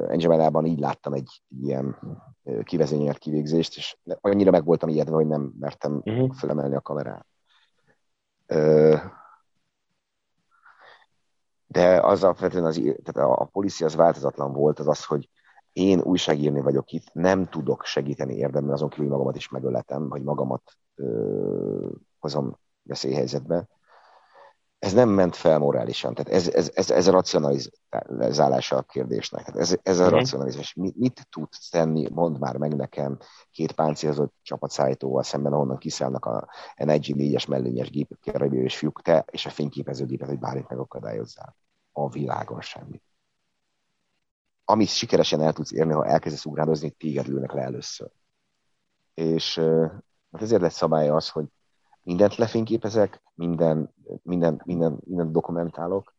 Engemelában 0.09 0.65
így 0.65 0.79
láttam 0.79 1.13
egy, 1.13 1.41
ilyen 1.61 1.97
kivezényelt 2.63 3.17
kivégzést, 3.17 3.77
és 3.77 3.97
annyira 4.21 4.51
meg 4.51 4.65
voltam 4.65 4.89
ijedve, 4.89 5.15
hogy 5.15 5.27
nem 5.27 5.53
mertem 5.59 6.01
uh-huh. 6.05 6.33
felemelni 6.33 6.75
a 6.75 6.81
kamerát. 6.81 7.25
De 11.67 11.99
az 12.01 12.23
alapvetően 12.23 12.65
az, 12.65 12.75
tehát 12.75 13.29
a, 13.29 13.41
a 13.41 13.45
policia 13.45 13.85
az 13.85 13.95
változatlan 13.95 14.53
volt, 14.53 14.79
az 14.79 14.87
az, 14.87 15.05
hogy 15.05 15.29
én 15.73 16.01
újságírni 16.01 16.61
vagyok 16.61 16.91
itt, 16.91 17.13
nem 17.13 17.49
tudok 17.49 17.85
segíteni 17.85 18.35
érdemben, 18.35 18.73
azon 18.73 18.89
kívül 18.89 19.09
magamat 19.09 19.35
is 19.35 19.49
megöletem, 19.49 20.09
hogy 20.09 20.23
magamat 20.23 20.61
ö, 20.95 21.89
hozom 22.19 22.57
veszélyhelyzetbe 22.83 23.67
ez 24.81 24.93
nem 24.93 25.09
ment 25.09 25.35
fel 25.35 25.57
morálisan. 25.57 26.13
Tehát 26.13 26.31
ez, 26.31 26.53
ez, 26.53 26.71
ez, 26.73 26.91
ez 26.91 27.07
a 27.07 27.11
racionalizálása 27.11 28.77
a 28.77 28.81
kérdésnek. 28.81 29.45
Tehát 29.45 29.59
ez, 29.59 29.75
ez 29.83 29.99
a 29.99 30.07
mm. 30.07 30.09
racionalizálás. 30.09 30.73
Mit, 30.73 30.95
mit 30.95 31.27
tudsz 31.29 31.69
tenni, 31.69 32.09
mondd 32.09 32.39
már 32.39 32.57
meg 32.57 32.75
nekem 32.75 33.17
két 33.51 33.71
páncélzott 33.71 34.33
csapatszállítóval 34.41 35.23
szemben, 35.23 35.53
ahonnan 35.53 35.77
kiszállnak 35.77 36.25
a 36.25 36.49
NIG-4-es 36.75 37.47
mellényes 37.47 37.89
gépekkel 37.89 38.53
és 38.53 38.77
fiúk, 38.77 39.01
te 39.01 39.25
és 39.31 39.45
a 39.45 39.49
fényképezőgépet, 39.49 40.27
hogy 40.27 40.39
bármit 40.39 40.69
megakadályozzál. 40.69 41.55
A 41.91 42.09
világon 42.09 42.61
semmi. 42.61 43.01
Amit 44.65 44.89
sikeresen 44.89 45.41
el 45.41 45.53
tudsz 45.53 45.71
érni, 45.71 45.93
ha 45.93 46.05
elkezdesz 46.05 46.45
ugrádozni, 46.45 46.89
téged 46.89 47.27
lőnek 47.27 47.51
le 47.51 47.61
először. 47.61 48.11
És 49.13 49.55
hát 50.31 50.41
ezért 50.41 50.61
lett 50.61 50.71
szabálya 50.71 51.15
az, 51.15 51.29
hogy 51.29 51.45
mindent 52.03 52.35
lefényképezek, 52.35 53.21
minden, 53.33 53.93
minden, 54.23 54.61
minden, 54.65 54.99
minden 55.05 55.31
dokumentálok. 55.31 56.13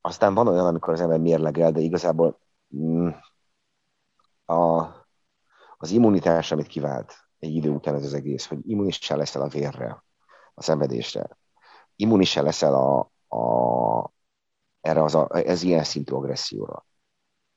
Aztán 0.00 0.34
van 0.34 0.48
olyan, 0.48 0.66
amikor 0.66 0.92
az 0.92 1.00
ember 1.00 1.20
mérlegel, 1.20 1.72
de 1.72 1.80
igazából 1.80 2.38
mm, 2.76 3.08
a, 4.44 4.82
az 5.76 5.90
immunitás, 5.90 6.52
amit 6.52 6.66
kivált 6.66 7.14
egy 7.38 7.54
idő 7.54 7.70
után 7.70 7.94
ez 7.94 8.04
az 8.04 8.14
egész, 8.14 8.46
hogy 8.46 8.58
immunissá 8.70 9.16
leszel 9.16 9.42
a 9.42 9.48
vérre, 9.48 10.04
a 10.54 10.62
szenvedésre, 10.62 11.38
immunissá 11.96 12.42
leszel 12.42 12.74
a, 12.74 13.10
a, 13.36 14.12
erre 14.80 15.02
az 15.02 15.14
a, 15.14 15.28
ez 15.30 15.62
ilyen 15.62 15.84
szintű 15.84 16.14
agresszióra. 16.14 16.86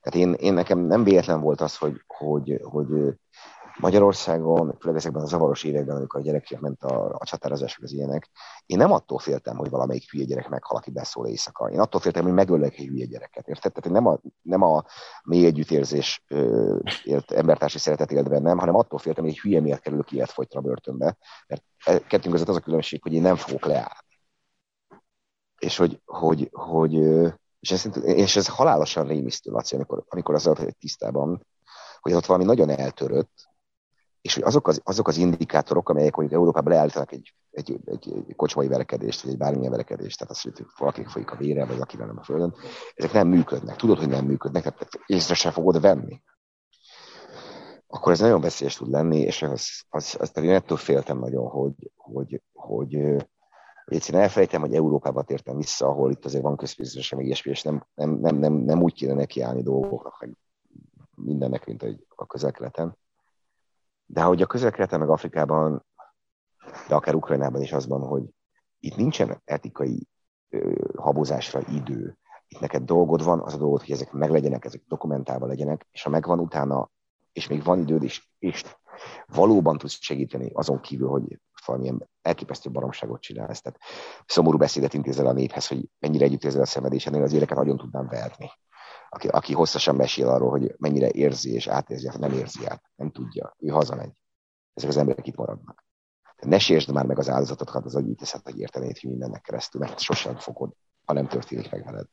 Tehát 0.02 0.28
én, 0.28 0.34
én 0.34 0.54
nekem 0.54 0.80
nem 0.80 1.04
véletlen 1.04 1.42
volt 1.42 1.62
az, 1.62 1.78
hogy, 1.78 2.04
hogy, 2.08 2.60
hogy 2.64 2.88
Magyarországon, 3.80 4.78
főleg 4.80 4.98
ezekben 4.98 5.22
a 5.22 5.26
zavaros 5.26 5.64
években, 5.64 5.96
amikor 5.96 6.20
a 6.20 6.24
gyerekek 6.24 6.60
ment 6.60 6.84
a, 6.84 7.16
a 7.18 7.26
csatározások 7.26 7.84
az 7.84 7.92
ilyenek, 7.92 8.30
én 8.66 8.78
nem 8.78 8.92
attól 8.92 9.20
féltem, 9.20 9.58
hogy 9.58 9.70
valamelyik 9.70 10.12
hülye 10.12 10.26
gyerek 10.26 10.50
meghal, 10.50 10.78
aki 10.78 10.92
beszól 10.92 11.28
éjszaka. 11.28 11.70
Én 11.70 11.80
attól 11.80 12.02
féltem, 12.02 12.24
hogy 12.24 12.34
megöllek 12.34 12.78
egy 12.78 12.86
hülye 12.86 13.06
gyereket. 13.06 13.48
Érted? 13.48 13.74
Tehát 13.74 14.02
nem 14.02 14.06
a, 14.08 14.20
nem 14.42 14.62
a 14.62 14.86
mély 15.24 15.46
együttérzés 15.46 16.24
ö, 16.28 16.76
élt, 17.04 17.32
embertársi 17.32 17.78
szeretet 17.78 18.12
élt 18.12 18.30
bennem, 18.30 18.58
hanem 18.58 18.76
attól 18.76 19.00
féltem, 19.00 19.24
hogy 19.24 19.34
egy 19.34 19.40
hülye 19.40 19.62
miatt 19.62 19.80
kerülök 19.80 20.12
életfogytra 20.12 20.62
börtönbe. 20.62 21.18
Mert 21.48 21.64
e, 21.86 22.00
kettőnk 22.00 22.34
között 22.34 22.50
az 22.50 22.56
a 22.56 22.60
különbség, 22.60 23.02
hogy 23.02 23.14
én 23.14 23.22
nem 23.22 23.36
fogok 23.36 23.66
leállni. 23.66 24.06
És 25.58 25.78
hogy, 25.78 26.02
hogy, 26.06 26.50
hogy 26.52 26.94
és 27.60 27.72
ez, 27.72 27.90
és 28.04 28.36
ez 28.36 28.48
halálosan 28.48 29.08
rémisztő, 29.08 29.52
Laci, 29.52 29.76
amikor, 29.76 30.04
amikor 30.08 30.36
az 30.36 30.44
hogy 30.44 30.76
tisztában, 30.80 31.46
hogy 32.00 32.14
ott 32.14 32.26
valami 32.26 32.46
nagyon 32.46 32.70
eltörött, 32.70 33.48
és 34.22 34.34
hogy 34.34 34.44
azok 34.44 34.68
az, 34.68 34.82
azok 34.84 35.08
az 35.08 35.18
indikátorok, 35.18 35.90
amelyek 35.90 36.16
mondjuk 36.16 36.40
Európában 36.40 36.74
leállítanak 36.74 37.12
egy, 37.12 37.34
egy, 37.52 37.80
egy, 37.86 38.14
egy 38.28 38.36
kocsmai 38.36 38.68
verekedést, 38.68 39.22
vagy 39.22 39.32
egy 39.32 39.38
bármilyen 39.38 39.72
verekedést, 39.72 40.18
tehát 40.18 40.34
az, 40.34 40.42
hogy 40.42 40.66
valaki 40.78 41.04
folyik 41.06 41.32
a 41.32 41.36
vére, 41.36 41.66
vagy 41.66 41.80
akivel 41.80 42.08
nem 42.08 42.18
a 42.18 42.24
földön, 42.24 42.56
ezek 42.96 43.12
nem 43.12 43.28
működnek. 43.28 43.76
Tudod, 43.76 43.98
hogy 43.98 44.08
nem 44.08 44.26
működnek, 44.26 44.62
tehát 44.62 44.90
észre 45.06 45.34
sem 45.34 45.52
fogod 45.52 45.82
venni. 45.82 46.22
Akkor 47.88 48.12
ez 48.12 48.20
nagyon 48.20 48.42
veszélyes 48.42 48.76
tud 48.76 48.90
lenni, 48.90 49.20
és 49.20 49.42
az, 49.42 49.68
az, 49.90 50.18
az 50.20 50.32
én 50.36 50.50
ettől 50.50 50.78
féltem 50.78 51.20
nagyon, 51.20 51.48
hogy, 51.48 51.92
hogy, 51.96 52.42
hogy, 52.54 52.94
hogy 53.86 53.96
egyszerűen 53.96 54.24
elfelejtem, 54.24 54.62
hogy 54.62 54.74
Európába 54.74 55.24
tértem 55.24 55.58
vissza, 55.58 55.88
ahol 55.88 56.12
itt 56.12 56.26
azért 56.26 56.44
van 56.44 56.58
közpénzes, 56.58 57.12
meg 57.12 57.26
ilyesmi, 57.26 57.52
és 57.52 57.62
nem, 57.62 57.86
nem, 57.96 58.10
nem, 58.10 58.36
nem, 58.36 58.54
nem 58.54 58.82
úgy 58.82 58.94
kéne 58.94 59.14
nekiállni 59.14 59.62
dolgoknak, 59.62 60.20
meg 60.20 60.38
mindennek, 61.16 61.66
mint 61.66 61.86
a 62.16 62.26
közel-keleten 62.26 62.98
de 64.08 64.22
hogy 64.22 64.42
a 64.42 64.46
közel 64.46 64.88
meg 64.90 65.10
Afrikában, 65.10 65.86
de 66.88 66.96
akár 66.96 67.16
Ukrajnában 67.16 67.62
is 67.62 67.72
az 67.72 67.88
van, 67.88 68.02
hogy 68.02 68.24
itt 68.80 68.96
nincsen 68.96 69.42
etikai 69.46 70.08
ö, 70.50 70.76
habozásra 70.96 71.62
idő. 71.70 72.18
Itt 72.48 72.60
neked 72.60 72.84
dolgod 72.84 73.24
van, 73.24 73.40
az 73.40 73.54
a 73.54 73.58
dolgod, 73.58 73.80
hogy 73.80 73.92
ezek 73.92 74.12
meglegyenek, 74.12 74.66
ezek 74.66 74.84
dokumentálva 74.88 75.46
legyenek, 75.46 75.88
és 75.92 76.04
ha 76.04 76.10
megvan 76.10 76.40
utána, 76.40 76.90
és 77.32 77.48
még 77.48 77.64
van 77.64 77.80
időd, 77.80 78.04
és, 78.04 78.28
és 78.40 78.64
valóban 79.26 79.78
tudsz 79.78 80.02
segíteni 80.02 80.50
azon 80.54 80.82
kívül, 80.82 81.08
hogy 81.08 81.40
valamilyen 81.66 82.10
elképesztő 82.22 82.72
baromságot 82.72 83.22
csinálsz. 83.22 83.62
Tehát 83.62 83.80
szomorú 84.26 84.58
beszédet 84.58 84.94
intézel 84.94 85.28
a 85.28 85.34
néphez, 85.34 85.68
hogy 85.68 85.90
mennyire 86.00 86.26
együtt 86.26 86.44
érzel 86.44 86.62
a 86.62 86.66
szenvedésen, 86.66 87.14
az 87.14 87.34
éreket 87.34 87.58
nagyon 87.58 87.78
tudnám 87.78 88.08
verni 88.08 88.52
aki, 89.10 89.28
aki 89.28 89.54
hosszasan 89.54 89.96
mesél 89.96 90.28
arról, 90.28 90.50
hogy 90.50 90.74
mennyire 90.78 91.10
érzi 91.10 91.54
és 91.54 91.68
átérzi, 91.68 92.10
nem 92.20 92.32
érzi 92.32 92.66
át, 92.66 92.84
nem 92.96 93.12
tudja, 93.12 93.56
ő 93.60 93.68
hazamegy. 93.68 94.12
Ezek 94.74 94.90
az 94.90 94.98
emberek 94.98 95.28
itt 95.28 95.36
maradnak. 95.36 95.86
Ne 96.42 96.60
sértsd 96.60 96.92
már 96.92 97.06
meg 97.06 97.18
az 97.18 97.30
áldozatokat, 97.30 97.86
az 97.86 97.96
agy 97.96 98.16
teszed, 98.18 98.42
hogy 98.44 98.60
értenéd, 98.60 99.00
hogy 99.00 99.10
mindennek 99.10 99.42
keresztül, 99.42 99.82
mert 99.82 100.00
sosem 100.00 100.36
fogod, 100.36 100.74
ha 101.06 101.14
nem 101.14 101.28
történik 101.28 101.72
meg 101.72 101.84
veled. 101.86 102.06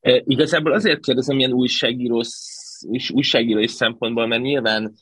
E, 0.00 0.22
igazából 0.26 0.72
azért 0.72 1.04
kérdezem 1.04 1.38
ilyen 1.38 1.52
újságíró, 1.52 2.22
újságírói 3.12 3.66
szempontból, 3.66 4.26
mert 4.26 4.42
nyilván, 4.42 4.94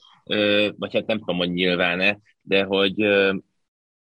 vagy 0.77 0.95
hát 0.95 1.07
nem 1.07 1.19
tudom, 1.19 1.37
hogy 1.37 1.51
nyilván-e, 1.51 2.19
de 2.41 2.65
hogy 2.65 2.95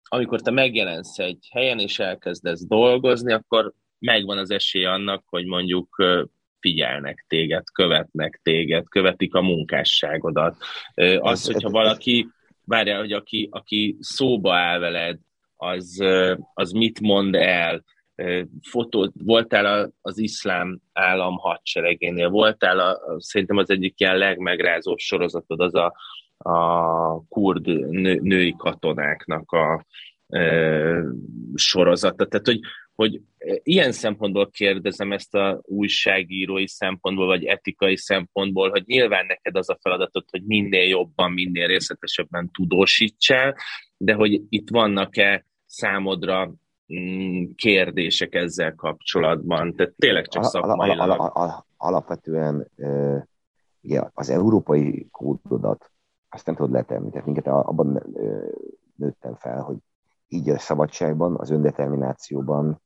amikor 0.02 0.40
te 0.40 0.50
megjelensz 0.50 1.18
egy 1.18 1.48
helyen, 1.50 1.78
és 1.78 1.98
elkezdesz 1.98 2.66
dolgozni, 2.66 3.32
akkor 3.32 3.72
megvan 3.98 4.38
az 4.38 4.50
esély 4.50 4.84
annak, 4.84 5.24
hogy 5.26 5.46
mondjuk 5.46 5.96
figyelnek 6.64 7.24
téged, 7.28 7.62
követnek 7.72 8.40
téged, 8.42 8.88
követik 8.88 9.34
a 9.34 9.40
munkásságodat. 9.40 10.56
Az, 11.18 11.46
hogyha 11.46 11.70
valaki, 11.70 12.26
várjál, 12.64 12.98
hogy 12.98 13.12
aki, 13.12 13.48
aki 13.50 13.96
szóba 14.00 14.54
áll 14.54 14.78
veled, 14.78 15.18
az, 15.56 16.04
az 16.54 16.70
mit 16.70 17.00
mond 17.00 17.34
el, 17.34 17.84
fotó, 18.70 19.12
voltál 19.24 19.92
az 20.00 20.18
iszlám 20.18 20.80
állam 20.92 21.36
hadseregénél, 21.36 22.28
voltál 22.28 22.78
a, 22.78 22.98
szerintem 23.18 23.56
az 23.56 23.70
egyik 23.70 24.00
ilyen 24.00 24.16
legmegrázóbb 24.16 24.98
sorozatod 24.98 25.60
az 25.60 25.74
a, 25.74 25.94
a 26.36 27.26
kurd 27.28 27.66
nő, 27.90 28.18
női 28.22 28.54
katonáknak 28.56 29.50
a 29.52 29.84
e, 30.28 31.02
sorozata. 31.54 32.26
Tehát, 32.26 32.46
hogy, 32.46 32.60
hogy 32.94 33.20
ilyen 33.62 33.92
szempontból 33.92 34.50
kérdezem 34.50 35.12
ezt 35.12 35.34
a 35.34 35.60
újságírói 35.62 36.68
szempontból, 36.68 37.26
vagy 37.26 37.44
etikai 37.44 37.96
szempontból, 37.96 38.70
hogy 38.70 38.82
nyilván 38.86 39.26
neked 39.26 39.56
az 39.56 39.70
a 39.70 39.78
feladatod, 39.80 40.24
hogy 40.30 40.44
minél 40.44 40.88
jobban, 40.88 41.32
minél 41.32 41.66
részletesebben 41.66 42.50
tudósítsál, 42.50 43.56
de 43.96 44.14
hogy 44.14 44.42
itt 44.48 44.70
vannak-e 44.70 45.46
számodra 45.66 46.54
mm, 46.94 47.44
kérdések 47.54 48.34
ezzel 48.34 48.74
kapcsolatban? 48.74 49.74
Tehát 49.74 49.94
tényleg 49.96 50.28
csak 50.28 50.44
szakmai. 50.44 50.90
Al- 50.90 51.18
al- 51.18 51.32
al- 51.34 51.66
alapvetően 51.76 52.70
ugye 53.80 54.02
az 54.12 54.30
európai 54.30 55.08
kódodat 55.10 55.90
azt 56.28 56.46
nem 56.46 56.54
tudod 56.54 56.72
letenni. 56.72 57.10
Tehát 57.10 57.26
minket 57.26 57.46
abban 57.46 58.02
nőttem 58.96 59.34
fel, 59.34 59.60
hogy 59.60 59.76
így 60.28 60.48
a 60.48 60.58
szabadságban, 60.58 61.36
az 61.36 61.50
öndeterminációban, 61.50 62.82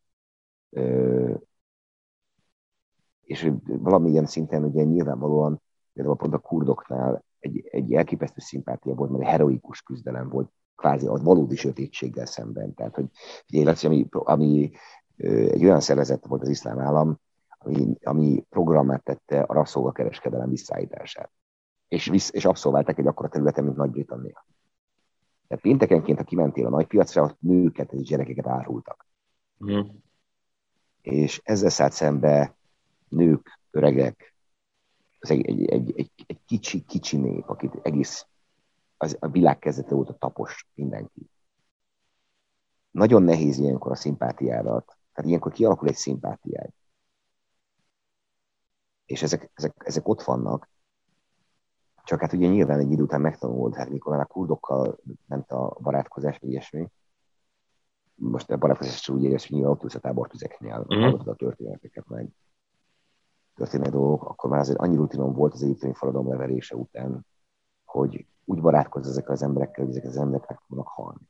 és 3.22 3.52
valamilyen 3.64 4.26
szinten 4.26 4.64
ugye 4.64 4.82
nyilvánvalóan, 4.82 5.62
például 5.92 6.16
pont 6.16 6.34
a 6.34 6.38
kurdoknál 6.38 7.24
egy, 7.38 7.68
egy 7.70 7.92
elképesztő 7.92 8.40
szimpátia 8.40 8.94
volt, 8.94 9.10
mert 9.10 9.22
egy 9.22 9.30
heroikus 9.30 9.82
küzdelem 9.82 10.28
volt 10.28 10.52
kvázi 10.76 11.06
a 11.06 11.16
valódi 11.16 11.56
sötétséggel 11.56 12.26
szemben. 12.26 12.74
Tehát, 12.74 12.94
hogy 12.94 13.06
ugye, 13.52 13.74
ami, 13.82 14.06
ami 14.10 14.70
egy 15.26 15.64
olyan 15.64 15.80
szervezet 15.80 16.26
volt 16.26 16.42
az 16.42 16.48
iszlám 16.48 16.78
állam, 16.78 17.18
ami, 17.58 17.96
ami 18.02 18.46
programmát 18.48 19.04
tette 19.04 19.40
a 19.40 19.52
rabszolgakereskedelem 19.52 20.48
visszaállítását. 20.48 21.30
És, 21.88 22.06
visz, 22.06 22.32
és 22.32 22.44
abszolválták 22.44 22.98
egy 22.98 23.06
akkora 23.06 23.28
területen, 23.28 23.64
mint 23.64 23.76
Nagy-Britannia. 23.76 24.46
Tehát 25.48 25.62
péntekenként, 25.62 26.18
ha 26.18 26.24
kimentél 26.24 26.66
a 26.66 26.70
nagypiacra, 26.70 27.22
ott 27.22 27.40
nőket 27.40 27.92
és 27.92 28.08
gyerekeket 28.08 28.46
árultak. 28.46 29.06
Mm. 29.64 29.80
És 31.08 31.40
ezzel 31.44 31.70
szállt 31.70 31.92
szembe 31.92 32.56
nők, 33.08 33.60
öregek, 33.70 34.34
az 35.18 35.30
egy, 35.30 35.46
egy, 35.46 35.64
egy, 35.64 35.98
egy, 35.98 36.10
egy 36.26 36.40
kicsi, 36.46 36.84
kicsi 36.84 37.16
nép, 37.16 37.48
akit 37.48 37.74
egész 37.82 38.26
az, 38.96 39.16
a 39.20 39.28
világ 39.28 39.58
kezdete 39.58 39.94
óta 39.94 40.14
tapos 40.14 40.66
mindenki. 40.74 41.30
Nagyon 42.90 43.22
nehéz 43.22 43.58
ilyenkor 43.58 43.92
a 43.92 43.94
szimpátiádat, 43.94 44.84
tehát 44.86 45.28
ilyenkor 45.28 45.52
kialakul 45.52 45.88
egy 45.88 45.96
szimpátiád. 45.96 46.70
És 49.04 49.22
ezek, 49.22 49.50
ezek, 49.54 49.74
ezek 49.84 50.08
ott 50.08 50.22
vannak, 50.22 50.68
csak 52.04 52.20
hát 52.20 52.32
ugye 52.32 52.46
nyilván 52.46 52.78
egy 52.78 52.90
idő 52.90 53.02
után 53.02 53.20
megtanult, 53.20 53.74
hát 53.74 53.88
mikor 53.88 54.12
már 54.12 54.20
a 54.20 54.26
kurdokkal 54.26 54.98
ment 55.26 55.50
a 55.50 55.76
barátkozás, 55.80 56.38
vagy 56.38 56.50
ilyesmi, 56.50 56.88
most 58.18 58.50
a 58.50 58.56
barátkozás 58.56 59.08
úgy 59.08 59.22
érez, 59.22 59.46
hogy 59.46 59.56
nyilván 59.56 59.72
ott 59.72 59.82
ülsz 59.82 59.94
a 59.94 59.98
tábortüzeknél, 59.98 60.86
mm. 60.94 61.00
hallottad 61.00 61.28
a 61.28 61.34
történeteket 61.34 62.08
meg 62.08 62.28
történet 63.54 63.90
dolgok, 63.90 64.24
akkor 64.24 64.50
már 64.50 64.60
azért 64.60 64.78
annyi 64.78 64.96
rutinom 64.96 65.32
volt 65.32 65.52
az 65.52 65.62
egyiptomi 65.62 65.94
forradalom 65.94 66.28
leverése 66.28 66.74
után, 66.76 67.26
hogy 67.84 68.26
úgy 68.44 68.60
barátkozz 68.60 69.08
ezekkel 69.08 69.32
az 69.32 69.42
emberekkel, 69.42 69.84
hogy 69.84 69.96
ezek 69.96 70.08
az 70.08 70.16
emberek 70.16 70.48
meg 70.48 70.58
fognak 70.58 70.88
halni. 70.88 71.20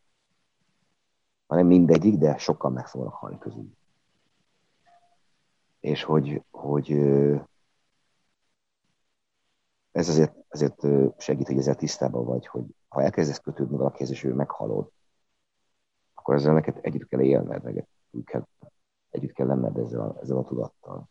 Ha 1.47 1.55
nem 1.55 1.67
mindegyik, 1.67 2.19
de 2.19 2.37
sokkal 2.37 2.71
meg 2.71 2.87
fognak 2.87 3.15
halni 3.15 3.39
közül. 3.39 3.77
És 5.81 6.03
hogy, 6.03 6.43
hogy 6.51 6.93
ez 9.93 10.09
azért, 10.09 10.35
azért 10.49 10.87
segít, 11.19 11.47
hogy 11.47 11.59
ezzel 11.59 11.75
tisztában 11.75 12.25
vagy, 12.25 12.47
hogy 12.47 12.65
ha 12.89 13.03
elkezdesz 13.03 13.41
kötődni 13.41 13.77
valakihez, 13.77 14.11
és 14.11 14.25
ő 14.25 14.35
meghalod, 14.35 14.91
akkor 16.29 16.41
ezzel 16.41 16.55
neked 16.55 16.79
együtt 16.81 17.09
kell 17.09 17.21
élned, 17.21 17.63
meg 17.63 17.89
kell, 18.25 18.47
együtt 19.11 19.33
kell 19.33 19.47
lenned 19.47 19.77
ezzel 19.77 20.01
a, 20.01 20.19
ezzel 20.21 20.37
a 20.37 20.45
tudattal. 20.45 21.09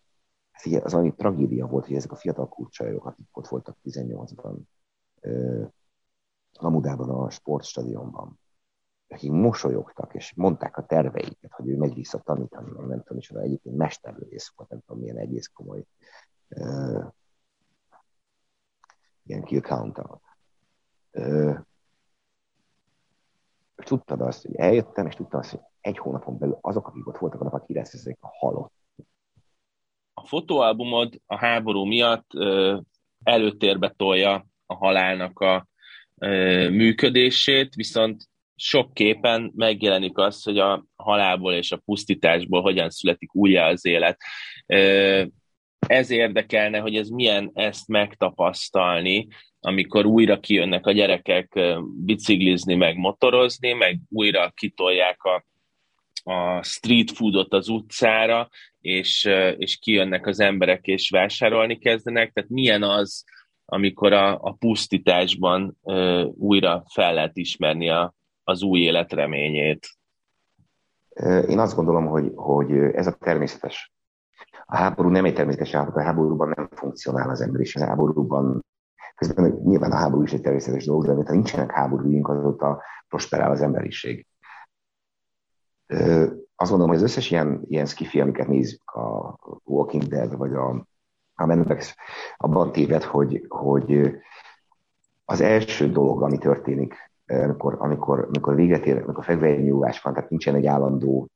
Ez 0.51 0.65
így, 0.65 0.74
az 0.74 0.93
annyi 0.93 1.15
tragédia 1.15 1.68
volt, 1.68 1.86
hogy 1.86 1.95
ezek 1.95 2.11
a 2.11 2.15
fiatal 2.15 2.47
kurcsajok, 2.47 3.05
akik 3.05 3.38
ott 3.38 3.47
voltak 3.47 3.78
18-ban, 3.84 4.57
Amudában 6.53 7.09
a 7.09 7.30
sportstadionban, 7.30 8.39
akik 9.07 9.32
mosolyogtak, 9.32 10.13
és 10.13 10.34
mondták 10.36 10.78
a 10.78 10.86
terveiket, 10.86 11.51
hogy 11.51 11.70
ő 11.70 11.78
megy 11.78 11.93
vissza 11.93 12.20
tanítani, 12.20 12.72
meg 12.72 12.86
nem 12.86 12.99
tudom, 13.03 13.18
és 13.18 13.30
egyébként 13.30 13.78
mesterlőész 13.78 14.53
volt, 14.55 14.70
nem 14.70 14.82
tudom, 14.86 15.01
milyen 15.01 15.18
egész 15.18 15.47
komoly 15.47 15.86
uh, 16.49 17.05
ilyen 19.24 19.43
kill 19.43 19.61
count 19.61 19.97
uh, 21.11 21.59
és 23.78 23.86
tudtad 23.86 24.21
azt, 24.21 24.45
hogy 24.45 24.55
eljöttem, 24.55 25.07
és 25.07 25.15
tudtam 25.15 25.39
azt, 25.39 25.49
hogy 25.49 25.59
egy 25.82 25.97
hónapon 25.97 26.38
belül 26.38 26.57
azok, 26.61 26.88
akik 26.88 27.07
ott 27.07 27.17
voltak, 27.17 27.41
annak 27.41 27.53
a 27.53 27.65
9 27.65 28.05
a 28.05 28.28
halott. 28.39 28.73
A 30.13 30.28
fotóalbumod 30.28 31.21
a 31.25 31.38
háború 31.38 31.86
miatt 31.86 32.34
uh, 32.34 32.80
előtérbe 33.23 33.93
tolja 33.97 34.45
a 34.65 34.75
halálnak 34.75 35.39
a 35.39 35.67
működését, 36.69 37.75
viszont 37.75 38.23
sok 38.55 38.93
képen 38.93 39.51
megjelenik 39.55 40.17
az, 40.17 40.43
hogy 40.43 40.59
a 40.59 40.86
halálból 40.95 41.53
és 41.53 41.71
a 41.71 41.82
pusztításból 41.86 42.61
hogyan 42.61 42.89
születik 42.89 43.36
újra 43.36 43.65
az 43.65 43.86
élet. 43.86 44.17
Ez 45.88 46.09
érdekelne, 46.09 46.79
hogy 46.79 46.95
ez 46.95 47.09
milyen 47.09 47.51
ezt 47.53 47.88
megtapasztalni, 47.88 49.27
amikor 49.59 50.05
újra 50.05 50.39
kijönnek 50.39 50.85
a 50.85 50.91
gyerekek 50.91 51.59
biciklizni, 52.05 52.75
meg 52.75 52.97
motorozni, 52.97 53.73
meg 53.73 53.99
újra 54.09 54.51
kitolják 54.55 55.23
a, 55.23 55.45
a 56.31 56.63
street 56.63 57.11
foodot 57.11 57.53
az 57.53 57.67
utcára, 57.67 58.49
és, 58.81 59.29
és 59.57 59.77
kijönnek 59.77 60.25
az 60.25 60.39
emberek, 60.39 60.85
és 60.85 61.09
vásárolni 61.09 61.77
kezdenek. 61.77 62.31
Tehát 62.31 62.49
milyen 62.49 62.83
az, 62.83 63.23
amikor 63.65 64.13
a, 64.13 64.39
a 64.41 64.51
pusztításban 64.51 65.77
ö, 65.83 66.23
újra 66.38 66.83
fel 66.93 67.13
lehet 67.13 67.38
ismerni 67.38 67.89
a, 67.89 68.13
az 68.43 68.61
új 68.61 68.79
élet 68.79 69.13
reményét. 69.13 69.89
Én 71.47 71.59
azt 71.59 71.75
gondolom, 71.75 72.05
hogy, 72.05 72.31
hogy 72.35 72.71
ez 72.71 73.07
a 73.07 73.17
természetes. 73.19 73.91
A 74.70 74.76
háború 74.76 75.09
nem 75.09 75.26
egy 75.26 75.34
természetes 75.34 75.72
háború, 75.72 75.99
a 75.99 76.03
háborúban 76.03 76.53
nem 76.55 76.70
funkcionál 76.72 77.30
az 77.30 77.41
ember, 77.41 77.61
és 77.61 77.76
a 77.76 77.86
háborúban 77.86 78.65
közben 79.15 79.61
nyilván 79.63 79.91
a 79.91 79.95
háború 79.95 80.24
is 80.24 80.34
egy 80.34 80.41
természetes 80.41 80.86
dolog, 80.86 81.05
de 81.05 81.13
ha 81.13 81.34
nincsenek 81.34 81.72
háborúink, 81.72 82.28
azóta 82.28 82.82
prosperál 83.07 83.51
az 83.51 83.61
emberiség. 83.61 84.28
Azt 86.55 86.70
gondolom, 86.70 86.88
hogy 86.88 86.95
az 86.95 87.03
összes 87.03 87.32
ilyen, 87.32 87.61
ilyen 87.68 87.86
skifi, 87.86 88.22
amiket 88.22 88.47
nézzük, 88.47 88.91
a 88.91 89.36
Walking 89.63 90.03
Dead, 90.03 90.38
vagy 90.38 90.53
a 90.53 90.86
a 91.39 91.45
Mendex 91.45 91.95
abban 92.38 92.72
téved, 92.72 93.03
hogy, 93.03 93.45
hogy 93.47 94.15
az 95.26 95.41
első 95.41 95.89
dolog, 95.89 96.22
ami 96.22 96.38
történik, 96.38 96.95
amikor, 97.26 97.76
amikor, 97.80 98.28
amikor 98.28 98.55
véget 98.55 98.86
ér, 98.86 99.01
amikor 99.03 99.26
van, 99.26 100.13
tehát 100.13 100.30
nincsen 100.30 100.55
egy 100.55 100.65
állandó 100.65 101.28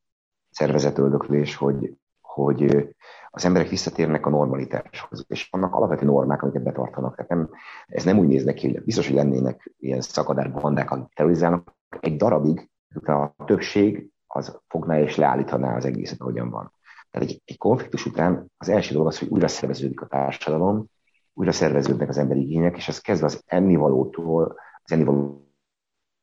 szervezetöldöklés, 0.49 1.55
hogy, 1.55 1.95
hogy 2.33 2.87
az 3.29 3.45
emberek 3.45 3.69
visszatérnek 3.69 4.25
a 4.25 4.29
normalitáshoz, 4.29 5.25
és 5.27 5.47
vannak 5.51 5.75
alapvető 5.75 6.05
normák, 6.05 6.41
amiket 6.41 6.63
betartanak. 6.63 7.15
Tehát 7.15 7.31
nem, 7.31 7.49
ez 7.87 8.03
nem 8.03 8.19
úgy 8.19 8.27
néz 8.27 8.43
neki, 8.43 8.71
hogy 8.71 8.83
biztos, 8.83 9.07
hogy 9.07 9.15
lennének 9.15 9.73
ilyen 9.77 10.01
szakadár 10.01 10.51
bandák, 10.51 10.91
akik 10.91 11.13
terrorizálnak. 11.13 11.75
Egy 11.99 12.15
darabig 12.15 12.69
a 13.03 13.33
többség 13.45 14.09
az 14.27 14.59
fogná 14.67 14.99
és 14.99 15.15
leállítaná 15.15 15.75
az 15.75 15.85
egészet, 15.85 16.21
ahogyan 16.21 16.49
van. 16.49 16.73
Tehát 17.11 17.29
egy, 17.29 17.41
egy 17.45 17.57
konfliktus 17.57 18.05
után 18.05 18.51
az 18.57 18.69
első 18.69 18.93
dolog 18.93 19.07
az, 19.07 19.19
hogy 19.19 19.27
újra 19.27 19.47
szerveződik 19.47 20.01
a 20.01 20.07
társadalom, 20.07 20.85
újra 21.33 21.51
szerveződnek 21.51 22.09
az 22.09 22.17
emberi 22.17 22.41
igények, 22.41 22.77
és 22.77 22.87
az 22.87 22.99
kezdve 22.99 23.25
az 23.25 23.43
ennivalótól, 23.45 24.55
az 24.83 24.91
ennivaló 24.91 25.45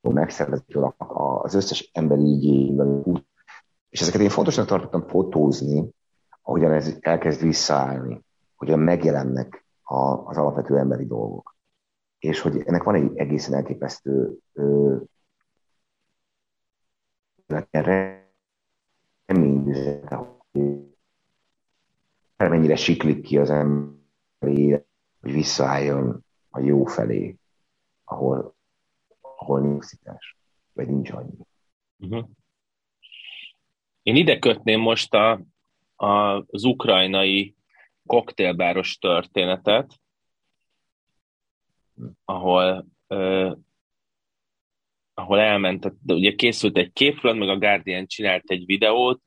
megszervezőtől 0.00 0.94
az 1.42 1.54
összes 1.54 1.90
emberi 1.92 2.32
igényből. 2.32 3.22
És 3.88 4.00
ezeket 4.00 4.20
én 4.20 4.28
fontosnak 4.28 4.66
tartottam 4.66 5.06
fotózni, 5.06 5.90
ahogyan 6.48 6.72
ez 6.72 6.96
elkezd 7.00 7.42
visszaállni, 7.42 8.24
hogyan 8.56 8.78
megjelennek 8.78 9.64
az 9.82 10.36
alapvető 10.36 10.78
emberi 10.78 11.06
dolgok. 11.06 11.56
És 12.18 12.40
hogy 12.40 12.62
ennek 12.66 12.82
van 12.82 12.94
egy 12.94 13.16
egészen 13.16 13.54
elképesztő 13.54 14.38
ö, 14.52 14.96
reményüzet, 19.26 20.12
hogy 20.52 20.96
mennyire 22.36 22.76
siklik 22.76 23.22
ki 23.22 23.38
az 23.38 23.50
ember 23.50 23.96
hogy 24.38 24.84
visszaálljon 25.20 26.24
a 26.50 26.60
jó 26.60 26.84
felé, 26.84 27.36
ahol, 28.04 28.54
ahol 29.20 29.60
nyugszítás, 29.60 30.36
vagy 30.72 30.88
nincs 30.88 31.10
annyi. 31.10 31.36
Uh-huh. 31.98 32.28
Én 34.02 34.16
ide 34.16 34.38
kötném 34.38 34.80
most 34.80 35.14
a, 35.14 35.30
a, 35.32 35.40
az 35.98 36.64
ukrajnai 36.64 37.54
koktélbáros 38.06 38.98
történetet, 38.98 40.00
ahol 42.24 42.86
uh, 43.08 43.56
ahol 45.14 45.40
elment, 45.40 45.92
ugye 46.06 46.34
készült 46.34 46.76
egy 46.76 46.92
képről, 46.92 47.34
meg 47.34 47.48
a 47.48 47.58
Guardian 47.58 48.06
csinált 48.06 48.50
egy 48.50 48.66
videót 48.66 49.22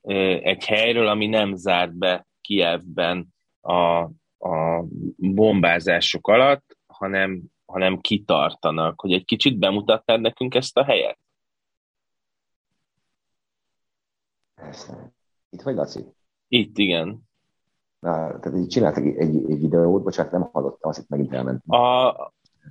uh, 0.00 0.40
egy 0.42 0.64
helyről, 0.64 1.06
ami 1.06 1.26
nem 1.26 1.54
zárt 1.54 1.94
be 1.94 2.26
Kievben 2.40 3.34
a, 3.60 4.02
a 4.38 4.84
bombázások 5.16 6.28
alatt, 6.28 6.78
hanem, 6.86 7.42
hanem 7.66 8.00
kitartanak. 8.00 9.00
Hogy 9.00 9.12
egy 9.12 9.24
kicsit 9.24 9.58
bemutattad 9.58 10.20
nekünk 10.20 10.54
ezt 10.54 10.76
a 10.76 10.84
helyet? 10.84 11.18
Itt 15.56 15.62
vagy, 15.62 15.74
Laci? 15.74 16.00
Itt, 16.48 16.78
igen. 16.78 17.28
Na, 17.98 18.38
tehát 18.38 18.58
így 18.58 18.68
csináltak 18.68 19.04
egy, 19.04 19.16
egy, 19.16 19.50
egy 19.50 19.60
videót, 19.60 20.02
bocsánat, 20.02 20.32
nem 20.32 20.48
hallottam, 20.52 20.90
azt 20.90 20.98
itt 20.98 21.08
megint 21.08 21.32
elmentem. 21.32 21.80
A, 21.80 22.14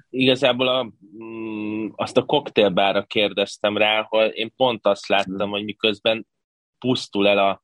igazából 0.09 0.67
a, 0.67 0.91
mm, 1.23 1.88
azt 1.95 2.17
a 2.17 2.25
koktélbára 2.25 3.03
kérdeztem 3.03 3.77
rá, 3.77 3.99
ahol 3.99 4.25
én 4.25 4.53
pont 4.55 4.86
azt 4.86 5.07
láttam, 5.07 5.49
hogy 5.49 5.63
miközben 5.63 6.27
pusztul 6.79 7.27
el 7.27 7.38
a, 7.38 7.61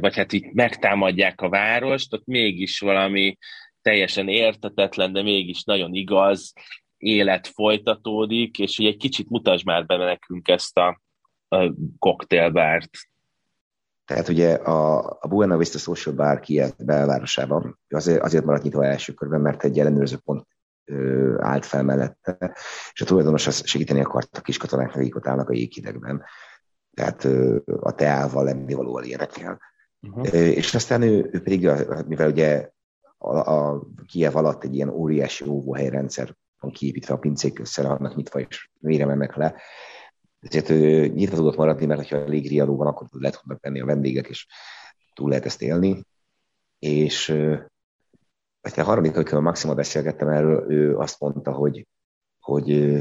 vagy 0.00 0.16
hát 0.16 0.32
így 0.32 0.52
megtámadják 0.52 1.40
a 1.40 1.48
várost, 1.48 2.12
ott 2.12 2.26
mégis 2.26 2.80
valami 2.80 3.36
teljesen 3.82 4.28
értetetlen, 4.28 5.12
de 5.12 5.22
mégis 5.22 5.64
nagyon 5.64 5.94
igaz 5.94 6.52
élet 6.96 7.46
folytatódik, 7.46 8.58
és 8.58 8.78
ugye 8.78 8.88
egy 8.88 8.96
kicsit 8.96 9.28
mutasd 9.28 9.64
már 9.64 9.86
be 9.86 9.96
nekünk 9.96 10.48
ezt 10.48 10.78
a, 10.78 11.00
a 11.48 11.72
koktélbárt. 11.98 12.90
Tehát 14.06 14.28
ugye 14.28 14.54
a, 14.54 14.98
a 15.20 15.28
Buena 15.28 15.56
Vista 15.56 15.78
Social 15.78 16.14
Bar 16.14 16.40
Kiev 16.40 16.70
belvárosában 16.78 17.78
azért, 17.88 18.22
azért 18.22 18.44
maradt 18.44 18.62
nyitva 18.62 18.84
első 18.84 19.12
körben, 19.12 19.40
mert 19.40 19.64
egy 19.64 19.78
ellenőrző 19.78 20.16
pont 20.24 20.46
ö, 20.84 21.34
állt 21.40 21.66
fel 21.66 21.82
mellette, 21.82 22.56
és 22.92 23.00
a 23.00 23.04
tulajdonos 23.04 23.46
azt 23.46 23.66
segíteni 23.66 24.00
akart 24.00 24.36
a 24.36 24.40
kiskatonáknak, 24.40 24.96
akik 24.96 25.16
ott 25.16 25.26
állnak 25.26 25.48
a 25.48 25.54
jéghidegben. 25.54 26.24
Tehát 26.94 27.24
ö, 27.24 27.58
a 27.80 27.94
teával, 27.94 28.44
lennivalóval 28.44 29.04
ilyenekkel. 29.04 29.60
Uh-huh. 30.00 30.34
És 30.34 30.74
aztán 30.74 31.02
ő, 31.02 31.28
ő 31.32 31.42
pedig, 31.42 31.70
mivel 32.06 32.30
ugye 32.30 32.70
a, 33.18 33.36
a 33.36 33.86
Kiev 34.06 34.36
alatt 34.36 34.64
egy 34.64 34.74
ilyen 34.74 34.88
óriási 34.88 35.44
óvóhelyrendszer 35.48 36.36
van 36.60 36.70
kiépítve 36.70 37.14
a 37.14 37.18
pincék 37.18 37.58
össze, 37.58 37.88
annak 37.88 38.16
nyitva 38.16 38.40
és 38.40 38.70
mennek 38.80 39.36
le, 39.36 39.54
ezért 40.48 40.70
ő 40.70 41.06
nyitva 41.06 41.36
tudott 41.36 41.56
maradni, 41.56 41.86
mert 41.86 42.08
ha 42.08 42.24
légriadó 42.24 42.76
van, 42.76 42.86
akkor 42.86 43.06
le 43.10 43.30
tudnak 43.30 43.62
venni 43.62 43.80
a 43.80 43.84
vendégek, 43.84 44.26
és 44.26 44.46
túl 45.14 45.28
lehet 45.28 45.44
ezt 45.44 45.62
élni. 45.62 46.04
És 46.78 47.28
a 48.60 48.82
harmadik, 48.82 49.14
amikor 49.16 49.34
a 49.34 49.40
Maxima 49.40 49.74
beszélgettem 49.74 50.28
erről, 50.28 50.72
ő 50.72 50.96
azt 50.96 51.20
mondta, 51.20 51.52
hogy, 51.52 51.86
hogy 52.40 52.98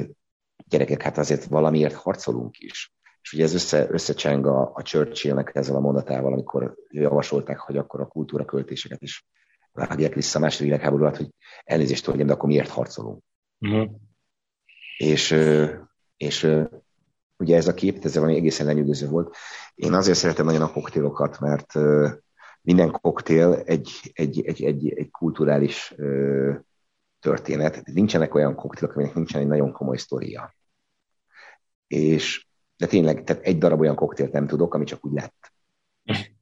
gyerekek, 0.68 1.02
hát 1.02 1.18
azért 1.18 1.46
valamiért 1.46 1.94
harcolunk 1.94 2.60
is. 2.60 2.94
És 3.22 3.34
ugye 3.34 3.44
ez 3.44 3.54
össze, 3.54 3.88
összecseng 3.90 4.46
a, 4.46 4.72
a 4.74 4.82
Churchillnek 4.82 5.56
ezzel 5.56 5.76
a 5.76 5.80
mondatával, 5.80 6.32
amikor 6.32 6.76
javasolták, 6.90 7.60
hogy 7.60 7.78
akkor 7.78 8.02
a 8.02 8.08
kultúra 8.08 8.46
költéseket 8.46 9.02
is 9.02 9.26
vágják 9.72 10.14
vissza 10.14 10.38
a 10.38 10.42
második 10.42 10.68
világháború 10.68 11.04
alatt, 11.04 11.18
hogy 11.18 11.30
elnézést 11.64 12.04
tudjam, 12.04 12.28
de 12.28 12.34
akkor 12.34 12.50
miért 12.50 12.70
harcolunk. 12.70 13.24
Uh-huh. 13.60 13.90
És, 14.98 15.36
és 16.18 16.48
ugye 17.38 17.56
ez 17.56 17.68
a 17.68 17.74
kép, 17.74 18.06
ez 18.06 18.16
valami 18.16 18.36
egészen 18.36 18.66
lenyűgöző 18.66 19.08
volt. 19.08 19.36
Én 19.76 19.94
azért 19.94 20.18
szeretem 20.18 20.46
nagyon 20.46 20.62
a 20.62 20.72
koktélokat, 20.72 21.40
mert 21.40 21.74
minden 22.62 22.92
koktél 22.92 23.54
egy, 23.54 24.12
egy, 24.14 24.42
egy, 24.46 24.64
egy, 24.64 24.90
egy 24.90 25.12
kulturális 25.12 25.96
történet. 27.20 27.86
Nincsenek 27.86 28.36
olyan 28.36 28.56
koktélok, 28.56 28.96
aminek 28.96 29.14
nincsen 29.14 29.42
egy 29.42 29.48
nagyon 29.48 29.72
komoly 29.72 29.98
sztoria. 29.98 30.56
És 31.88 32.48
de 32.78 32.88
tényleg, 32.88 33.24
tehát 33.24 33.44
egy 33.44 33.58
darab 33.58 33.80
olyan 33.80 33.96
koktélt 33.96 34.32
nem 34.32 34.48
tudok, 34.48 34.74
ami 34.74 34.86
csak 34.86 35.06
úgy 35.06 35.14
lett. 35.14 35.52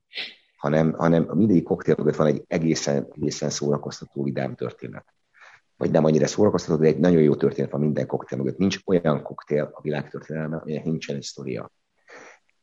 Hanem, 0.64 0.94
hanem 0.94 1.24
mindegyik 1.24 1.64
koktél 1.64 1.96
mögött 1.98 2.16
van 2.16 2.28
egy 2.28 2.44
egészen, 2.48 3.08
egészen 3.16 3.50
szórakoztató, 3.50 4.24
vidám 4.24 4.56
történet. 4.56 5.06
Vagy 5.78 5.92
nem 5.92 6.06
annyira 6.06 6.28
szórakoztató, 6.28 6.82
de 6.82 6.88
egy 6.88 7.00
nagyon 7.00 7.22
jó 7.22 7.36
történet 7.36 7.72
van 7.72 7.82
minden 7.82 8.08
koktél 8.08 8.38
mögött. 8.38 8.58
Nincs 8.58 8.80
olyan 8.86 9.22
koktél 9.24 9.72
a 9.74 9.82
világtörténelemben, 9.82 10.60
aminek 10.60 10.84
nincsen 10.84 11.16
egy 11.16 11.22
sztoria. 11.22 11.72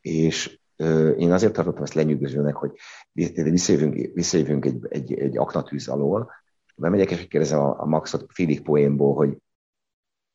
És 0.00 0.60
ö, 0.76 1.10
én 1.10 1.32
azért 1.32 1.52
tartottam 1.52 1.82
ezt 1.82 1.94
lenyűgözőnek, 1.94 2.54
hogy 2.54 2.72
visszajövünk, 3.12 4.14
visszajövünk 4.14 4.64
egy, 4.64 4.86
egy, 4.88 5.12
egy 5.12 5.38
aknatűz 5.38 5.88
alól, 5.88 6.30
bemegyek 6.76 7.10
és 7.10 7.26
kérdezem 7.28 7.60
a, 7.60 7.80
a 7.80 7.86
Maxot 7.86 8.26
félig 8.32 8.62
poénból, 8.62 9.14
hogy 9.14 9.36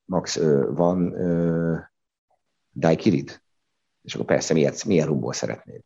Max, 0.05 0.35
ö, 0.35 0.71
van 0.73 1.13
ö, 1.13 1.75
Daikirit? 2.73 3.43
És 4.01 4.13
akkor 4.13 4.25
persze, 4.25 4.53
milyen, 4.53 4.73
milyen 4.85 5.07
rumból 5.07 5.33
szeretnéd? 5.33 5.81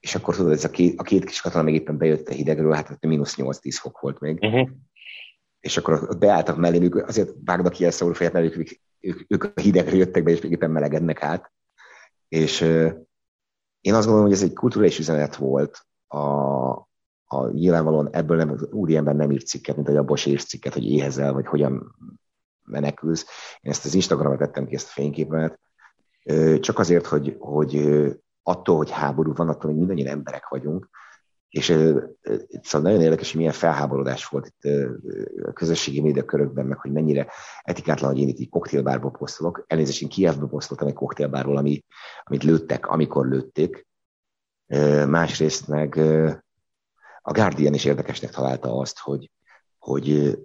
És 0.00 0.14
akkor 0.14 0.36
tudod, 0.36 0.52
ez 0.52 0.64
a 0.64 0.70
két, 0.70 1.00
a 1.00 1.02
két 1.02 1.24
kis 1.24 1.40
katona 1.40 1.64
még 1.64 1.74
éppen 1.74 1.96
bejött 1.96 2.28
a 2.28 2.32
hidegről, 2.32 2.72
hát 2.72 3.00
mínusz 3.00 3.34
8-10 3.36 3.76
fok 3.80 4.00
volt 4.00 4.20
még. 4.20 4.38
Uh-huh. 4.40 4.68
És 5.62 5.76
akkor 5.76 5.94
ott 5.94 6.18
beálltak 6.18 6.56
mellé, 6.56 6.82
ők 6.82 6.94
azért 6.94 7.34
vágnak 7.44 7.72
ki 7.72 7.84
ezt 7.84 8.02
a 8.02 8.14
fejet, 8.14 8.32
mert 8.32 8.56
ők, 8.56 8.70
ők, 9.00 9.24
ők, 9.28 9.44
a 9.44 9.60
hidegről 9.60 9.98
jöttek 9.98 10.22
be, 10.22 10.30
és 10.30 10.40
még 10.40 10.52
éppen 10.52 10.70
melegednek 10.70 11.22
át. 11.22 11.52
És 12.28 12.60
én 13.80 13.94
azt 13.94 14.06
gondolom, 14.06 14.22
hogy 14.22 14.32
ez 14.32 14.42
egy 14.42 14.52
kulturális 14.52 14.98
üzenet 14.98 15.36
volt 15.36 15.86
a, 16.06 16.18
a 17.24 17.48
nyilvánvalóan 17.52 18.08
ebből 18.12 18.36
nem, 18.36 18.50
az 18.50 18.68
úriember 18.70 19.14
nem 19.14 19.30
írt 19.30 19.46
cikket, 19.46 19.76
mint 19.76 19.88
a 19.88 19.92
abból 19.92 20.16
írt 20.26 20.46
cikket, 20.46 20.72
hogy 20.72 20.84
éhezel, 20.84 21.32
vagy 21.32 21.46
hogyan 21.46 21.96
menekülsz. 22.62 23.26
Én 23.60 23.70
ezt 23.70 23.84
az 23.84 23.94
Instagramra 23.94 24.38
tettem 24.38 24.66
ki, 24.66 24.74
ezt 24.74 24.88
a 24.88 24.92
fényképet, 24.92 25.60
csak 26.60 26.78
azért, 26.78 27.06
hogy, 27.06 27.36
hogy 27.38 28.02
attól, 28.42 28.76
hogy 28.76 28.90
háború 28.90 29.32
van, 29.34 29.48
attól, 29.48 29.70
hogy 29.70 29.78
mindannyian 29.78 30.08
emberek 30.08 30.48
vagyunk, 30.48 30.88
és 31.52 31.66
szóval 32.62 32.90
nagyon 32.90 33.00
érdekes, 33.00 33.30
hogy 33.30 33.40
milyen 33.40 33.54
felháborodás 33.54 34.26
volt 34.26 34.46
itt 34.46 34.72
a 35.42 35.52
közösségi 35.52 36.00
média 36.00 36.24
körökben, 36.24 36.66
meg 36.66 36.78
hogy 36.78 36.92
mennyire 36.92 37.28
etikátlan, 37.62 38.10
hogy 38.10 38.20
én 38.20 38.28
itt 38.28 38.38
egy 38.38 38.48
koktélbárba 38.48 39.10
posztolok. 39.10 39.64
Elnézést, 39.66 40.02
én 40.02 40.08
Kievbe 40.08 40.46
posztoltam 40.46 40.88
egy 40.88 40.94
koktélbárról, 40.94 41.56
ami, 41.56 41.84
amit 42.22 42.42
lőttek, 42.42 42.86
amikor 42.86 43.28
lőtték. 43.28 43.86
Másrészt 45.06 45.68
meg 45.68 45.96
a 47.22 47.32
Guardian 47.32 47.74
is 47.74 47.84
érdekesnek 47.84 48.30
találta 48.30 48.78
azt, 48.78 48.98
hogy, 48.98 49.30
hogy 49.78 50.38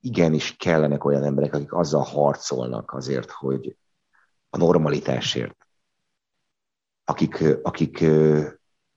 igenis 0.00 0.56
kellenek 0.56 1.04
olyan 1.04 1.24
emberek, 1.24 1.54
akik 1.54 1.72
azzal 1.72 2.02
harcolnak 2.02 2.92
azért, 2.92 3.30
hogy, 3.30 3.76
a 4.50 4.56
normalitásért, 4.56 5.66
akik, 7.04 7.44
akik 7.62 8.04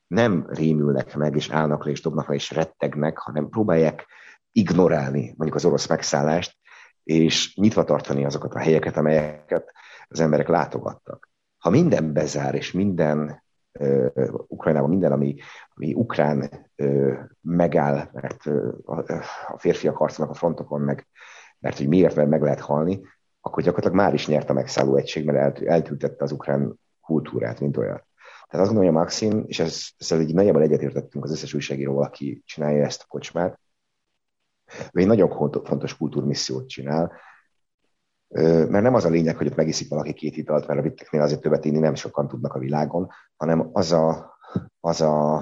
nem 0.07 0.45
rémülnek 0.49 1.15
meg, 1.15 1.35
és 1.35 1.49
állnak 1.49 1.85
le, 1.85 1.91
és 1.91 2.01
dobnak 2.01 2.27
le, 2.27 2.35
és 2.35 2.51
rettegnek, 2.51 3.17
hanem 3.17 3.49
próbálják 3.49 4.05
ignorálni 4.51 5.33
mondjuk 5.37 5.55
az 5.55 5.65
orosz 5.65 5.87
megszállást, 5.87 6.57
és 7.03 7.55
nyitva 7.55 7.83
tartani 7.83 8.25
azokat 8.25 8.53
a 8.53 8.59
helyeket, 8.59 8.97
amelyeket 8.97 9.71
az 10.07 10.19
emberek 10.19 10.47
látogattak. 10.47 11.29
Ha 11.57 11.69
minden 11.69 12.13
bezár, 12.13 12.55
és 12.55 12.71
minden 12.71 13.43
uh, 13.79 14.07
Ukrajnában 14.47 14.89
minden, 14.89 15.11
ami, 15.11 15.35
ami 15.75 15.93
ukrán 15.93 16.49
uh, 16.77 17.13
megáll, 17.41 18.09
mert 18.11 18.45
uh, 18.45 18.73
a 19.47 19.57
férfiak 19.57 19.97
harcolnak 19.97 20.35
a 20.35 20.37
frontokon, 20.37 20.81
meg, 20.81 21.07
mert 21.59 21.77
hogy 21.77 21.87
miért, 21.87 22.15
mert 22.15 22.29
meg 22.29 22.41
lehet 22.41 22.59
halni, 22.59 23.01
akkor 23.41 23.63
gyakorlatilag 23.63 24.05
már 24.05 24.13
is 24.13 24.27
nyert 24.27 24.49
a 24.49 24.53
megszálló 24.53 24.95
egység, 24.95 25.25
mert 25.25 25.61
eltültette 25.61 26.23
az 26.23 26.31
ukrán 26.31 26.79
kultúrát, 27.01 27.59
mint 27.59 27.77
olyat. 27.77 28.07
Tehát 28.55 28.69
azt 28.69 28.75
gondolja 28.79 28.99
Maxim, 28.99 29.43
és 29.47 29.59
ez, 29.59 29.87
ezzel 29.97 30.21
így 30.21 30.33
nagyjából 30.33 30.61
egyetértettünk 30.61 31.23
az 31.23 31.31
összes 31.31 31.53
újságíró, 31.53 31.99
aki 31.99 32.41
csinálja 32.45 32.85
ezt 32.85 33.01
a 33.01 33.05
kocsmát, 33.07 33.59
ő 34.91 34.99
egy 34.99 35.07
nagyon 35.07 35.29
fontos 35.63 35.97
kultúrmissziót 35.97 36.67
csinál, 36.67 37.11
mert 38.27 38.81
nem 38.81 38.93
az 38.93 39.05
a 39.05 39.09
lényeg, 39.09 39.37
hogy 39.37 39.47
ott 39.47 39.55
megiszik 39.55 39.89
valaki 39.89 40.13
két 40.13 40.37
italt, 40.37 40.67
mert 40.67 40.79
a 40.79 40.83
vitteknél 40.83 41.21
azért 41.21 41.41
többet 41.41 41.65
inni 41.65 41.79
nem 41.79 41.95
sokan 41.95 42.27
tudnak 42.27 42.53
a 42.53 42.59
világon, 42.59 43.09
hanem 43.35 43.69
az 43.73 43.91
a, 43.91 44.37
az 44.79 45.01
a, 45.01 45.37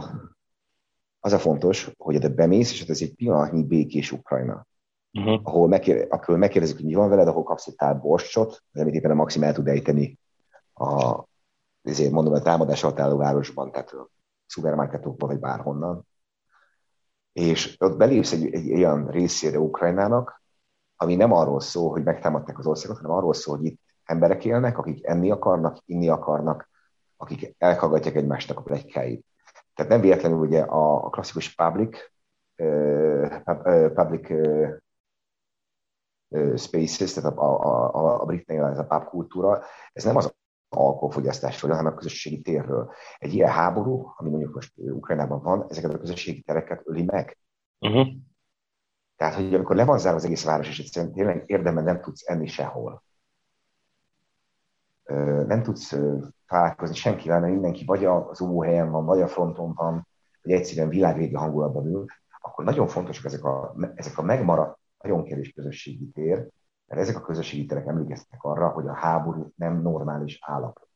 az 1.20 1.34
a 1.34 1.40
fontos, 1.40 1.92
hogy 1.98 2.16
oda 2.16 2.30
bemész, 2.30 2.72
és 2.72 2.88
ez 2.88 3.02
egy 3.02 3.16
pillanatnyi 3.16 3.64
békés 3.64 4.12
Ukrajna 4.12 4.68
uh-huh. 5.14 5.40
ahol, 5.44 5.68
megkér, 5.68 6.08
ahol 6.10 6.38
megkérdezik, 6.38 6.76
hogy 6.76 6.86
mi 6.86 6.94
van 6.94 7.10
veled, 7.10 7.28
ahol 7.28 7.44
kapsz 7.44 7.68
egy 7.68 7.76
tál 7.76 7.94
borscsot, 7.94 8.64
amit 8.74 8.94
éppen 8.94 9.12
a 9.12 9.14
Maxim 9.14 9.44
el 9.44 9.54
tud 9.54 9.68
ejteni 9.68 10.20
a, 10.74 11.26
ezért 11.84 12.12
mondom, 12.12 12.34
a 12.34 12.42
támadás 12.42 12.84
alatt 12.84 13.00
álló 13.00 13.18
városban, 13.18 13.72
tehát 13.72 13.96
szupermarketokban, 14.46 15.30
vagy 15.30 15.40
bárhonnan, 15.40 16.08
és 17.34 17.76
ott 17.80 17.98
belépsz 17.98 18.32
egy, 18.32 18.54
egy 18.54 18.74
olyan 18.74 19.08
részére 19.08 19.60
Ukrajnának, 19.60 20.42
ami 20.96 21.16
nem 21.16 21.32
arról 21.32 21.60
szól, 21.60 21.92
hogy 21.92 22.04
megtámadták 22.04 22.60
az 22.60 22.66
országot, 22.66 22.98
hanem 22.98 23.12
arról 23.12 23.34
szól, 23.34 23.58
hogy 23.58 23.66
itt 23.66 23.82
emberek 24.04 24.46
élnek, 24.46 24.78
akik 24.78 25.08
enni 25.08 25.32
akarnak, 25.32 25.78
inni 25.86 26.10
akarnak, 26.10 26.70
akik 27.18 27.56
elhallgatják 27.58 28.16
egymásnak 28.16 28.58
a 28.58 28.62
plegykáit. 28.62 29.26
Tehát 29.74 29.92
nem 29.92 30.02
véletlenül 30.02 30.38
ugye 30.38 30.62
a, 30.62 31.06
a 31.06 31.10
klasszikus 31.10 31.56
public, 31.56 31.98
uh, 32.58 33.94
public 33.94 34.28
spaces, 36.56 37.14
tehát 37.14 37.38
a, 37.38 37.64
a, 37.64 37.94
a, 37.94 38.22
a 38.22 38.26
britnél 38.26 38.66
ez 38.66 38.80
a 38.80 38.86
pub 38.86 39.04
kultúra, 39.04 39.62
ez 39.94 40.04
nem 40.04 40.16
az 40.16 40.34
alkoholfogyasztásról, 40.76 41.72
hanem 41.72 41.92
a 41.92 41.96
közösségi 41.96 42.42
térről. 42.42 42.92
Egy 43.18 43.34
ilyen 43.34 43.50
háború, 43.50 44.14
ami 44.16 44.30
mondjuk 44.30 44.54
most 44.54 44.74
Ukrajnában 44.76 45.42
van, 45.42 45.66
ezeket 45.70 45.94
a 45.94 46.00
közösségi 46.00 46.42
tereket 46.42 46.82
öli 46.86 47.04
meg. 47.04 47.38
Uh-huh. 47.80 48.08
Tehát, 49.16 49.36
hogy 49.36 49.54
amikor 49.54 49.76
le 49.76 49.86
van 49.86 50.00
zárva 50.00 50.18
az 50.18 50.26
egész 50.26 50.46
város, 50.46 50.70
és 50.70 50.80
egyszerűen 50.80 51.14
tényleg 51.14 51.44
érdemben 51.46 51.84
nem 51.84 52.02
tudsz 52.02 52.30
enni 52.30 52.48
sehol. 52.48 53.04
Nem 55.48 55.64
tudsz 55.64 55.96
találkozni 56.48 56.96
senkivel, 56.96 57.40
mert 57.40 57.54
mindenki 57.54 57.86
vagy 57.86 58.06
az 58.06 58.48
helyen 58.64 58.92
van, 58.92 59.06
vagy 59.06 59.22
a 59.22 59.28
fronton 59.28 59.74
van, 59.74 60.08
vagy 60.42 60.52
egyszerűen 60.52 60.90
világvégi 60.90 61.34
hangulatban 61.34 61.86
ül, 61.86 62.06
akkor 62.40 62.66
nagyon 62.66 62.88
fontosak 62.88 63.26
ezek 63.26 63.44
a, 63.44 63.76
ezek 63.96 64.18
a 64.18 64.22
megmaradt, 64.22 64.80
nagyon 65.02 65.24
kevés 65.24 65.54
közösségi 65.54 66.10
tér, 66.14 66.50
mert 66.94 67.08
ezek 67.08 67.22
a 67.22 67.26
közösségi 67.26 67.66
terek 67.66 67.88
emlékeztek 67.88 68.44
arra, 68.44 68.70
hogy 68.70 68.88
a 68.88 68.94
háború 68.94 69.52
nem 69.56 69.82
normális 69.82 70.40
állapot. 70.42 70.88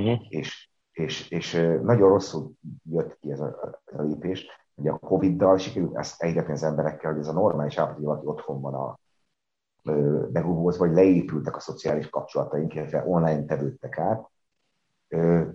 Mm. 0.00 0.14
És, 0.28 0.70
és, 0.92 1.30
és 1.30 1.52
nagyon 1.82 2.08
rosszul 2.08 2.52
jött 2.90 3.18
ki 3.18 3.30
ez 3.30 3.40
a, 3.40 3.80
ez 3.84 3.98
a 3.98 4.02
lépés, 4.02 4.46
hogy 4.74 4.88
a 4.88 4.98
Covid-dal 4.98 5.58
sikerült 5.58 5.96
ezt 5.96 6.22
egyetlen 6.22 6.54
az 6.54 6.62
emberekkel, 6.62 7.10
hogy 7.10 7.20
ez 7.20 7.28
a 7.28 7.32
normális 7.32 7.78
állapot, 7.78 7.96
hogy 7.96 8.04
valaki 8.04 8.26
otthon 8.26 8.60
van 8.60 8.74
a 8.74 8.98
begubózva, 10.28 10.86
vagy 10.86 10.94
leépültek 10.94 11.56
a 11.56 11.60
szociális 11.60 12.08
kapcsolataink, 12.08 12.74
illetve 12.74 13.04
online 13.06 13.44
tevődtek 13.44 13.98
át, 13.98 14.30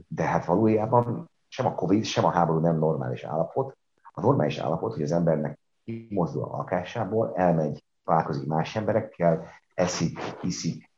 de 0.08 0.24
hát 0.24 0.46
valójában 0.46 1.30
sem 1.48 1.66
a 1.66 1.76
Covid, 1.76 2.04
sem 2.04 2.26
a 2.26 2.32
háború 2.32 2.60
nem 2.60 2.78
normális 2.78 3.24
állapot. 3.24 3.78
A 4.12 4.22
normális 4.22 4.58
állapot, 4.58 4.94
hogy 4.94 5.04
az 5.04 5.12
embernek 5.12 5.60
kimozdul 5.84 6.44
a 6.44 6.58
lakásából, 6.58 7.34
elmegy, 7.36 7.84
találkozik 8.10 8.47
más 8.47 8.76
emberekkel, 8.76 9.45
eszik, 9.74 10.20
iszik, 10.41 10.91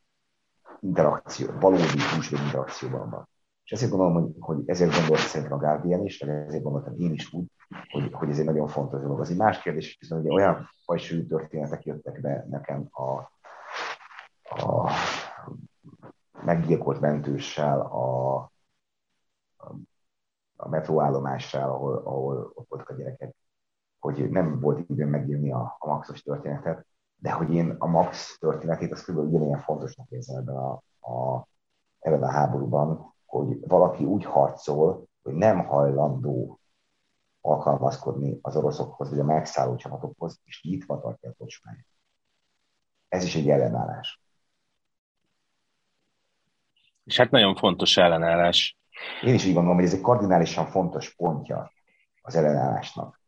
interakció, 0.80 1.50
valódi 1.60 2.00
húsvér 2.14 2.40
interakcióban 2.40 3.10
van. 3.10 3.28
És 3.64 3.72
ezért 3.72 3.90
gondolom, 3.90 4.14
hogy, 4.14 4.34
hogy 4.38 4.68
ezért 4.68 4.90
gondoltam 4.90 5.26
szerintem 5.26 5.58
a 5.58 5.60
Guardian 5.60 6.04
is, 6.04 6.18
meg 6.18 6.46
ezért 6.46 6.62
gondoltam 6.62 6.94
én 6.98 7.12
is 7.12 7.32
úgy, 7.32 7.46
hogy, 7.90 8.12
hogy 8.12 8.30
ez 8.30 8.38
egy 8.38 8.44
nagyon 8.44 8.68
fontos 8.68 9.00
dolog. 9.00 9.20
Az 9.20 9.30
egy 9.30 9.36
más 9.36 9.62
kérdés, 9.62 9.96
hiszen 10.00 10.18
ugye 10.18 10.30
olyan 10.30 10.68
fajsúlyú 10.84 11.26
történetek 11.26 11.84
jöttek 11.84 12.20
be 12.20 12.46
nekem 12.50 12.88
a, 12.90 13.10
a 14.42 14.90
meggyilkolt 16.44 17.00
mentőssel, 17.00 17.80
a, 17.80 18.34
a 20.56 20.68
metróállomással, 20.68 21.70
ahol, 21.70 21.96
ahol 21.96 22.52
ott 22.54 22.68
voltak 22.68 22.88
a 22.88 22.94
gyerekek, 22.94 23.34
hogy 23.98 24.30
nem 24.30 24.60
volt 24.60 24.90
időm 24.90 25.08
megírni 25.08 25.52
a, 25.52 25.76
a 25.78 25.86
Maxos 25.86 26.22
történetet, 26.22 26.86
de 27.22 27.30
hogy 27.30 27.54
én 27.54 27.74
a 27.78 27.86
Max 27.86 28.38
történetét 28.38 28.92
az 28.92 29.04
kb. 29.04 29.18
ugyanilyen 29.18 29.60
fontosnak 29.60 30.10
érzem 30.10 30.36
ebben 30.36 30.56
a, 30.56 30.72
a, 31.00 31.48
ebben 31.98 32.22
a 32.22 32.30
háborúban, 32.30 33.14
hogy 33.24 33.66
valaki 33.66 34.04
úgy 34.04 34.24
harcol, 34.24 35.06
hogy 35.22 35.34
nem 35.34 35.64
hajlandó 35.66 36.60
alkalmazkodni 37.40 38.38
az 38.42 38.56
oroszokhoz, 38.56 39.10
vagy 39.10 39.18
a 39.18 39.24
megszálló 39.24 39.76
csapatokhoz, 39.76 40.40
és 40.44 40.62
nyitva 40.62 41.00
tartja 41.00 41.30
a 41.30 41.34
kocsmáját. 41.38 41.86
Ez 43.08 43.24
is 43.24 43.34
egy 43.34 43.48
ellenállás. 43.48 44.22
És 47.04 47.16
hát 47.16 47.30
nagyon 47.30 47.56
fontos 47.56 47.96
ellenállás. 47.96 48.78
Én 49.22 49.34
is 49.34 49.44
így 49.44 49.54
gondolom, 49.54 49.76
hogy 49.76 49.86
ez 49.86 49.94
egy 49.94 50.00
kardinálisan 50.00 50.66
fontos 50.66 51.14
pontja 51.14 51.72
az 52.22 52.34
ellenállásnak. 52.34 53.21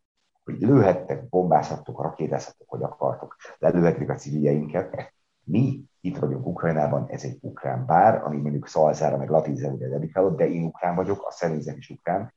Hogy 0.45 0.61
lőhettek, 0.61 1.29
bombázhattok, 1.29 2.03
rakétázhattok, 2.03 2.69
hogy 2.69 2.83
akartok, 2.83 3.37
lelőhetik 3.59 4.09
a 4.09 4.15
civiljeinket. 4.15 5.15
Mi 5.45 5.85
itt 6.01 6.17
vagyunk 6.17 6.47
Ukrajnában, 6.47 7.09
ez 7.09 7.25
egy 7.25 7.39
ukrán 7.41 7.87
bár, 7.87 8.25
ami 8.25 8.37
mondjuk 8.37 8.67
Szalzára, 8.67 9.17
meg 9.17 9.31
ugye 9.31 9.89
dedikálott, 9.89 10.37
de 10.37 10.49
én 10.49 10.65
ukrán 10.65 10.95
vagyok, 10.95 11.27
a 11.27 11.31
szerintben 11.31 11.77
is 11.77 11.91
ukrán, 11.91 12.35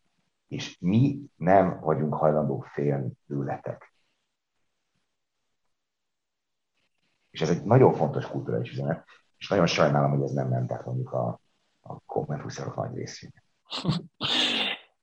és 0.47 0.77
mi 0.79 1.21
nem 1.35 1.79
vagyunk 1.79 2.13
hajlandók 2.13 2.65
félni 2.65 3.11
tőletek. 3.27 3.93
És 7.29 7.41
ez 7.41 7.49
egy 7.49 7.63
nagyon 7.63 7.93
fontos 7.93 8.27
kulturális 8.27 8.71
üzenet, 8.71 9.05
és 9.37 9.47
nagyon 9.47 9.65
sajnálom, 9.65 10.11
hogy 10.11 10.21
ez 10.21 10.31
nem 10.31 10.47
ment 10.47 10.71
át 10.71 10.85
mondjuk 10.85 11.11
a, 11.11 11.39
a 11.81 11.99
kommentuszorok 12.05 12.75
nagy 12.75 12.95
részének. 12.95 13.43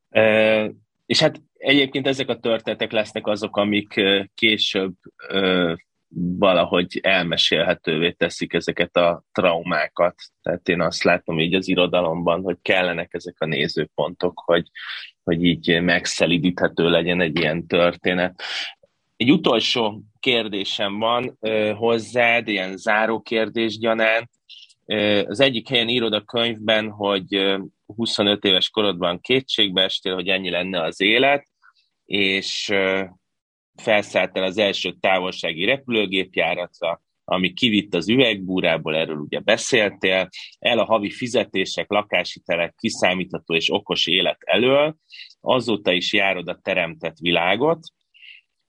e, 0.09 0.65
és 1.07 1.21
hát 1.21 1.43
egyébként 1.65 2.07
ezek 2.07 2.29
a 2.29 2.39
történetek 2.39 2.93
lesznek 2.93 3.27
azok, 3.27 3.57
amik 3.57 4.01
később 4.35 4.95
e, 5.29 5.77
valahogy 6.39 6.99
elmesélhetővé 7.03 8.11
teszik 8.11 8.53
ezeket 8.53 8.97
a 8.97 9.25
traumákat. 9.33 10.15
Tehát 10.43 10.69
én 10.69 10.81
azt 10.81 11.03
látom 11.03 11.41
így 11.41 11.55
az 11.55 11.69
irodalomban, 11.69 12.43
hogy 12.43 12.57
kellenek 12.63 13.15
ezek 13.15 13.35
a 13.39 13.47
nézőpontok, 13.47 14.43
hogy, 14.45 14.69
hogy 15.23 15.45
így 15.45 15.81
megszelidíthető 15.83 16.91
legyen 16.91 17.21
egy 17.21 17.39
ilyen 17.39 17.67
történet. 17.67 18.43
Egy 19.17 19.31
utolsó 19.31 20.03
kérdésem 20.21 20.99
van 20.99 21.39
hozzád, 21.77 22.49
ilyen 22.49 22.77
záró 22.77 23.21
kérdés 23.21 23.79
gyanánt. 23.79 24.31
Az 25.27 25.41
egyik 25.41 25.69
helyen 25.69 25.89
írod 25.89 26.13
a 26.13 26.25
könyvben, 26.25 26.91
hogy 26.91 27.57
25 27.87 28.45
éves 28.45 28.71
korodban 28.71 29.21
kétségbe 29.21 29.83
estél, 29.83 30.15
hogy 30.15 30.29
ennyi 30.29 30.51
lenne 30.51 30.83
az 30.83 31.01
élet, 31.01 31.47
és 32.05 32.73
felszálltál 33.75 34.45
az 34.45 34.59
első 34.59 34.93
távolsági 35.01 35.65
repülőgépjáratra, 35.65 37.03
ami 37.25 37.53
kivitt 37.53 37.95
az 37.95 38.09
üvegbúrából, 38.09 38.97
erről 38.97 39.17
ugye 39.17 39.41
beszéltél, 39.41 40.29
el 40.59 40.79
a 40.79 40.85
havi 40.85 41.11
fizetések, 41.11 41.91
lakáshitelek, 41.91 42.75
kiszámítható 42.79 43.55
és 43.55 43.73
okos 43.73 44.07
élet 44.07 44.39
elől, 44.41 44.97
azóta 45.41 45.93
is 45.93 46.13
járod 46.13 46.49
a 46.49 46.59
teremtett 46.63 47.19
világot, 47.19 47.79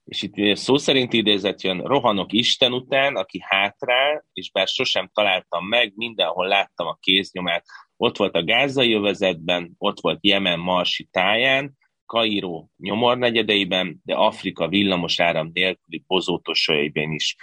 és 0.04 0.22
itt 0.22 0.56
szó 0.56 0.76
szerint 0.76 1.12
idézet 1.12 1.62
jön, 1.62 1.80
rohanok 1.80 2.32
Isten 2.32 2.72
után, 2.72 3.16
aki 3.16 3.40
hátrál, 3.42 4.24
és 4.32 4.50
bár 4.50 4.66
sosem 4.66 5.10
találtam 5.12 5.66
meg, 5.66 5.92
mindenhol 5.94 6.46
láttam 6.46 6.86
a 6.86 6.98
kéznyomát. 7.00 7.64
Ott 7.96 8.16
volt 8.16 8.34
a 8.34 8.44
gázai 8.44 8.92
övezetben, 8.92 9.74
ott 9.78 10.00
volt 10.00 10.18
Jemen 10.22 10.58
marsi 10.58 11.08
táján, 11.10 11.76
Kairó 12.06 12.70
nyomornegyedeiben, 12.76 14.00
de 14.04 14.14
Afrika 14.14 14.68
villamos 14.68 15.20
áram 15.20 15.50
nélküli 15.52 16.04
bozótosaiben 16.06 17.10
is. 17.12 17.36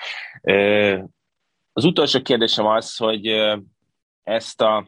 Az 1.74 1.86
utolsó 1.86 2.22
kérdésem 2.22 2.66
az, 2.66 2.95
hogy 2.95 3.28
ezt 4.24 4.61
a, 4.61 4.88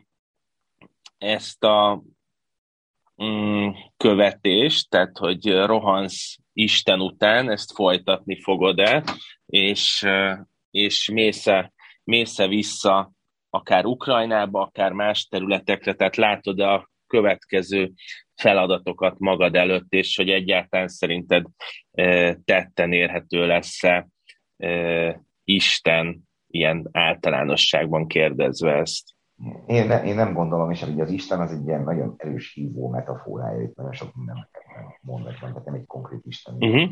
ezt 1.17 1.63
a 1.63 2.03
mm, 3.23 3.69
követést, 3.97 4.89
tehát 4.89 5.17
hogy 5.17 5.51
rohansz 5.51 6.37
Isten 6.53 7.01
után, 7.01 7.49
ezt 7.49 7.71
folytatni 7.71 8.41
fogod-e, 8.41 9.03
és, 9.45 10.05
és 10.71 11.09
mész-e, 11.09 11.73
mész 12.03 12.37
vissza 12.37 13.11
akár 13.49 13.85
Ukrajnába, 13.85 14.61
akár 14.61 14.91
más 14.91 15.27
területekre, 15.27 15.93
tehát 15.93 16.15
látod 16.15 16.59
a 16.59 16.89
következő 17.07 17.91
feladatokat 18.35 19.19
magad 19.19 19.55
előtt, 19.55 19.93
és 19.93 20.15
hogy 20.15 20.29
egyáltalán 20.29 20.87
szerinted 20.87 21.45
tetten 22.45 22.93
érhető 22.93 23.45
lesz-e 23.45 24.07
Isten 25.43 26.23
ilyen 26.47 26.89
általánosságban 26.91 28.07
kérdezve 28.07 28.73
ezt? 28.73 29.13
Én, 29.67 29.87
ne, 29.87 30.03
én 30.03 30.15
nem 30.15 30.33
gondolom, 30.33 30.71
és 30.71 30.83
hogy 30.83 30.99
az 30.99 31.11
Isten 31.11 31.39
az 31.39 31.51
egy 31.51 31.67
ilyen 31.67 31.83
nagyon 31.83 32.13
erős 32.17 32.53
hívó 32.53 32.89
metaforája, 32.89 33.61
itt 33.61 33.75
nagyon 33.75 33.93
sok 33.93 34.15
minden 34.15 34.49
mondani 35.01 35.37
van, 35.41 35.49
tehát 35.49 35.65
nem 35.65 35.73
egy 35.73 35.85
konkrét 35.85 36.21
Isten 36.25 36.55
uh-huh. 36.59 36.91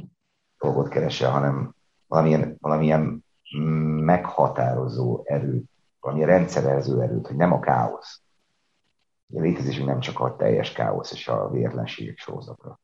dolgot 0.59 0.89
keresel, 0.89 1.32
hanem 1.32 1.76
valamilyen, 2.07 2.57
valamilyen 2.59 3.26
meghatározó 4.03 5.22
erőt, 5.24 5.70
valamilyen 5.99 6.30
rendszerező 6.30 7.01
erőt, 7.01 7.28
hogy 7.28 7.36
nem 7.36 7.53
a 7.53 7.59
káosz. 7.59 8.22
A 9.36 9.40
létezésünk 9.40 9.88
nem 9.88 10.00
csak 10.00 10.20
a 10.20 10.36
teljes 10.36 10.72
káosz 10.72 11.12
és 11.12 11.28
a 11.28 11.50
vérlenségek 11.50 12.18
sorozatra. 12.18 12.80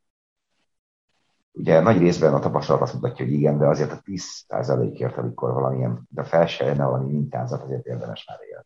Ugye 1.51 1.79
nagy 1.79 1.97
részben 1.97 2.33
a 2.33 2.39
tapasztalat 2.39 2.81
azt 2.81 2.93
mutatja, 2.93 3.25
hogy 3.25 3.33
igen, 3.33 3.57
de 3.57 3.67
azért 3.67 3.91
a 3.91 4.01
10%-ért, 4.01 5.17
amikor 5.17 5.53
valamilyen, 5.53 6.07
de 6.09 6.23
fel 6.23 6.45
se 6.45 6.73
valami 6.73 7.11
mintázat, 7.11 7.61
azért 7.61 7.85
érdemes 7.85 8.25
már 8.25 8.39
élni. 8.41 8.65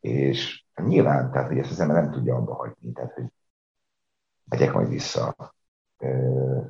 És 0.00 0.64
nyilván, 0.74 1.30
tehát 1.30 1.48
hogy 1.48 1.58
ezt 1.58 1.70
az 1.70 1.80
ember 1.80 2.02
nem 2.02 2.12
tudja 2.12 2.36
abba 2.36 2.54
hagyni, 2.54 2.92
tehát 2.92 3.12
hogy 3.12 3.32
megyek 4.44 4.72
majd 4.72 4.88
vissza 4.88 5.34
uh, 5.98 6.66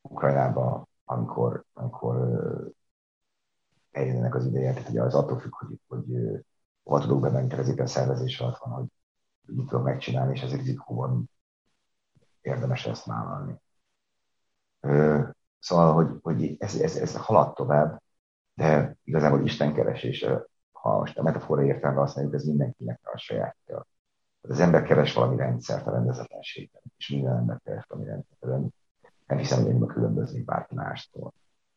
Ukrajnába, 0.00 0.88
amikor, 1.04 1.64
amikor 1.72 2.16
uh, 2.16 2.72
eljönnek 3.90 4.34
az 4.34 4.46
ideje. 4.46 4.72
Tehát 4.72 4.88
ugye 4.88 5.02
az 5.02 5.14
attól 5.14 5.38
függ, 5.38 5.54
hogy, 5.54 5.80
hogy 5.88 6.10
uh, 6.10 6.38
hova 6.88 7.00
tudok 7.00 7.52
ez 7.52 7.68
a 7.78 7.86
szervezés 7.86 8.40
alatt 8.40 8.58
van, 8.58 8.72
hogy 8.72 8.86
mit 9.56 9.66
tudok 9.68 9.84
megcsinálni, 9.84 10.32
és 10.32 10.42
ez 10.42 10.56
rizikóban 10.56 11.30
érdemes 12.40 12.86
ezt 12.86 13.04
vállalni. 13.04 13.60
Szóval, 15.58 15.92
hogy, 15.92 16.18
hogy 16.22 16.56
ez, 16.58 16.74
ez, 16.74 16.96
ez 16.96 17.16
halad 17.16 17.54
tovább, 17.54 18.02
de 18.54 18.96
igazából 19.04 19.44
Isten 19.44 19.74
keresése, 19.74 20.46
ha 20.72 20.98
most 20.98 21.18
a 21.18 21.22
metafora 21.22 21.62
értelme 21.62 21.98
használjuk, 21.98 22.34
ez 22.34 22.44
mindenkinek 22.44 23.00
a 23.02 23.18
sajátja. 23.18 23.86
Az 24.40 24.60
ember 24.60 24.82
keres 24.82 25.14
valami 25.14 25.36
rendszert 25.36 25.86
a 25.86 25.90
rendezetlenségben, 25.90 26.82
és 26.96 27.08
minden 27.08 27.36
ember 27.36 27.60
keres 27.64 27.84
valami 27.88 28.08
rendszert. 28.08 28.72
Nem 29.26 29.38
hiszem, 29.38 29.62
hogy 29.62 29.70
ennyire 29.70 29.86
különbözni 29.86 30.42
bárki 30.42 30.74
mástól. 30.74 31.32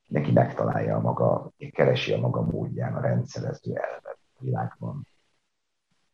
Neki 0.07 0.31
megtalálja 0.31 0.95
a 0.95 1.01
maga, 1.01 1.51
keresi 1.71 2.13
a 2.13 2.19
maga 2.19 2.41
módján 2.41 2.95
a 2.95 3.01
rendszerező 3.01 3.75
elvet 3.75 4.19
világban, 4.41 5.07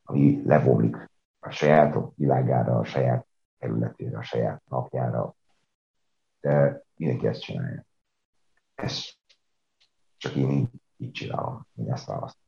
ami 0.03 0.41
levomlik 0.45 1.09
a 1.39 1.49
saját 1.49 1.95
világára, 2.15 2.78
a 2.78 2.86
saját 2.86 3.28
területére, 3.57 4.17
a 4.17 4.23
saját 4.23 4.61
napjára. 4.65 5.36
De 6.39 6.84
mindenki 6.95 7.28
ezt 7.28 7.41
csinálja. 7.41 7.86
Ez 8.75 9.09
csak 10.17 10.36
én 10.36 10.49
így, 10.51 10.69
így 10.97 11.11
csinálom, 11.11 11.67
én 11.75 11.91
ezt 11.91 12.05
választom. 12.05 12.47